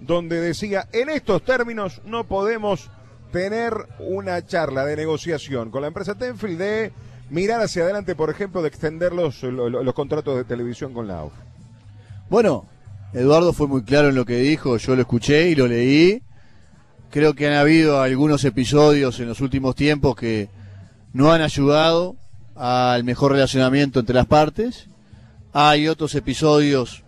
[0.00, 2.90] donde decía, en estos términos no podemos
[3.30, 6.92] tener una charla de negociación con la empresa Tenfield de
[7.32, 11.08] mirar hacia adelante, por ejemplo, de extender los, lo- lo- los contratos de televisión con
[11.08, 11.32] la AUF.
[12.30, 12.66] Bueno,
[13.12, 16.22] Eduardo fue muy claro en lo que dijo, yo lo escuché y lo leí.
[17.10, 20.48] Creo que han habido algunos episodios en los últimos tiempos que
[21.12, 22.16] no han ayudado
[22.54, 24.86] al mejor relacionamiento entre las partes.
[25.52, 27.02] Hay otros episodios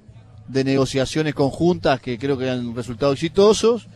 [0.48, 3.88] de negociaciones conjuntas que creo que han resultado exitosos.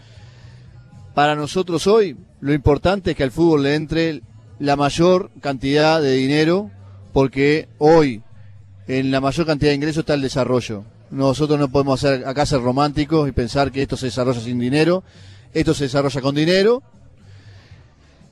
[1.14, 4.22] Para nosotros hoy lo importante es que al fútbol le entre
[4.58, 6.70] la mayor cantidad de dinero
[7.12, 8.22] porque hoy
[8.86, 10.84] en la mayor cantidad de ingresos está el desarrollo.
[11.10, 15.02] Nosotros no podemos hacer acá ser románticos y pensar que esto se desarrolla sin dinero.
[15.54, 16.82] Esto se desarrolla con dinero.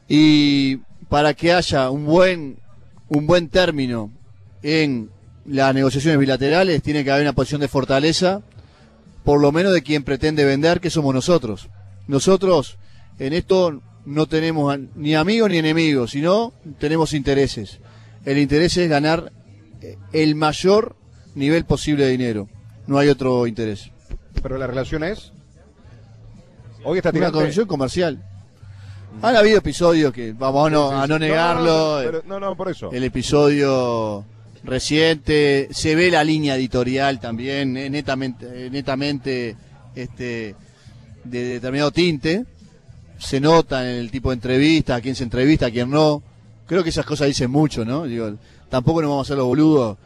[0.09, 0.77] Y
[1.09, 2.59] para que haya un buen
[3.09, 4.11] un buen término
[4.63, 5.11] en
[5.47, 8.43] las negociaciones bilaterales tiene que haber una posición de fortaleza,
[9.25, 11.69] por lo menos de quien pretende vender, que somos nosotros.
[12.09, 12.79] Nosotros
[13.19, 17.81] en esto no tenemos ni amigos ni enemigos, sino tenemos intereses.
[18.25, 19.33] El interés es ganar
[19.83, 20.97] eh, el mayor
[21.35, 22.49] nivel posible de dinero.
[22.87, 23.91] No hay otro interés.
[24.43, 25.33] Pero la relación es...
[26.85, 27.39] Hoy está Una tirante...
[27.39, 28.23] condición comercial.
[29.23, 32.41] Han habido episodios que, vamos a no, a no negarlo, No, no, no, pero- no,
[32.41, 32.91] no, por eso.
[32.93, 34.25] el episodio
[34.63, 39.57] reciente, se ve la línea editorial también, eh, netamente, eh, netamente
[39.95, 40.55] este,
[41.25, 42.45] de determinado tinte,
[43.19, 46.23] se nota en el tipo de entrevista, a quién se entrevista, a quién no.
[46.67, 48.05] Creo que esas cosas dicen mucho, ¿no?
[48.05, 48.35] Digo,
[48.69, 49.97] tampoco nos vamos a hacer los boludos,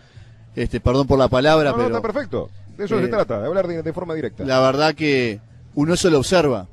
[0.55, 2.51] este, perdón por la palabra, No, no, pero está perfecto.
[2.77, 4.45] De eso Eh, se trata, de hablar de, de forma directa.
[4.45, 5.41] la verdad que
[5.75, 6.67] uno eso lo observa.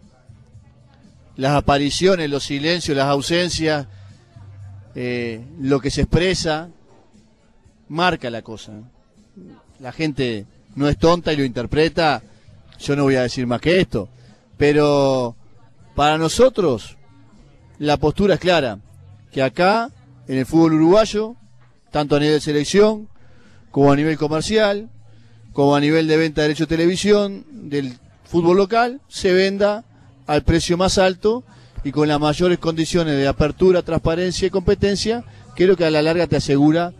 [1.35, 3.85] Las apariciones, los silencios, las ausencias,
[4.95, 6.69] eh, lo que se expresa,
[7.89, 8.73] marca la cosa.
[9.79, 10.45] La gente
[10.75, 12.23] no es tonta y lo interpreta.
[12.79, 14.09] Yo no voy a decir más que esto.
[14.57, 15.35] Pero
[15.97, 16.95] para nosotros
[17.79, 18.77] la postura es clara.
[19.31, 19.89] Que acá,
[20.27, 21.35] en el fútbol uruguayo,
[21.89, 23.09] tanto a nivel de selección
[23.71, 24.89] como a nivel comercial,
[25.53, 29.85] como a nivel de venta de derecho de televisión del fútbol local, se venda
[30.27, 31.43] al precio más alto
[31.83, 35.23] y con las mayores condiciones de apertura, transparencia y competencia,
[35.57, 36.93] lo que a la larga te asegura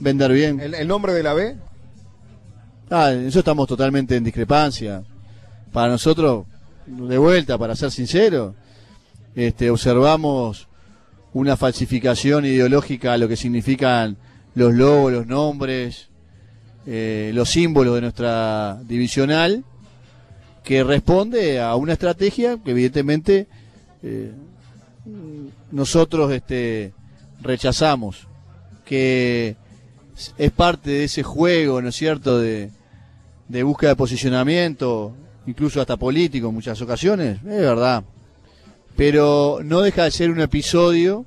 [0.00, 0.58] vender bien.
[0.58, 1.56] ¿El, el nombre de la B?
[2.90, 5.04] Ah, en eso estamos totalmente en discrepancia.
[5.72, 6.46] Para nosotros,
[6.90, 8.54] de vuelta, para ser sincero,
[9.34, 10.68] este, observamos
[11.32, 14.16] una falsificación ideológica a lo que significan
[14.54, 16.08] los logos, los nombres,
[16.86, 19.64] eh, los símbolos de nuestra divisional,
[20.64, 23.46] que responde a una estrategia que evidentemente
[24.02, 24.32] eh,
[25.70, 26.92] nosotros este,
[27.40, 28.26] rechazamos,
[28.84, 29.56] que
[30.36, 32.70] es parte de ese juego, ¿no es cierto?, de,
[33.48, 35.14] de búsqueda de posicionamiento,
[35.46, 38.04] incluso hasta político en muchas ocasiones, es verdad.
[38.96, 41.24] Pero no deja de ser un episodio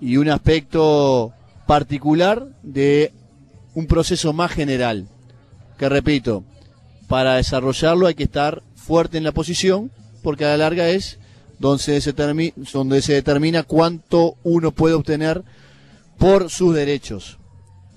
[0.00, 1.32] y un aspecto
[1.66, 3.12] particular de
[3.74, 5.06] un proceso más general.
[5.78, 6.44] Que repito,
[7.08, 9.90] para desarrollarlo hay que estar fuerte en la posición,
[10.22, 11.18] porque a la larga es
[11.58, 12.12] donde se,
[12.72, 15.42] donde se determina cuánto uno puede obtener
[16.18, 17.38] por sus derechos,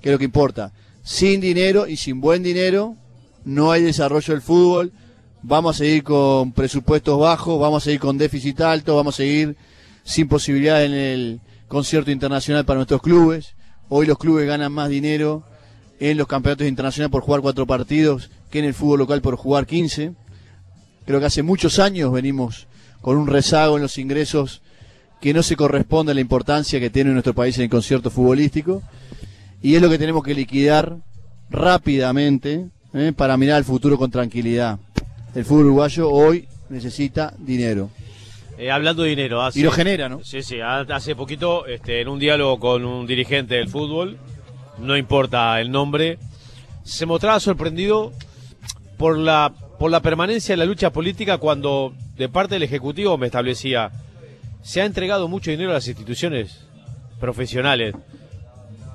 [0.01, 0.71] que es lo que importa.
[1.03, 2.95] Sin dinero y sin buen dinero
[3.47, 4.91] no hay desarrollo del fútbol.
[5.41, 9.55] Vamos a seguir con presupuestos bajos, vamos a seguir con déficit alto, vamos a seguir
[10.03, 13.55] sin posibilidad en el concierto internacional para nuestros clubes.
[13.87, 15.43] Hoy los clubes ganan más dinero
[16.01, 19.65] en los campeonatos internacionales por jugar cuatro partidos que en el fútbol local por jugar
[19.65, 20.13] 15.
[21.05, 22.67] Creo que hace muchos años venimos
[22.99, 24.61] con un rezago en los ingresos
[25.21, 28.83] que no se corresponde a la importancia que tiene nuestro país en el concierto futbolístico.
[29.61, 30.97] Y es lo que tenemos que liquidar
[31.49, 33.13] rápidamente ¿eh?
[33.13, 34.79] para mirar al futuro con tranquilidad.
[35.35, 37.89] El fútbol uruguayo hoy necesita dinero.
[38.57, 40.23] Eh, hablando de dinero, hace, Y lo genera, ¿no?
[40.23, 40.59] Sí, sí.
[40.59, 44.17] ha- Hace poquito, este, en un diálogo con un dirigente del fútbol,
[44.79, 46.17] no importa el nombre,
[46.83, 48.13] se mostraba sorprendido
[48.97, 53.27] por la por la permanencia en la lucha política cuando de parte del ejecutivo me
[53.27, 53.91] establecía
[54.63, 56.65] se ha entregado mucho dinero a las instituciones
[57.19, 57.93] profesionales.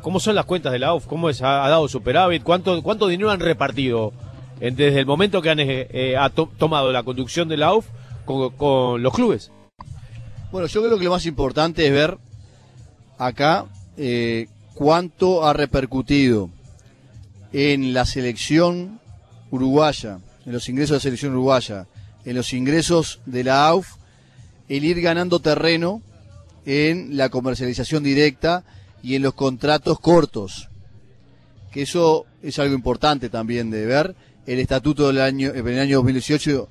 [0.02, 1.06] ¿Cómo son las cuentas de la AUF?
[1.06, 1.40] ¿Cómo es?
[1.42, 2.42] ¿Ha, dado superávit?
[2.42, 4.12] ¿Cuánto, ¿Cuánto dinero han repartido
[4.58, 6.16] desde el momento que han eh, eh,
[6.58, 7.86] tomado la conducción de la AUF
[8.24, 9.52] con, con los clubes?
[10.50, 12.18] Bueno, yo creo que lo más importante es ver
[13.16, 13.66] acá
[13.96, 16.50] eh, cuánto ha repercutido
[17.52, 19.00] en la selección
[19.52, 21.86] uruguaya, en los ingresos de la selección uruguaya,
[22.24, 23.94] en los ingresos de la AUF,
[24.68, 26.02] el ir ganando terreno
[26.66, 28.64] en la comercialización directa
[29.02, 30.68] y en los contratos cortos.
[31.70, 34.14] Que eso es algo importante también de ver.
[34.46, 36.68] El estatuto del año, en el año 2018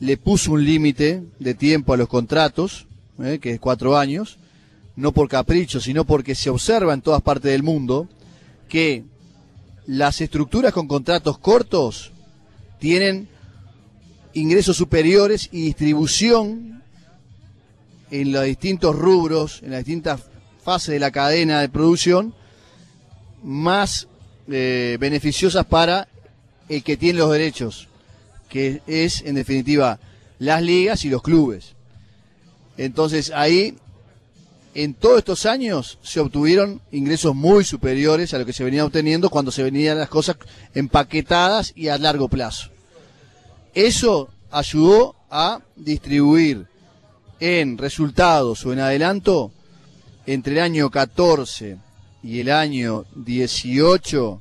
[0.00, 2.86] le puso un límite de tiempo a los contratos,
[3.22, 4.38] eh, que es cuatro años,
[4.96, 8.08] no por capricho, sino porque se observa en todas partes del mundo
[8.68, 9.04] que
[9.86, 12.12] las estructuras con contratos cortos
[12.78, 13.28] tienen
[14.34, 16.82] ingresos superiores y distribución
[18.10, 20.20] en los distintos rubros, en las distintas
[20.62, 22.34] fases de la cadena de producción,
[23.42, 24.08] más
[24.48, 26.08] eh, beneficiosas para
[26.68, 27.88] el que tiene los derechos,
[28.48, 29.98] que es en definitiva
[30.38, 31.74] las ligas y los clubes.
[32.76, 33.76] Entonces ahí,
[34.74, 39.30] en todos estos años, se obtuvieron ingresos muy superiores a lo que se venía obteniendo
[39.30, 40.36] cuando se venían las cosas
[40.74, 42.70] empaquetadas y a largo plazo.
[43.74, 46.66] Eso ayudó a distribuir
[47.40, 49.50] en resultados o en adelanto
[50.26, 51.78] entre el año 14
[52.22, 54.40] y el año 18,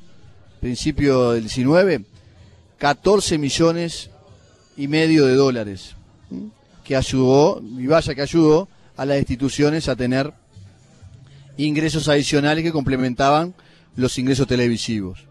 [0.59, 2.05] principio del 19,
[2.77, 4.09] 14 millones
[4.77, 5.95] y medio de dólares,
[6.83, 8.67] que ayudó, y vaya que ayudó,
[8.97, 10.33] a las instituciones a tener
[11.57, 13.53] ingresos adicionales que complementaban
[13.95, 15.25] los ingresos televisivos.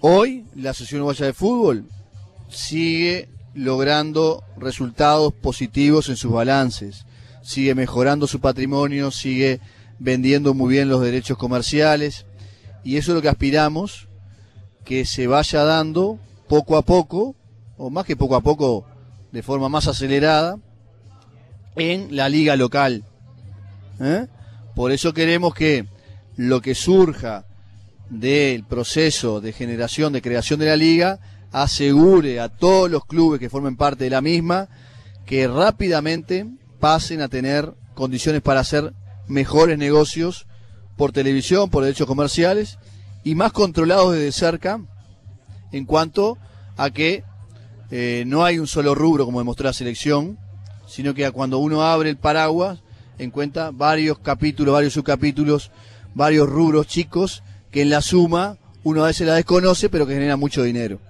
[0.00, 1.84] Hoy, la Asociación Uruguaya de Fútbol
[2.48, 7.06] sigue logrando resultados positivos en sus balances,
[7.44, 9.60] sigue mejorando su patrimonio, sigue
[9.98, 12.26] vendiendo muy bien los derechos comerciales
[12.82, 14.08] y eso es lo que aspiramos
[14.84, 16.18] que se vaya dando
[16.48, 17.36] poco a poco,
[17.76, 18.86] o más que poco a poco,
[19.30, 20.58] de forma más acelerada
[21.76, 23.04] en la liga local.
[24.00, 24.26] ¿eh?
[24.74, 25.86] Por eso queremos que
[26.36, 27.46] lo que surja
[28.10, 31.18] del proceso de generación, de creación de la liga,
[31.52, 34.68] asegure a todos los clubes que formen parte de la misma
[35.24, 36.46] que rápidamente
[36.84, 38.92] pasen a tener condiciones para hacer
[39.26, 40.46] mejores negocios
[40.98, 42.78] por televisión, por derechos comerciales
[43.24, 44.82] y más controlados desde cerca
[45.72, 46.36] en cuanto
[46.76, 47.24] a que
[47.90, 50.36] eh, no hay un solo rubro como demostró la selección,
[50.86, 52.80] sino que cuando uno abre el paraguas
[53.16, 55.70] encuentra varios capítulos, varios subcapítulos,
[56.12, 60.36] varios rubros chicos que en la suma uno a veces la desconoce pero que genera
[60.36, 61.00] mucho dinero.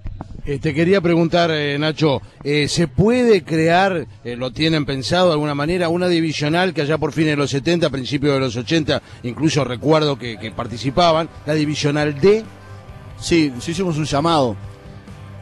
[0.45, 5.55] Eh, te quería preguntar, eh, Nacho, eh, ¿se puede crear, lo tienen pensado de alguna
[5.55, 9.63] manera, una divisional que allá por fines de los 70, principios de los 80, incluso
[9.63, 12.43] recuerdo que, que participaban, la divisional D?
[13.19, 14.55] Sí, sí hicimos un llamado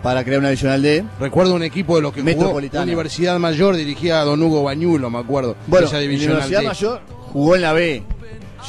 [0.02, 1.04] para crear una divisional D.
[1.20, 2.84] Recuerdo un equipo de los que jugó Metropolitana.
[2.84, 5.56] Universidad Mayor dirigía a Don Hugo Bañulo, me acuerdo.
[5.68, 6.68] Bueno, esa la Universidad D.
[6.68, 7.02] Mayor
[7.32, 8.04] jugó en la B.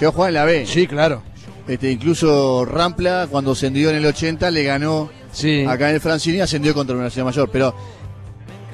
[0.01, 0.67] Llegó a jugar en la B.
[0.67, 1.23] Sí, claro.
[1.69, 5.65] Este, incluso Rampla, cuando ascendió en el 80, le ganó Sí.
[5.67, 7.51] acá en el Francini ascendió contra la Universidad Mayor.
[7.53, 7.75] Pero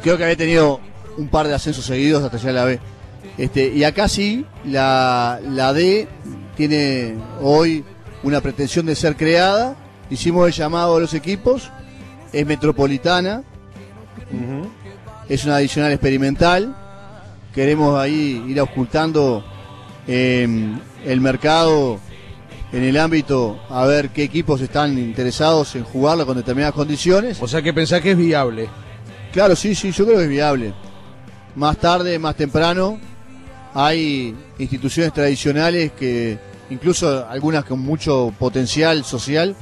[0.03, 0.81] creo que había tenido
[1.17, 2.81] un par de ascensos seguidos hasta llegar a la B.
[3.39, 6.07] Este, y acá sí, la, la D
[6.57, 7.85] tiene hoy
[8.23, 9.77] una pretensión de ser creada.
[10.11, 11.71] Hicimos el llamado a los equipos.
[12.33, 13.43] Es metropolitana.
[15.29, 16.77] Es una adicional experimental.
[17.55, 19.45] Queremos ahí ir ocultando
[20.07, 20.47] eh,
[21.05, 21.99] el mercado
[22.73, 27.39] en el ámbito a ver qué equipos están interesados en jugarla con determinadas condiciones.
[27.41, 28.69] O sea que pensás que es viable.
[29.33, 30.73] Claro, sí, sí, yo creo que es viable.
[31.57, 32.99] Más tarde, más temprano,
[33.75, 36.39] hay instituciones tradicionales que,
[36.71, 39.57] incluso algunas con mucho potencial social,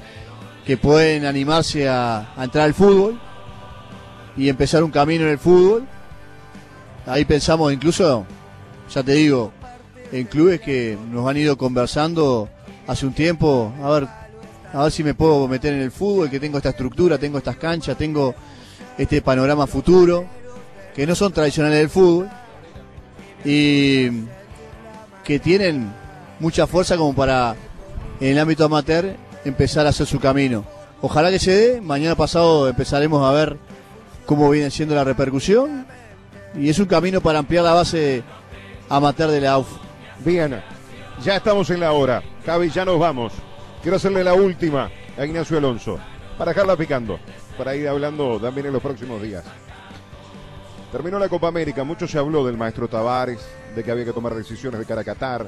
[0.67, 3.19] que pueden animarse a, a entrar al fútbol
[4.37, 5.87] y empezar un camino en el fútbol.
[7.07, 8.27] Ahí pensamos incluso,
[8.93, 9.51] ya te digo,
[10.13, 12.51] en clubes que nos han ido conversando
[12.89, 14.09] hace un tiempo, a ver,
[14.73, 17.57] a ver si me puedo meter en el fútbol, que tengo esta estructura, tengo estas
[17.57, 18.35] canchas, tengo
[18.97, 20.25] este panorama futuro,
[20.97, 22.29] que no son tradicionales del fútbol
[23.45, 24.09] y
[25.23, 25.93] que tienen
[26.41, 27.55] mucha fuerza como para
[28.21, 30.65] en el ámbito amateur empezar a hacer su camino.
[31.03, 33.59] Ojalá que se dé, mañana pasado empezaremos a ver
[34.27, 35.87] cómo viene siendo la repercusión
[36.59, 38.23] y es un camino para ampliar la base
[38.89, 39.69] amateur de la AUF.
[40.25, 40.61] Bien,
[41.23, 42.23] ya estamos en la hora.
[42.45, 43.33] Javi, ya nos vamos.
[43.83, 45.99] Quiero hacerle la última a Ignacio Alonso
[46.37, 47.19] para dejarla picando,
[47.57, 49.45] para ir hablando también en los próximos días.
[50.93, 54.35] Terminó la Copa América, mucho se habló del maestro Tavares, de que había que tomar
[54.35, 55.47] decisiones de cara a Qatar,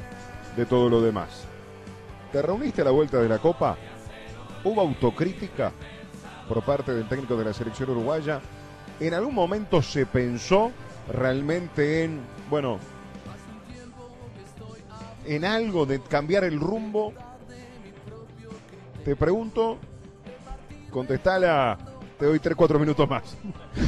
[0.56, 1.44] de todo lo demás.
[2.32, 3.76] ¿Te reuniste a la vuelta de la Copa?
[4.64, 5.72] ¿Hubo autocrítica
[6.48, 8.40] por parte del técnico de la selección uruguaya?
[8.98, 10.72] ¿En algún momento se pensó
[11.10, 12.20] realmente en,
[12.50, 12.78] bueno,
[15.30, 17.12] en algo de cambiar el rumbo?
[19.04, 19.78] Te pregunto,
[20.90, 21.78] contestala,
[22.18, 23.22] te doy 3, 4 minutos más.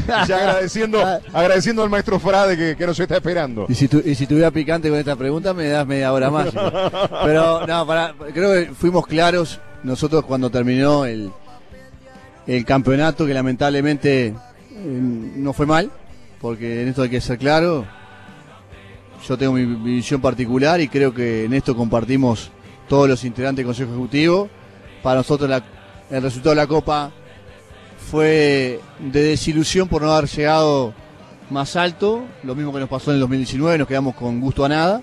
[0.28, 1.01] ya agradeciendo,
[1.32, 3.66] agradeciendo al maestro Frade que, que nos está esperando.
[3.69, 6.48] Y si, tu- y si tuviera picante con esta pregunta, me das media hora más.
[7.24, 11.31] Pero no, para, creo que fuimos claros nosotros cuando terminó el,
[12.47, 14.35] el campeonato, que lamentablemente eh,
[14.70, 15.90] no fue mal,
[16.40, 17.85] porque en esto hay que ser claro.
[19.26, 22.50] Yo tengo mi, visión particular y creo que en esto compartimos
[22.88, 24.48] todos los integrantes del Consejo Ejecutivo.
[25.02, 25.62] Para nosotros
[26.10, 27.12] el resultado de la Copa
[28.10, 30.92] fue de desilusión por no haber llegado
[31.50, 34.68] más alto, lo mismo que nos pasó en el 2019, nos quedamos con gusto a
[34.68, 35.02] nada,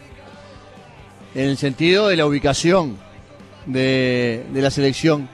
[1.36, 2.98] en el sentido de la ubicación
[3.66, 5.30] de, de la selección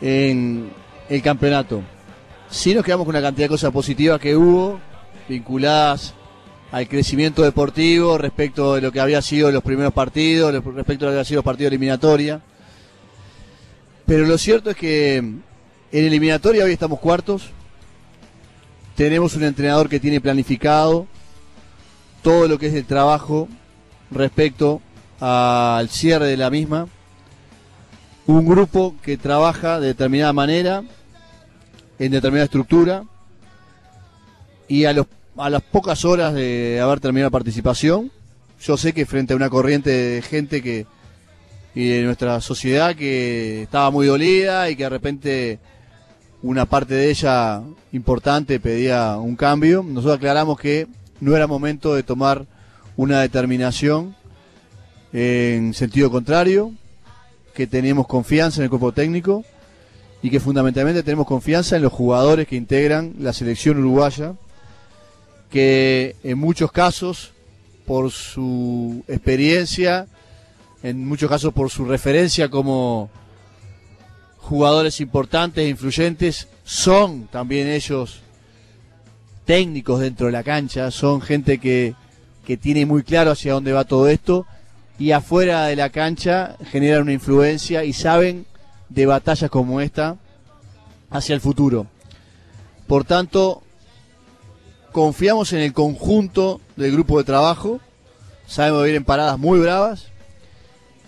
[0.00, 0.70] en
[1.08, 1.82] el campeonato.
[2.50, 4.80] Sí nos quedamos con una cantidad de cosas positivas que hubo,
[5.28, 6.14] vinculadas
[6.72, 11.12] al crecimiento deportivo respecto de lo que había sido los primeros partidos, respecto a lo
[11.12, 12.40] que había sido de eliminatoria.
[14.06, 15.42] Pero lo cierto es que en
[15.92, 17.50] eliminatoria hoy estamos cuartos,
[18.96, 21.06] tenemos un entrenador que tiene planificado
[22.22, 23.48] todo lo que es el trabajo
[24.10, 24.80] respecto
[25.20, 26.88] al cierre de la misma.
[28.26, 30.84] Un grupo que trabaja de determinada manera,
[31.98, 33.04] en determinada estructura,
[34.68, 35.06] y a, los,
[35.42, 38.12] a las pocas horas de haber terminado la participación,
[38.60, 40.86] yo sé que frente a una corriente de gente que
[41.74, 45.58] y de nuestra sociedad que estaba muy dolida y que de repente
[46.42, 47.60] una parte de ella
[47.90, 49.82] importante pedía un cambio.
[49.82, 50.86] Nosotros aclaramos que
[51.20, 52.46] no era momento de tomar
[52.96, 54.14] una determinación
[55.12, 56.72] en sentido contrario,
[57.52, 59.44] que tenemos confianza en el cuerpo técnico
[60.22, 64.34] y que fundamentalmente tenemos confianza en los jugadores que integran la selección uruguaya
[65.52, 67.32] que en muchos casos,
[67.86, 70.06] por su experiencia,
[70.82, 73.10] en muchos casos por su referencia como
[74.38, 78.20] jugadores importantes e influyentes, son también ellos
[79.44, 81.94] técnicos dentro de la cancha, son gente que,
[82.46, 84.46] que tiene muy claro hacia dónde va todo esto
[84.98, 88.46] y afuera de la cancha generan una influencia y saben
[88.88, 90.16] de batallas como esta
[91.10, 91.86] hacia el futuro.
[92.86, 93.62] Por tanto,
[94.92, 97.80] confiamos en el conjunto del grupo de trabajo,
[98.46, 100.08] sabemos que vienen paradas muy bravas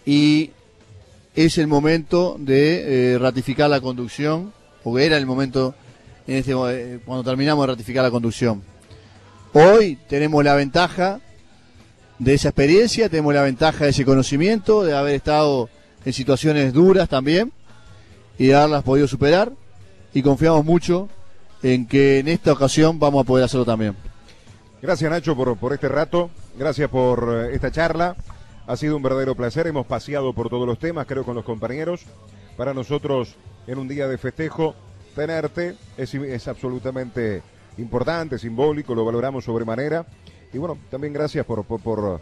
[0.06, 0.51] y
[1.35, 4.52] es el momento de eh, ratificar la conducción,
[4.82, 5.74] porque era el momento
[6.27, 8.62] en este, eh, cuando terminamos de ratificar la conducción.
[9.52, 11.20] Hoy tenemos la ventaja
[12.19, 15.69] de esa experiencia, tenemos la ventaja de ese conocimiento, de haber estado
[16.05, 17.52] en situaciones duras también
[18.39, 19.52] y de haberlas podido superar
[20.12, 21.09] y confiamos mucho
[21.65, 23.97] en que en esta ocasión vamos a poder hacerlo también.
[24.82, 26.28] Gracias Nacho por, por este rato,
[26.59, 28.16] gracias por eh, esta charla.
[28.66, 32.03] Ha sido un verdadero placer, hemos paseado por todos los temas, creo, con los compañeros.
[32.59, 33.36] Para nosotros,
[33.66, 34.74] en un día de festejo,
[35.16, 37.43] tenerte es, es absolutamente
[37.78, 40.05] importante, simbólico, lo valoramos sobremanera.
[40.53, 42.20] Y bueno, también gracias por, por, por,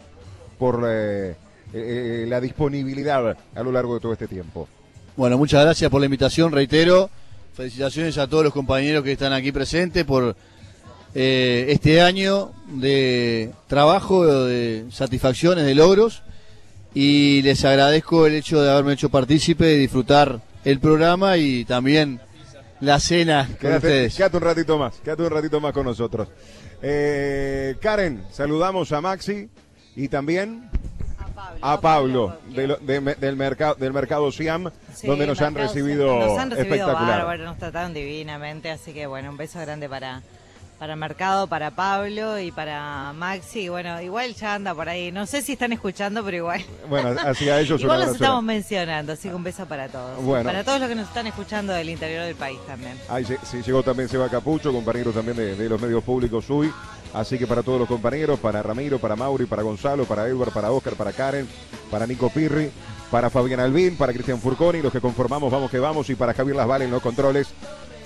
[0.57, 1.35] por eh,
[1.73, 4.69] eh, la disponibilidad a lo largo de todo este tiempo.
[5.17, 7.09] Bueno, muchas gracias por la invitación, reitero.
[7.53, 10.35] Felicitaciones a todos los compañeros que están aquí presentes por
[11.13, 16.23] eh, este año de trabajo, de satisfacciones, de logros.
[16.95, 22.19] Y les agradezco el hecho de haberme hecho partícipe, de disfrutar el programa y también
[22.81, 24.15] la cena con Quédate, ustedes.
[24.15, 26.27] quédate un ratito más, quédate un ratito más con nosotros.
[26.81, 29.47] Eh, Karen, saludamos a Maxi
[29.95, 30.69] y también
[31.61, 36.19] a Pablo, de lo- de- del mercado del mercado Siam, Sí, donde nos han recibido,
[36.19, 37.17] Nos han recibido espectacular.
[37.19, 40.21] bárbaro, nos trataron divinamente, así que bueno, un beso grande para
[40.83, 43.69] para Mercado, para Pablo y para Maxi.
[43.69, 45.13] Bueno, igual ya anda por ahí.
[45.13, 46.61] No sé si están escuchando, pero igual.
[46.89, 48.21] Bueno, hacia ellos un igual los abrazo.
[48.25, 50.21] estamos mencionando, así que un beso para todos.
[50.21, 50.43] Bueno.
[50.43, 52.99] Para todos los que nos están escuchando del interior del país también.
[53.07, 56.69] Ahí se- sí, llegó también Seba Capucho, compañero también de, de los medios públicos hoy.
[57.13, 60.69] Así que para todos los compañeros, para Ramiro, para Mauri, para Gonzalo, para Edward, para
[60.69, 61.47] Oscar, para Karen,
[61.89, 62.69] para Nico Pirri,
[63.09, 66.57] para Fabián Albín, para Cristian Furconi, los que conformamos Vamos que Vamos y para Javier
[66.57, 67.47] Lasval en los controles.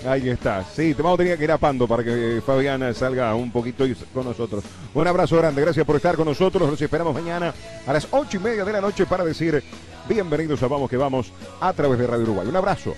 [0.06, 0.64] Ahí está.
[0.64, 3.84] Sí, te vamos a tener que ir a Pando para que Fabián salga un poquito
[4.14, 4.64] con nosotros.
[4.94, 6.70] Un abrazo grande, gracias por estar con nosotros.
[6.70, 7.52] Los esperamos mañana
[7.86, 9.62] a las ocho y media de la noche para decir
[10.08, 12.46] bienvenidos a Vamos que Vamos a través de Radio Uruguay.
[12.48, 12.94] Un abrazo.